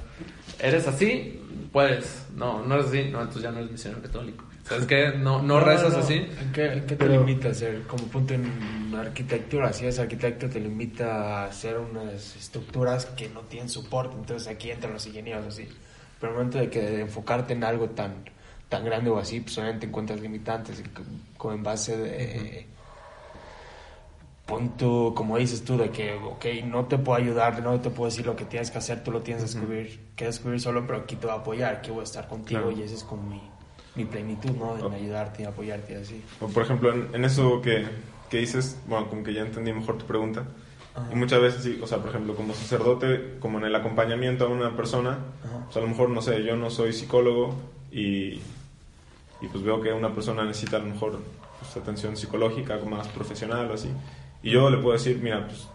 eres 0.58 0.86
así, 0.88 1.40
puedes, 1.72 2.26
no, 2.34 2.64
no 2.64 2.74
eres 2.74 2.88
así, 2.88 3.04
no, 3.04 3.20
entonces 3.20 3.42
ya 3.42 3.50
no 3.52 3.58
eres 3.58 3.70
misionero 3.70 4.02
católico. 4.02 4.44
¿Sabes 4.64 4.86
qué? 4.86 5.12
No, 5.16 5.40
no, 5.42 5.60
rezas 5.60 5.92
no. 5.92 5.98
así. 6.00 6.14
¿En 6.14 6.52
qué, 6.52 6.64
en 6.72 6.80
qué 6.80 6.96
te 6.96 6.96
Pero- 6.96 7.20
limita 7.24 7.50
a 7.50 7.54
ser? 7.54 7.82
Como 7.82 8.02
punto 8.08 8.34
en 8.34 8.92
arquitectura, 8.98 9.72
si 9.72 9.84
eres 9.84 10.00
arquitecto 10.00 10.48
te 10.50 10.58
limita 10.58 11.42
a 11.42 11.44
hacer 11.44 11.78
unas 11.78 12.34
estructuras 12.34 13.06
que 13.06 13.28
no 13.28 13.42
tienen 13.42 13.68
soporte, 13.68 14.16
entonces 14.16 14.48
aquí 14.48 14.72
entran 14.72 14.92
los 14.94 15.06
ingenieros 15.06 15.46
así. 15.46 15.68
Pero 16.20 16.32
el 16.32 16.38
momento 16.38 16.58
de 16.58 16.70
que 16.70 16.80
de 16.80 17.00
enfocarte 17.02 17.52
en 17.52 17.64
algo 17.64 17.90
tan 17.90 18.24
tan 18.68 18.84
grande 18.84 19.10
o 19.10 19.18
así, 19.18 19.40
pues 19.40 19.56
obviamente 19.58 19.86
encuentras 19.86 20.20
limitantes 20.20 20.82
como 21.36 21.54
en 21.54 21.62
base 21.62 21.96
de 21.96 22.66
punto, 24.44 25.12
como 25.14 25.36
dices 25.38 25.64
tú, 25.64 25.76
de 25.76 25.90
que, 25.90 26.14
ok, 26.14 26.44
no 26.66 26.84
te 26.86 26.98
puedo 26.98 27.18
ayudar, 27.18 27.60
no 27.62 27.80
te 27.80 27.90
puedo 27.90 28.10
decir 28.10 28.26
lo 28.26 28.36
que 28.36 28.44
tienes 28.44 28.70
que 28.70 28.78
hacer, 28.78 29.02
tú 29.02 29.10
lo 29.10 29.20
tienes 29.22 29.42
que 29.44 29.50
descubrir, 29.58 30.00
que 30.14 30.24
descubrir 30.26 30.60
solo, 30.60 30.86
pero 30.86 31.00
aquí 31.00 31.16
te 31.16 31.26
voy 31.26 31.34
a 31.36 31.40
apoyar, 31.40 31.74
aquí 31.76 31.90
voy 31.90 32.00
a 32.00 32.04
estar 32.04 32.28
contigo 32.28 32.60
Claro. 32.62 32.76
y 32.76 32.82
esa 32.82 32.94
es 32.94 33.02
como 33.04 33.22
mi, 33.24 33.42
mi 33.96 34.04
plenitud, 34.04 34.50
¿no? 34.52 34.78
En 34.86 34.92
ayudarte 34.92 35.42
y 35.42 35.46
apoyarte 35.46 35.92
y 35.94 35.96
así. 35.96 36.24
O 36.40 36.46
por 36.46 36.62
ejemplo, 36.62 36.92
en, 36.92 37.08
en 37.12 37.24
eso 37.24 37.60
que, 37.60 37.86
que 38.30 38.38
dices, 38.38 38.78
bueno, 38.86 39.08
como 39.08 39.24
que 39.24 39.34
ya 39.34 39.42
entendí 39.42 39.72
mejor 39.72 39.98
tu 39.98 40.06
pregunta. 40.06 40.44
Ajá. 40.96 41.08
Y 41.12 41.16
muchas 41.16 41.40
veces, 41.40 41.62
sí, 41.62 41.78
o 41.82 41.86
sea, 41.86 41.98
por 41.98 42.10
ejemplo, 42.10 42.34
como 42.34 42.54
sacerdote, 42.54 43.36
como 43.40 43.58
en 43.58 43.66
el 43.66 43.74
acompañamiento 43.74 44.46
a 44.46 44.48
una 44.48 44.74
persona, 44.74 45.18
o 45.68 45.72
sea, 45.72 45.82
a 45.82 45.84
lo 45.84 45.90
mejor, 45.90 46.08
no 46.10 46.22
sé, 46.22 46.42
yo 46.42 46.56
no 46.56 46.70
soy 46.70 46.92
psicólogo 46.92 47.54
y, 47.92 48.40
y 49.40 49.48
pues 49.52 49.62
veo 49.62 49.80
que 49.80 49.92
una 49.92 50.12
persona 50.14 50.44
necesita 50.44 50.78
a 50.78 50.80
lo 50.80 50.86
mejor 50.86 51.20
pues, 51.60 51.76
atención 51.76 52.16
psicológica, 52.16 52.78
más 52.88 53.08
profesional 53.08 53.70
o 53.70 53.74
así. 53.74 53.90
Y 54.42 54.50
yo 54.50 54.70
le 54.70 54.78
puedo 54.78 54.92
decir, 54.92 55.20
mira, 55.22 55.46
pues, 55.46 55.68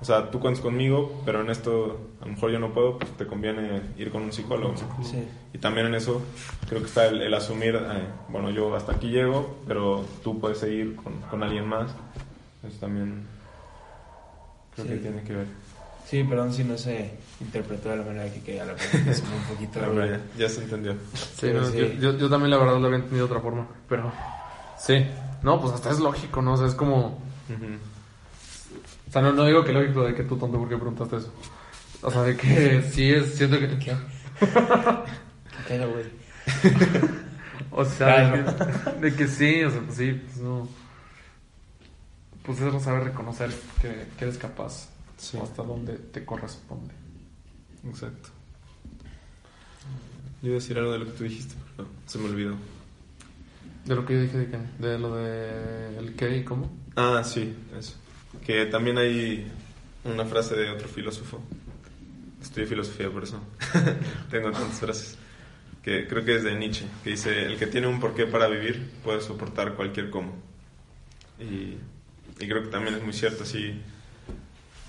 o 0.00 0.04
sea, 0.04 0.30
tú 0.30 0.40
cuentas 0.40 0.62
conmigo, 0.62 1.20
pero 1.26 1.42
en 1.42 1.50
esto 1.50 2.00
a 2.20 2.24
lo 2.24 2.32
mejor 2.32 2.50
yo 2.50 2.58
no 2.58 2.72
puedo, 2.72 2.98
pues 2.98 3.10
te 3.18 3.26
conviene 3.26 3.82
ir 3.98 4.10
con 4.10 4.22
un 4.22 4.32
psicólogo. 4.32 4.72
¿no? 4.72 5.04
Sí. 5.04 5.22
Y 5.52 5.58
también 5.58 5.86
en 5.86 5.94
eso 5.94 6.22
creo 6.68 6.80
que 6.80 6.86
está 6.86 7.06
el, 7.06 7.20
el 7.20 7.34
asumir, 7.34 7.76
eh, 7.76 8.06
bueno, 8.28 8.50
yo 8.50 8.74
hasta 8.74 8.92
aquí 8.92 9.08
llego, 9.08 9.58
pero 9.68 10.04
tú 10.24 10.40
puedes 10.40 10.58
seguir 10.58 10.96
con, 10.96 11.20
con 11.22 11.42
alguien 11.42 11.68
más. 11.68 11.90
Eso 12.66 12.78
también 12.80 13.26
creo 14.74 14.86
Sí. 14.86 14.92
que 14.94 14.98
tiene 14.98 15.22
que 15.22 15.32
ver. 15.34 15.46
Sí, 16.08 16.24
perdón 16.24 16.52
si 16.52 16.64
no 16.64 16.76
se 16.76 17.12
interpretó 17.40 17.88
de 17.90 17.96
la 17.98 18.02
manera 18.04 18.32
que 18.32 18.40
quería 18.40 18.64
la 18.64 18.74
pregunta, 18.74 19.10
es 19.12 19.20
como 19.20 19.36
un 19.36 19.42
poquito... 19.44 19.78
Pero 19.80 20.06
ya, 20.06 20.20
ya 20.36 20.48
se 20.48 20.62
entendió. 20.64 20.94
Sí, 21.14 21.50
no, 21.52 21.64
sí. 21.64 21.76
Yo, 21.78 21.86
yo, 22.12 22.18
yo 22.18 22.28
también 22.28 22.50
la 22.50 22.58
verdad 22.58 22.78
lo 22.80 22.86
había 22.86 22.98
entendido 22.98 23.26
de 23.26 23.32
otra 23.32 23.40
forma, 23.42 23.68
pero 23.88 24.12
sí, 24.78 25.06
no, 25.42 25.60
pues 25.60 25.72
hasta 25.74 25.90
es 25.90 26.00
lógico, 26.00 26.42
¿no? 26.42 26.54
O 26.54 26.56
sea, 26.56 26.66
es 26.66 26.74
como, 26.74 27.22
o 29.08 29.12
sea, 29.12 29.22
no, 29.22 29.32
no 29.32 29.44
digo 29.44 29.64
que 29.64 29.72
lógico 29.72 30.02
de 30.04 30.14
que 30.14 30.24
tú 30.24 30.36
tonto 30.36 30.58
porque 30.58 30.76
preguntaste 30.76 31.16
eso. 31.18 31.32
O 32.02 32.10
sea, 32.10 32.22
de 32.22 32.36
que 32.36 32.82
sí 32.92 33.12
es, 33.12 33.34
siento 33.34 33.58
que, 33.58 33.68
¿Qué? 33.78 33.94
¿Qué 35.68 35.78
güey? 35.78 36.06
o 37.70 37.84
sea, 37.84 38.30
de 38.32 38.44
que, 38.44 39.00
de 39.00 39.14
que 39.14 39.28
sí, 39.28 39.62
o 39.62 39.70
sea, 39.70 39.80
pues 39.82 39.96
sí, 39.96 40.12
pues 40.12 40.38
no, 40.38 40.68
pues 42.44 42.60
es 42.60 42.82
saber 42.82 43.04
reconocer 43.04 43.50
que, 43.80 44.06
que 44.18 44.24
eres 44.24 44.38
capaz 44.38 44.88
Sí. 45.20 45.36
o 45.36 45.42
hasta 45.42 45.62
dónde 45.62 45.94
te 45.94 46.24
corresponde. 46.24 46.94
Exacto. 47.86 48.30
Yo 50.40 50.48
iba 50.48 50.52
a 50.56 50.60
decir 50.60 50.78
algo 50.78 50.92
de 50.92 50.98
lo 51.00 51.04
que 51.04 51.10
tú 51.12 51.24
dijiste, 51.24 51.54
pero 51.76 51.88
se 52.06 52.18
me 52.18 52.24
olvidó. 52.24 52.54
De 53.84 53.94
lo 53.94 54.06
que 54.06 54.14
yo 54.14 54.22
dije 54.22 54.38
de 54.38 54.50
que, 54.50 54.58
de 54.78 54.98
lo 54.98 55.16
de 55.16 55.98
el 55.98 56.14
qué 56.14 56.38
y 56.38 56.44
cómo. 56.44 56.70
Ah, 56.96 57.22
sí, 57.22 57.54
eso. 57.78 57.96
Que 58.46 58.64
también 58.66 58.96
hay 58.96 59.46
una 60.04 60.24
frase 60.24 60.54
de 60.56 60.70
otro 60.70 60.88
filósofo. 60.88 61.40
Estudié 62.40 62.66
filosofía, 62.66 63.10
por 63.10 63.24
eso 63.24 63.38
tengo 64.30 64.50
tantas 64.50 64.78
frases. 64.80 65.18
Que 65.82 66.06
creo 66.08 66.24
que 66.24 66.36
es 66.36 66.44
de 66.44 66.54
Nietzsche, 66.54 66.86
que 67.04 67.10
dice, 67.10 67.44
el 67.44 67.58
que 67.58 67.66
tiene 67.66 67.86
un 67.86 68.00
porqué 68.00 68.26
para 68.26 68.48
vivir 68.48 68.90
puede 69.04 69.20
soportar 69.20 69.74
cualquier 69.74 70.08
cómo. 70.08 70.32
Y, 71.38 71.76
y 72.40 72.48
creo 72.48 72.62
que 72.62 72.68
también 72.68 72.94
es 72.94 73.02
muy 73.02 73.12
cierto, 73.12 73.44
así, 73.44 73.80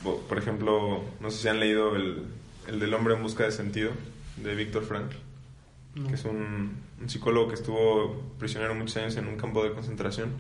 por 0.04 0.38
ejemplo, 0.38 1.04
no 1.20 1.32
sé 1.32 1.41
si 1.41 1.47
han 1.47 1.60
leído 1.60 1.95
el, 1.95 2.24
el 2.68 2.80
del 2.80 2.93
hombre 2.93 3.14
en 3.14 3.22
busca 3.22 3.43
de 3.43 3.52
sentido, 3.52 3.91
de 4.38 4.56
Víctor 4.56 4.84
Frankl, 4.86 5.16
que 6.08 6.16
es 6.16 6.26
un, 6.26 6.78
un 6.99 7.10
psicólogo 7.10 7.49
que 7.49 7.56
estuvo 7.56 8.34
prisionero 8.39 8.74
muchos 8.74 8.97
años 8.97 9.18
en 9.18 9.28
un 9.28 9.36
campo 9.36 9.64
de 9.64 9.74
concentración 9.74 10.34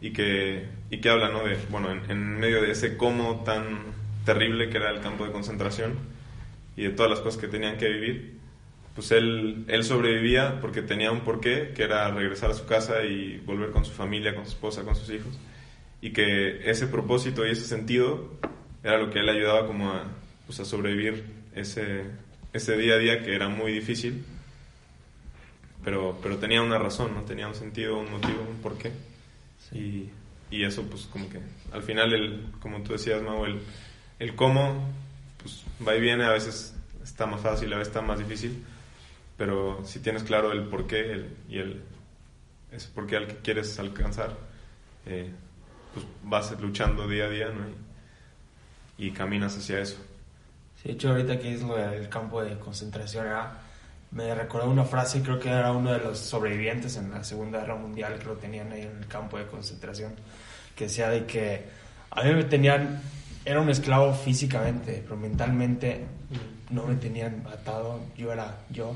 y 0.00 0.12
que, 0.12 0.66
y 0.90 1.00
que 1.00 1.10
habla, 1.10 1.28
¿no? 1.28 1.44
De, 1.44 1.58
bueno, 1.70 1.90
en, 1.90 2.10
en 2.10 2.40
medio 2.40 2.62
de 2.62 2.70
ese 2.70 2.96
cómo 2.96 3.44
tan 3.44 3.78
terrible 4.24 4.70
que 4.70 4.78
era 4.78 4.90
el 4.90 5.00
campo 5.00 5.26
de 5.26 5.32
concentración 5.32 5.94
y 6.76 6.84
de 6.84 6.90
todas 6.90 7.10
las 7.10 7.20
cosas 7.20 7.40
que 7.40 7.48
tenían 7.48 7.76
que 7.76 7.88
vivir, 7.88 8.38
pues 8.94 9.10
él, 9.10 9.64
él 9.68 9.84
sobrevivía 9.84 10.60
porque 10.60 10.82
tenía 10.82 11.10
un 11.10 11.20
porqué, 11.20 11.72
que 11.74 11.82
era 11.82 12.10
regresar 12.10 12.50
a 12.50 12.54
su 12.54 12.64
casa 12.66 13.02
y 13.04 13.38
volver 13.44 13.70
con 13.70 13.84
su 13.84 13.92
familia, 13.92 14.34
con 14.34 14.44
su 14.44 14.52
esposa, 14.52 14.82
con 14.82 14.96
sus 14.96 15.10
hijos, 15.10 15.38
y 16.04 16.10
que 16.10 16.70
ese 16.70 16.86
propósito 16.86 17.46
y 17.46 17.50
ese 17.50 17.66
sentido 17.66 18.30
era 18.82 18.98
lo 18.98 19.08
que 19.08 19.20
él 19.20 19.28
ayudaba 19.30 19.66
como 19.66 19.90
a, 19.90 20.04
pues, 20.44 20.60
a 20.60 20.66
sobrevivir 20.66 21.24
ese, 21.54 22.04
ese 22.52 22.76
día 22.76 22.96
a 22.96 22.98
día 22.98 23.22
que 23.22 23.34
era 23.34 23.48
muy 23.48 23.72
difícil, 23.72 24.22
pero, 25.82 26.18
pero 26.22 26.36
tenía 26.36 26.60
una 26.60 26.78
razón, 26.78 27.14
¿no? 27.14 27.22
Tenía 27.22 27.48
un 27.48 27.54
sentido, 27.54 27.96
un 27.96 28.10
motivo, 28.10 28.42
un 28.42 28.58
porqué. 28.58 28.92
Y, 29.72 30.10
y 30.50 30.64
eso, 30.64 30.82
pues, 30.90 31.06
como 31.06 31.30
que 31.30 31.40
al 31.72 31.82
final, 31.82 32.12
el, 32.12 32.48
como 32.60 32.82
tú 32.82 32.92
decías, 32.92 33.22
Mau, 33.22 33.46
el, 33.46 33.62
el 34.18 34.34
cómo, 34.34 34.86
pues, 35.40 35.64
va 35.88 35.96
y 35.96 36.02
viene, 36.02 36.24
a 36.24 36.32
veces 36.32 36.76
está 37.02 37.24
más 37.24 37.40
fácil, 37.40 37.72
a 37.72 37.78
veces 37.78 37.94
está 37.94 38.02
más 38.02 38.18
difícil, 38.18 38.62
pero 39.38 39.82
si 39.86 40.00
tienes 40.00 40.22
claro 40.22 40.52
el 40.52 40.64
porqué 40.64 41.00
el, 41.00 41.28
y 41.48 41.60
el 41.60 41.80
ese 42.72 42.90
porqué 42.94 43.16
al 43.16 43.26
que 43.26 43.36
quieres 43.36 43.78
alcanzar, 43.78 44.36
eh, 45.06 45.30
pues 45.94 46.04
vas 46.24 46.50
luchando 46.60 47.06
día 47.08 47.24
a 47.26 47.28
día, 47.30 47.46
¿no? 47.48 47.64
Y, 48.98 49.06
y 49.06 49.10
caminas 49.12 49.56
hacia 49.56 49.80
eso. 49.80 49.96
Sí, 50.82 50.88
de 50.88 50.94
hecho, 50.94 51.10
ahorita 51.10 51.38
que 51.38 51.54
es 51.54 51.62
lo 51.62 51.76
del 51.76 52.08
campo 52.08 52.42
de 52.42 52.58
concentración, 52.58 53.26
era- 53.26 53.60
me 54.10 54.32
recordó 54.34 54.70
una 54.70 54.84
frase, 54.84 55.22
creo 55.22 55.40
que 55.40 55.48
era 55.48 55.72
uno 55.72 55.92
de 55.92 55.98
los 55.98 56.18
sobrevivientes 56.18 56.96
en 56.96 57.10
la 57.10 57.24
Segunda 57.24 57.60
Guerra 57.60 57.74
Mundial 57.76 58.16
que 58.18 58.26
lo 58.26 58.34
tenían 58.34 58.70
ahí 58.70 58.82
en 58.82 58.98
el 58.98 59.06
campo 59.08 59.38
de 59.38 59.46
concentración, 59.46 60.12
que 60.76 60.84
decía 60.84 61.08
de 61.10 61.26
que 61.26 61.64
a 62.10 62.22
mí 62.22 62.32
me 62.32 62.44
tenían, 62.44 63.00
era 63.44 63.60
un 63.60 63.70
esclavo 63.70 64.12
físicamente, 64.14 65.00
pero 65.02 65.16
mentalmente 65.16 66.04
no 66.70 66.86
me 66.86 66.94
tenían 66.94 67.44
atado, 67.52 68.00
yo 68.16 68.32
era 68.32 68.56
yo. 68.70 68.94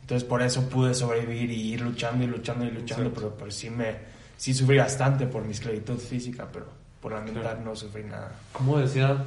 Entonces 0.00 0.26
por 0.26 0.40
eso 0.42 0.66
pude 0.70 0.94
sobrevivir 0.94 1.50
y 1.50 1.74
ir 1.74 1.80
luchando 1.82 2.24
y 2.24 2.26
luchando 2.26 2.64
y 2.64 2.70
luchando, 2.70 3.08
Exacto. 3.08 3.20
pero, 3.20 3.34
pero 3.38 3.50
sí 3.50 3.68
me 3.68 4.13
sí 4.36 4.52
sufrí 4.54 4.78
bastante 4.78 5.26
por 5.26 5.44
mi 5.44 5.52
esclavitud 5.52 5.98
física, 5.98 6.46
pero 6.52 6.66
por 7.00 7.12
la 7.12 7.20
mental 7.20 7.42
Claro. 7.42 7.60
no 7.64 7.76
sufrí 7.76 8.04
nada. 8.04 8.32
Como 8.52 8.78
decía 8.78 9.24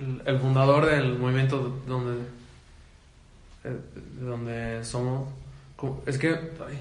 el, 0.00 0.22
el 0.24 0.38
fundador 0.38 0.86
del 0.86 1.18
movimiento 1.18 1.80
donde 1.86 2.22
eh, 3.64 3.76
donde 4.20 4.84
somos 4.84 5.28
es 6.06 6.18
que 6.18 6.28
ay, 6.30 6.78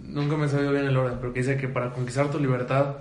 nunca 0.00 0.36
me 0.36 0.46
he 0.46 0.48
sabido 0.48 0.72
bien 0.72 0.86
el 0.86 0.96
orden 0.96 1.18
pero 1.20 1.32
que 1.32 1.40
dice 1.40 1.56
que 1.56 1.68
para 1.68 1.90
conquistar 1.92 2.30
tu 2.30 2.38
libertad 2.38 2.96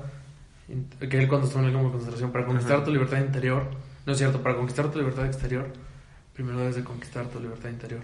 que 0.99 1.17
él 1.19 1.27
cuando 1.27 1.47
estuvo 1.47 1.61
en 1.63 1.69
el 1.69 1.73
campo 1.73 1.87
de 1.87 1.91
concentración 1.93 2.31
para 2.31 2.45
conquistar 2.45 2.77
Ajá. 2.77 2.85
tu 2.85 2.91
libertad 2.91 3.17
interior 3.19 3.63
no 4.05 4.11
es 4.11 4.17
cierto 4.17 4.41
para 4.43 4.55
conquistar 4.55 4.91
tu 4.91 4.97
libertad 4.99 5.25
exterior 5.25 5.67
primero 6.33 6.59
debes 6.59 6.75
de 6.75 6.83
conquistar 6.83 7.25
tu 7.27 7.39
libertad 7.39 7.69
interior 7.69 8.01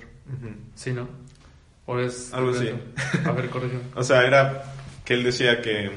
¿sí 0.75 0.91
no? 0.93 1.07
o 1.85 1.99
es 1.99 2.33
Algo 2.33 2.51
así. 2.51 2.69
a 3.25 3.31
ver 3.31 3.49
corrígeme 3.49 3.81
O 3.95 4.03
sea, 4.03 4.23
era 4.25 4.63
que 5.05 5.13
él 5.13 5.23
decía 5.23 5.61
que, 5.61 5.91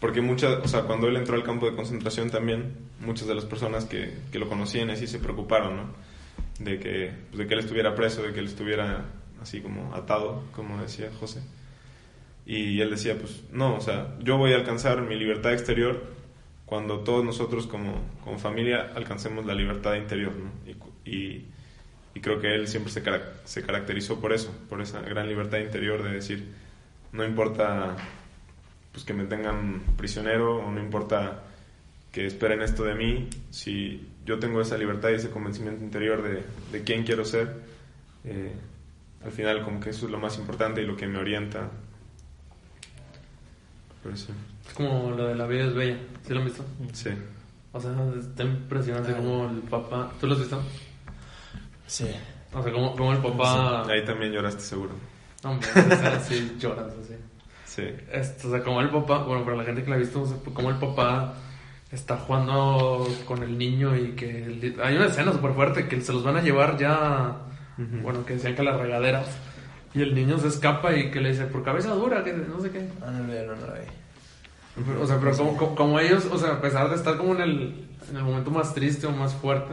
porque 0.00 0.20
muchas, 0.20 0.64
o 0.64 0.68
sea, 0.68 0.82
cuando 0.82 1.08
él 1.08 1.16
entró 1.16 1.36
al 1.36 1.42
campo 1.42 1.68
de 1.68 1.76
concentración 1.76 2.30
también, 2.30 2.74
muchas 3.00 3.28
de 3.28 3.34
las 3.34 3.44
personas 3.44 3.84
que, 3.84 4.14
que 4.32 4.38
lo 4.38 4.48
conocían 4.48 4.90
así 4.90 5.06
se 5.06 5.18
preocuparon, 5.18 5.76
¿no? 5.76 5.84
De 6.58 6.78
que, 6.78 7.12
pues, 7.30 7.38
de 7.38 7.46
que 7.46 7.54
él 7.54 7.60
estuviera 7.60 7.94
preso, 7.94 8.22
de 8.22 8.32
que 8.32 8.40
él 8.40 8.46
estuviera 8.46 9.04
así 9.40 9.60
como 9.60 9.94
atado, 9.94 10.42
como 10.52 10.80
decía 10.80 11.10
José. 11.18 11.42
Y 12.46 12.80
él 12.80 12.90
decía, 12.90 13.18
pues 13.18 13.42
no, 13.52 13.74
o 13.74 13.80
sea, 13.80 14.16
yo 14.20 14.38
voy 14.38 14.52
a 14.52 14.56
alcanzar 14.56 15.02
mi 15.02 15.16
libertad 15.16 15.52
exterior 15.52 16.14
cuando 16.64 17.00
todos 17.00 17.24
nosotros 17.24 17.66
como, 17.66 18.02
como 18.22 18.38
familia 18.38 18.92
alcancemos 18.94 19.46
la 19.46 19.54
libertad 19.54 19.94
interior, 19.94 20.32
¿no? 20.34 20.50
Y, 21.04 21.44
y, 22.14 22.20
creo 22.20 22.40
que 22.40 22.54
él 22.54 22.66
siempre 22.66 22.90
se, 22.90 23.02
se 23.44 23.62
caracterizó 23.62 24.20
por 24.20 24.32
eso, 24.32 24.50
por 24.68 24.80
esa 24.80 25.00
gran 25.02 25.28
libertad 25.28 25.58
interior 25.58 26.02
de 26.02 26.10
decir, 26.10 26.48
no 27.12 27.24
importa 27.24 27.96
pues 28.92 29.04
que 29.04 29.12
me 29.14 29.24
tengan 29.24 29.82
prisionero 29.96 30.56
o 30.64 30.70
no 30.70 30.80
importa 30.80 31.42
que 32.12 32.26
esperen 32.26 32.62
esto 32.62 32.82
de 32.84 32.94
mí, 32.94 33.28
si 33.50 34.08
yo 34.24 34.38
tengo 34.38 34.60
esa 34.62 34.78
libertad 34.78 35.10
y 35.10 35.14
ese 35.14 35.30
convencimiento 35.30 35.84
interior 35.84 36.22
de, 36.22 36.44
de 36.72 36.82
quién 36.84 37.04
quiero 37.04 37.24
ser, 37.26 37.60
eh, 38.24 38.54
al 39.24 39.32
final 39.32 39.62
como 39.64 39.80
que 39.80 39.90
eso 39.90 40.06
es 40.06 40.12
lo 40.12 40.18
más 40.18 40.38
importante 40.38 40.80
y 40.82 40.86
lo 40.86 40.96
que 40.96 41.06
me 41.06 41.18
orienta. 41.18 41.68
Pero 44.02 44.16
sí, 44.16 44.28
Es 44.66 44.72
como 44.74 45.10
lo 45.10 45.26
de 45.26 45.34
la 45.34 45.46
vida 45.46 45.64
es 45.66 45.74
bella. 45.74 45.98
¿Sí 46.26 46.32
lo 46.32 46.40
han 46.40 46.46
visto? 46.46 46.64
sí. 46.92 47.10
O 47.72 47.80
sea, 47.80 47.92
está 48.18 48.42
impresionante 48.44 49.12
Ah. 49.12 49.16
como 49.18 49.50
el 49.50 49.58
papá. 49.58 50.10
¿Tú 50.18 50.26
lo 50.26 50.32
has 50.32 50.38
visto? 50.38 50.62
Sí. 51.86 52.06
O 52.54 52.62
sea, 52.62 52.72
como, 52.72 52.96
como 52.96 53.12
el 53.12 53.18
papá. 53.18 53.86
Ahí 53.86 54.02
también 54.02 54.32
lloraste 54.32 54.62
seguro. 54.62 54.92
Hombre, 55.46 55.68
así 56.16 56.56
lloras 56.58 56.92
así. 57.02 57.14
Sí. 57.64 57.82
Esto, 58.10 58.48
o 58.48 58.50
sea, 58.50 58.62
como 58.62 58.80
el 58.80 58.90
papá, 58.90 59.18
bueno, 59.24 59.44
para 59.44 59.56
la 59.58 59.64
gente 59.64 59.82
que 59.84 59.90
la 59.90 59.96
ha 59.96 59.98
visto, 59.98 60.22
o 60.22 60.26
sea, 60.26 60.36
como 60.54 60.70
el 60.70 60.76
papá 60.76 61.34
está 61.92 62.16
jugando 62.16 63.06
con 63.26 63.42
el 63.42 63.56
niño 63.58 63.94
y 63.96 64.12
que 64.12 64.44
el- 64.44 64.80
hay 64.82 64.96
una 64.96 65.06
escena 65.06 65.32
súper 65.32 65.52
fuerte 65.52 65.86
que 65.88 66.00
se 66.00 66.12
los 66.12 66.24
van 66.24 66.36
a 66.36 66.42
llevar 66.42 66.76
ya, 66.78 67.36
Ujú. 67.78 67.98
bueno, 68.02 68.24
que 68.24 68.34
decían 68.34 68.54
que 68.54 68.62
a 68.62 68.64
las 68.64 68.80
regaderas 68.80 69.26
y 69.94 70.02
el 70.02 70.14
niño 70.14 70.38
se 70.38 70.48
escapa 70.48 70.94
y 70.96 71.10
que 71.10 71.20
le 71.20 71.30
dice, 71.30 71.44
por 71.46 71.62
cabeza 71.62 71.90
dura, 71.90 72.24
que 72.24 72.32
no 72.32 72.60
sé 72.60 72.70
qué. 72.70 72.88
Ah, 73.02 73.10
no, 73.10 73.18
no, 73.20 73.26
no, 73.26 73.54
no. 73.56 73.72
Pero, 74.86 75.02
O 75.02 75.06
sea, 75.06 75.18
pero 75.18 75.36
como, 75.36 75.56
como, 75.56 75.74
como 75.74 76.00
ellos, 76.00 76.26
o 76.30 76.38
sea, 76.38 76.54
a 76.54 76.60
pesar 76.60 76.88
de 76.90 76.96
estar 76.96 77.16
como 77.16 77.34
en 77.34 77.40
el, 77.40 77.88
en 78.10 78.16
el 78.16 78.22
momento 78.24 78.50
más 78.50 78.74
triste 78.74 79.06
o 79.06 79.12
más 79.12 79.32
fuerte, 79.34 79.72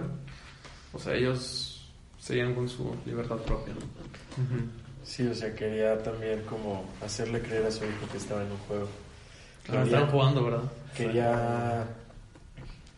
o 0.94 1.00
sea, 1.00 1.14
ellos 1.14 1.90
seguían 2.20 2.54
con 2.54 2.70
su 2.70 2.96
libertad 3.06 3.36
propia, 3.38 3.74
¿no? 3.74 3.80
Ujú. 4.44 4.66
Sí, 5.04 5.28
o 5.28 5.34
sea, 5.36 5.54
quería 5.54 6.02
también 6.02 6.42
como 6.44 6.86
hacerle 7.04 7.42
creer 7.42 7.66
a 7.66 7.72
su 7.72 7.84
hijo 7.86 8.08
que 8.12 8.18
estaba 8.18 8.42
en 8.44 8.52
un 8.52 8.58
juego. 8.60 8.88
Ah, 8.88 9.66
Quería, 9.66 9.84
estaban 9.84 10.10
jugando, 10.10 10.44
¿verdad? 10.46 10.72
quería 10.96 11.88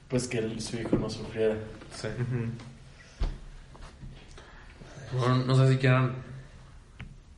pues 0.08 0.28
que 0.28 0.38
el- 0.40 0.62
su 0.62 0.78
hijo 0.78 0.96
no 0.98 1.10
sufriera. 1.10 1.56
Sí. 1.96 2.08
Bueno, 5.18 5.38
no 5.46 5.56
sé 5.56 5.72
si 5.74 5.78
quieran 5.78 6.16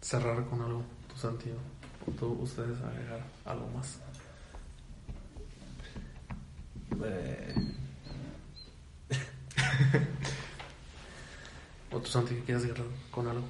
cerrar 0.01 0.43
con 0.45 0.61
algo, 0.61 0.83
tu 1.09 1.17
Santiago, 1.19 1.59
o 2.07 2.11
tú, 2.11 2.37
ustedes 2.41 2.79
agregar 2.81 3.21
algo 3.45 3.67
más. 3.75 3.99
Eh, 7.03 7.53
O 11.91 11.99
tu 11.99 12.07
Santi, 12.09 12.35
que 12.35 12.43
quieras 12.43 12.63
cerrar 12.63 12.85
con 13.11 13.27
algo. 13.27 13.45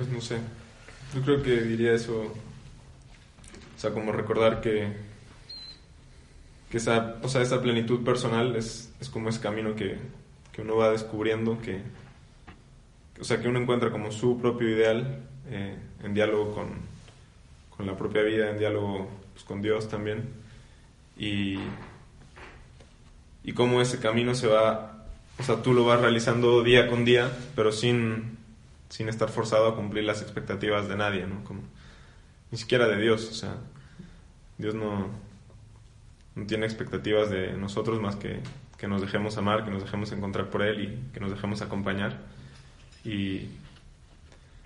Pues 0.00 0.12
no 0.12 0.20
sé. 0.22 0.38
Yo 1.14 1.20
creo 1.20 1.42
que 1.42 1.60
diría 1.60 1.92
eso. 1.92 2.22
O 2.22 3.78
sea, 3.78 3.90
como 3.90 4.12
recordar 4.12 4.62
que. 4.62 4.90
Que 6.70 6.78
esa, 6.78 7.18
o 7.20 7.28
sea, 7.28 7.42
esa 7.42 7.60
plenitud 7.60 8.02
personal 8.02 8.56
es, 8.56 8.94
es 8.98 9.10
como 9.10 9.28
ese 9.28 9.40
camino 9.40 9.76
que, 9.76 9.98
que 10.52 10.62
uno 10.62 10.76
va 10.76 10.90
descubriendo, 10.90 11.60
que. 11.60 11.82
O 13.20 13.24
sea, 13.24 13.42
que 13.42 13.48
uno 13.48 13.60
encuentra 13.60 13.90
como 13.90 14.10
su 14.10 14.40
propio 14.40 14.70
ideal 14.70 15.20
eh, 15.50 15.76
en 16.02 16.14
diálogo 16.14 16.54
con, 16.54 16.68
con 17.76 17.86
la 17.86 17.94
propia 17.94 18.22
vida, 18.22 18.48
en 18.48 18.58
diálogo 18.58 19.06
pues, 19.34 19.44
con 19.44 19.60
Dios 19.60 19.86
también. 19.86 20.30
Y. 21.18 21.58
Y 23.44 23.52
cómo 23.52 23.82
ese 23.82 24.00
camino 24.00 24.34
se 24.34 24.46
va. 24.46 25.04
O 25.38 25.42
sea, 25.42 25.60
tú 25.60 25.74
lo 25.74 25.84
vas 25.84 26.00
realizando 26.00 26.62
día 26.62 26.88
con 26.88 27.04
día, 27.04 27.30
pero 27.54 27.70
sin, 27.70 28.39
sin 28.90 29.08
estar 29.08 29.30
forzado 29.30 29.68
a 29.68 29.76
cumplir 29.76 30.04
las 30.04 30.20
expectativas 30.20 30.88
de 30.88 30.96
nadie, 30.96 31.26
¿no? 31.26 31.42
Como, 31.44 31.62
ni 32.50 32.58
siquiera 32.58 32.86
de 32.86 33.00
Dios, 33.00 33.28
o 33.30 33.34
sea, 33.34 33.56
Dios 34.58 34.74
no, 34.74 35.08
no 36.34 36.46
tiene 36.46 36.66
expectativas 36.66 37.30
de 37.30 37.54
nosotros 37.54 37.98
más 38.00 38.16
que 38.16 38.40
que 38.80 38.88
nos 38.88 39.02
dejemos 39.02 39.36
amar, 39.36 39.62
que 39.66 39.70
nos 39.70 39.82
dejemos 39.82 40.10
encontrar 40.10 40.48
por 40.48 40.62
Él 40.62 40.80
y 40.80 41.12
que 41.12 41.20
nos 41.20 41.30
dejemos 41.30 41.60
acompañar 41.60 42.16
y, 43.04 43.48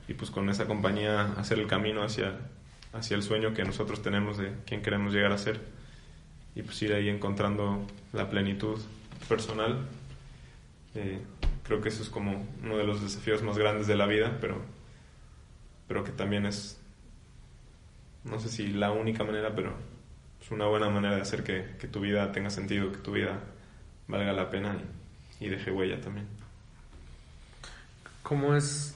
y 0.06 0.14
pues 0.16 0.30
con 0.30 0.48
esa 0.48 0.66
compañía 0.66 1.32
hacer 1.36 1.58
el 1.58 1.66
camino 1.66 2.04
hacia, 2.04 2.38
hacia 2.92 3.16
el 3.16 3.24
sueño 3.24 3.54
que 3.54 3.64
nosotros 3.64 4.02
tenemos 4.02 4.38
de 4.38 4.52
quién 4.66 4.82
queremos 4.82 5.12
llegar 5.12 5.32
a 5.32 5.38
ser 5.38 5.60
y 6.54 6.62
pues 6.62 6.80
ir 6.82 6.92
ahí 6.92 7.08
encontrando 7.08 7.84
la 8.12 8.30
plenitud 8.30 8.80
personal. 9.28 9.84
Creo 11.64 11.80
que 11.80 11.88
eso 11.88 12.02
es 12.02 12.08
como 12.08 12.46
uno 12.62 12.76
de 12.76 12.84
los 12.84 13.02
desafíos 13.02 13.42
más 13.42 13.58
grandes 13.58 13.86
de 13.86 13.96
la 13.96 14.06
vida, 14.06 14.38
pero, 14.40 14.62
pero 15.88 16.04
que 16.04 16.12
también 16.12 16.46
es, 16.46 16.80
no 18.22 18.38
sé 18.38 18.48
si 18.48 18.68
la 18.68 18.92
única 18.92 19.24
manera, 19.24 19.54
pero 19.54 19.74
es 20.40 20.50
una 20.50 20.66
buena 20.66 20.88
manera 20.90 21.16
de 21.16 21.22
hacer 21.22 21.42
que, 21.42 21.74
que 21.78 21.88
tu 21.88 22.00
vida 22.00 22.30
tenga 22.32 22.50
sentido, 22.50 22.92
que 22.92 22.98
tu 22.98 23.12
vida 23.12 23.40
valga 24.08 24.32
la 24.32 24.50
pena 24.50 24.76
y, 25.40 25.46
y 25.46 25.48
deje 25.48 25.70
huella 25.70 26.00
también. 26.00 26.26
¿Cómo 28.22 28.54
es? 28.54 28.94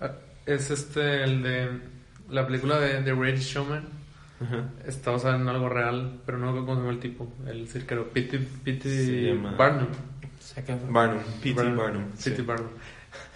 Ah, 0.00 0.12
Es 0.46 0.70
este, 0.70 1.24
el 1.24 1.42
de 1.42 1.80
la 2.30 2.46
película 2.46 2.78
de 2.78 3.02
The 3.02 3.14
Great 3.14 3.38
Showman. 3.38 3.84
Ajá. 4.40 4.68
Está 4.84 5.12
basada 5.12 5.36
en 5.36 5.48
algo 5.48 5.68
real, 5.68 6.20
pero 6.26 6.38
no 6.38 6.54
llama 6.54 6.90
el 6.90 6.98
tipo. 6.98 7.32
El 7.46 7.68
cirquero, 7.68 8.08
P.T. 8.10 8.38
Se 8.38 8.44
P.T. 8.64 9.34
Barnum. 10.54 10.78
Saca- 10.78 10.92
Barnum, 10.92 11.22
P.T. 11.42 11.62
Barnum. 11.74 12.04
sí. 12.16 12.30
P.T. 12.30 12.52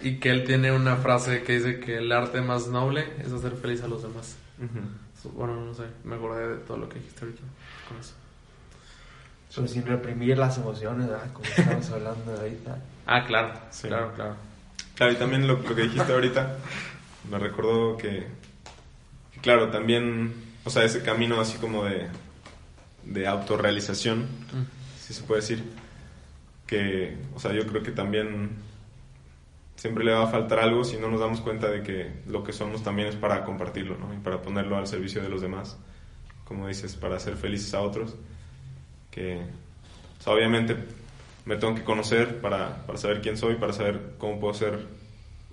Y 0.01 0.17
que 0.19 0.29
él 0.29 0.43
tiene 0.45 0.71
una 0.71 0.95
frase 0.97 1.43
que 1.43 1.53
dice 1.57 1.79
que 1.79 1.97
el 1.97 2.11
arte 2.11 2.41
más 2.41 2.67
noble 2.67 3.13
es 3.19 3.31
hacer 3.31 3.53
feliz 3.53 3.81
a 3.83 3.87
los 3.87 4.03
demás. 4.03 4.35
Ujú. 4.59 5.29
Bueno, 5.37 5.55
no 5.65 5.73
sé, 5.73 5.83
me 6.03 6.15
acordé 6.15 6.47
de 6.47 6.55
todo 6.57 6.77
lo 6.77 6.89
que 6.89 6.95
dijiste 6.99 7.25
ahorita 7.25 7.41
con 7.87 7.97
eso. 7.99 8.13
Pero 9.55 9.67
sin 9.67 9.85
reprimir 9.85 10.37
las 10.37 10.57
emociones, 10.57 11.07
¿verdad? 11.07 11.31
Como 11.33 11.45
estamos 11.45 11.89
hablando 11.91 12.31
ahorita. 12.39 12.77
Ah, 13.05 13.23
claro, 13.25 13.53
Sí. 13.69 13.87
claro, 13.87 14.13
claro. 14.15 14.35
Claro, 14.95 15.11
y 15.13 15.15
también 15.15 15.47
lo, 15.47 15.57
lo 15.59 15.75
que 15.75 15.81
dijiste 15.83 16.11
ahorita 16.13 16.57
me 17.29 17.37
recordó 17.39 17.97
que, 17.97 18.27
que, 19.33 19.39
claro, 19.41 19.69
también, 19.69 20.33
o 20.63 20.69
sea, 20.69 20.83
ese 20.83 21.01
camino 21.03 21.39
así 21.41 21.57
como 21.57 21.83
de, 21.85 22.07
de 23.03 23.27
autorrealización, 23.27 24.25
si 25.05 25.13
se 25.13 25.23
puede 25.23 25.41
decir, 25.41 25.63
que, 26.71 27.17
o 27.35 27.39
sea, 27.39 27.51
yo 27.51 27.67
creo 27.67 27.83
que 27.83 27.91
también 27.91 28.51
siempre 29.75 30.05
le 30.05 30.13
va 30.13 30.23
a 30.23 30.27
faltar 30.27 30.59
algo 30.59 30.85
si 30.85 30.95
no 30.95 31.09
nos 31.09 31.19
damos 31.19 31.41
cuenta 31.41 31.69
de 31.69 31.83
que 31.83 32.09
lo 32.29 32.45
que 32.45 32.53
somos 32.53 32.81
también 32.81 33.09
es 33.09 33.17
para 33.17 33.43
compartirlo, 33.43 33.97
¿no? 33.97 34.13
Y 34.13 34.17
para 34.19 34.41
ponerlo 34.41 34.77
al 34.77 34.87
servicio 34.87 35.21
de 35.21 35.27
los 35.27 35.41
demás, 35.41 35.77
como 36.45 36.69
dices, 36.69 36.95
para 36.95 37.17
hacer 37.17 37.35
felices 37.35 37.73
a 37.73 37.81
otros, 37.81 38.15
que, 39.11 39.41
o 40.17 40.23
sea, 40.23 40.31
obviamente 40.31 40.77
me 41.43 41.57
tengo 41.57 41.75
que 41.75 41.83
conocer 41.83 42.39
para, 42.39 42.85
para 42.87 42.97
saber 42.97 43.19
quién 43.19 43.35
soy, 43.35 43.55
para 43.55 43.73
saber 43.73 44.13
cómo 44.17 44.39
puedo 44.39 44.53
ser 44.53 44.87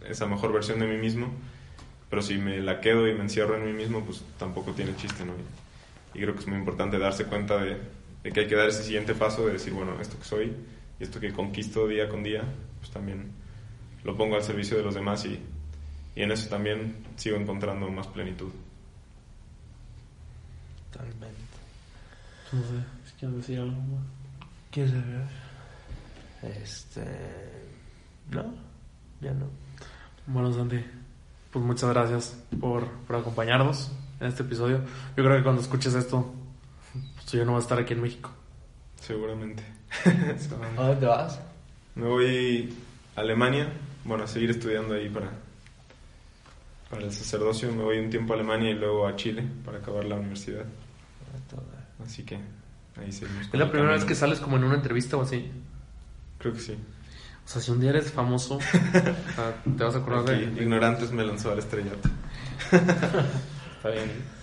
esa 0.09 0.27
mejor 0.27 0.53
versión 0.53 0.79
de 0.79 0.87
mí 0.87 0.99
mismo, 0.99 1.33
pero 2.11 2.23
si 2.23 2.39
me 2.39 2.59
la 2.61 2.81
quedo 2.81 3.09
y 3.09 3.15
me 3.15 3.23
encierro 3.23 3.57
en 3.57 3.65
mí 3.65 3.73
mismo, 3.73 4.05
pues 4.05 4.23
tampoco 4.39 4.71
tiene 4.71 4.95
chiste, 4.95 5.25
¿no? 5.25 5.33
Y, 6.15 6.19
y 6.19 6.23
creo 6.23 6.35
que 6.35 6.43
es 6.43 6.47
muy 6.47 6.59
importante 6.59 6.97
darse 6.97 7.25
cuenta 7.25 7.57
de, 7.57 7.77
de 8.23 8.31
que 8.31 8.39
hay 8.39 8.47
que 8.47 8.55
dar 8.55 8.69
ese 8.69 8.85
siguiente 8.85 9.17
paso 9.17 9.45
de 9.47 9.55
decir, 9.55 9.73
bueno, 9.73 10.01
esto 10.01 10.17
que 10.17 10.25
soy 10.25 10.78
y 10.99 11.05
esto 11.05 11.21
que 11.21 11.33
conquisto 11.33 11.87
día 11.87 12.09
con 12.09 12.23
día, 12.23 12.43
pues 12.79 12.91
también 12.91 13.31
lo 14.05 14.17
pongo 14.17 14.37
al 14.37 14.43
servicio 14.43 14.77
de 14.77 14.83
los 14.83 14.95
demás 14.95 15.25
y, 15.25 15.39
y 16.15 16.23
en 16.23 16.33
eso 16.33 16.49
también 16.49 17.05
sigo 17.17 17.37
encontrando 17.37 17.89
más 17.91 18.07
plenitud. 18.09 18.51
Totalmente. 20.93 21.37
No 22.53 22.61
sé, 22.63 23.15
quieres 23.19 23.37
decir 23.37 23.59
algo 23.61 23.81
más. 23.81 24.05
¿Quieres 24.71 24.93
saber? 24.93 25.27
Este. 26.43 27.05
No, 28.31 28.55
ya 29.21 29.33
no. 29.33 29.47
Bueno, 30.27 30.53
Santi, 30.53 30.79
pues 31.53 31.65
muchas 31.65 31.91
gracias 31.91 32.45
por, 32.61 32.89
por 33.07 33.17
acompañarnos 33.17 33.91
en 34.21 34.27
este 34.27 34.43
episodio. 34.43 34.79
Yo 35.17 35.25
creo 35.25 35.37
que 35.37 35.43
cuando 35.43 35.63
escuches 35.63 35.95
esto, 35.95 36.33
pues 37.15 37.27
tú 37.27 37.37
ya 37.37 37.45
no 37.45 37.55
vas 37.55 37.63
a 37.63 37.67
estar 37.67 37.79
aquí 37.79 37.95
en 37.95 38.03
México. 38.03 38.31
Seguramente. 39.01 39.78
¿A 40.77 40.83
dónde 40.83 41.07
vas? 41.07 41.41
Me 41.95 42.07
voy 42.07 42.75
a 43.17 43.21
Alemania, 43.21 43.73
bueno, 44.05 44.25
a 44.25 44.27
seguir 44.27 44.51
estudiando 44.51 44.95
ahí 44.95 45.09
para, 45.09 45.31
para 46.91 47.05
el 47.05 47.13
sacerdocio. 47.13 47.73
Me 47.73 47.83
voy 47.83 47.99
un 47.99 48.11
tiempo 48.11 48.33
a 48.33 48.37
Alemania 48.37 48.71
y 48.71 48.75
luego 48.75 49.07
a 49.07 49.17
Chile 49.17 49.45
para 49.65 49.79
acabar 49.79 50.05
la 50.05 50.17
universidad. 50.17 50.65
Así 52.05 52.23
que 52.23 52.39
ahí 52.97 53.11
seguimos. 53.13 53.47
¿Es 53.47 53.55
la 53.55 53.71
primera 53.71 53.93
vez 53.93 54.01
camino. 54.01 54.07
que 54.07 54.15
sales 54.15 54.41
como 54.41 54.57
en 54.57 54.65
una 54.65 54.77
entrevista 54.77 55.17
o 55.17 55.23
así? 55.23 55.51
Creo 56.39 56.53
que 56.53 56.61
sí. 56.61 56.73
O 56.73 57.51
sea, 57.51 57.63
si 57.63 57.71
un 57.71 57.81
día 57.81 57.91
eres 57.91 58.13
famoso, 58.13 58.57
o 58.57 58.61
sea, 58.61 59.63
te 59.65 59.83
vas 59.85 59.95
a 59.95 59.99
acordar 59.99 60.25
de... 60.25 60.47
Aquí, 60.47 60.61
Ignorantes 60.61 61.11
me 61.13 61.25
lanzó 61.25 61.51
al 61.51 61.59
estrellato. 61.59 62.09
Está 62.71 63.91
bien. 63.91 64.38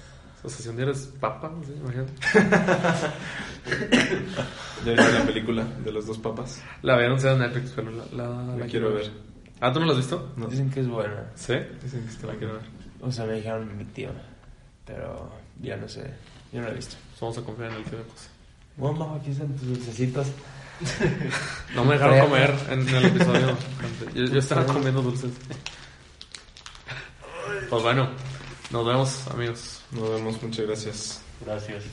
O 0.45 0.49
sea, 0.49 0.59
si 0.59 0.69
un 0.69 0.75
día 0.75 0.85
eres 0.85 1.11
papa, 1.19 1.49
no 1.49 1.63
sé, 1.63 1.73
imagínate. 1.73 2.13
Ya 4.85 4.91
vi 4.91 4.97
la 4.97 5.25
película 5.25 5.63
de 5.83 5.91
los 5.91 6.05
dos 6.05 6.19
papas. 6.19 6.61
La 6.83 6.93
había 6.93 7.07
anunciado 7.07 7.35
en 7.35 7.41
Netflix, 7.41 7.73
pero 7.75 7.89
la, 7.89 8.05
la, 8.11 8.27
La 8.43 8.55
la 8.57 8.65
quiero 8.67 8.93
ver. 8.93 9.11
Ah, 9.59 9.71
¿tú 9.73 9.79
no 9.79 9.87
la 9.87 9.93
has 9.93 9.97
visto? 9.97 10.33
No. 10.37 10.45
Dicen 10.47 10.69
que 10.69 10.81
es 10.81 10.87
buena. 10.87 11.31
Sí. 11.33 11.55
Dicen 11.81 12.03
que 12.03 12.11
está 12.11 12.27
La 12.27 12.35
quiero 12.35 12.53
ver. 12.53 12.63
O 13.01 13.11
sea, 13.11 13.25
me 13.25 13.33
dijeron 13.33 13.75
mi 13.75 13.85
tío. 13.85 14.11
Pero 14.85 15.31
ya 15.61 15.77
no 15.77 15.87
sé. 15.87 16.01
Yo 16.53 16.59
no 16.59 16.67
la 16.67 16.73
he 16.73 16.75
visto. 16.75 16.95
Vamos 17.19 17.37
a 17.39 17.41
confiar 17.41 17.71
en 17.71 17.77
el 17.77 17.83
tío 17.85 17.97
de 17.97 18.03
José. 18.03 18.29
Bueno, 18.77 18.97
mamá, 18.99 19.15
aquí 19.15 19.31
están 19.31 19.47
tus 19.55 19.67
dulcecitos. 19.67 20.27
No 21.73 21.85
me 21.85 21.93
dejaron 21.93 22.19
comer 22.19 22.53
en 22.69 22.87
el 22.87 23.05
episodio. 23.05 23.57
Yo, 24.13 24.25
yo 24.25 24.39
estaba 24.39 24.65
comiendo 24.65 25.01
dulces. 25.01 25.31
Pues 27.69 27.81
bueno, 27.81 28.09
nos 28.71 28.85
vemos, 28.85 29.27
amigos. 29.29 29.74
Nos 29.95 30.09
vemos, 30.09 30.43
muchas 30.43 30.65
gracias. 30.65 31.21
Gracias. 31.45 31.85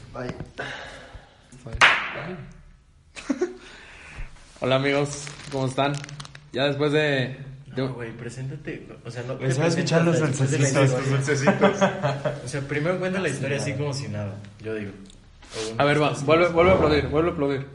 Hola, 4.61 4.76
amigos, 4.76 5.24
¿cómo 5.53 5.66
están? 5.68 5.92
Ya 6.53 6.64
después 6.64 6.90
de. 6.90 7.36
No, 7.76 7.94
güey, 7.94 8.11
preséntate. 8.11 8.88
O 9.05 9.11
sea, 9.11 9.22
no. 9.22 9.34
Me 9.34 9.40
te 9.40 9.48
estaba 9.48 9.68
escuchando 9.68 10.11
los 10.11 10.50
de 10.50 10.59
la 10.59 10.86
dulcecitos. 10.86 11.82
O 12.44 12.48
sea, 12.48 12.61
primero 12.62 12.98
cuenta 12.98 13.20
la 13.20 13.28
historia 13.28 13.59
así 13.59 13.74
como 13.74 13.94
si 13.94 14.09
nada, 14.09 14.34
yo 14.61 14.74
digo. 14.74 14.90
A 15.78 15.84
ver, 15.84 16.03
va, 16.03 16.11
vuelve, 16.24 16.48
vuelve 16.48 16.72
a 16.72 16.74
aplaudir, 16.74 17.07
vuelve 17.07 17.30
a 17.30 17.32
aplaudir. 17.32 17.66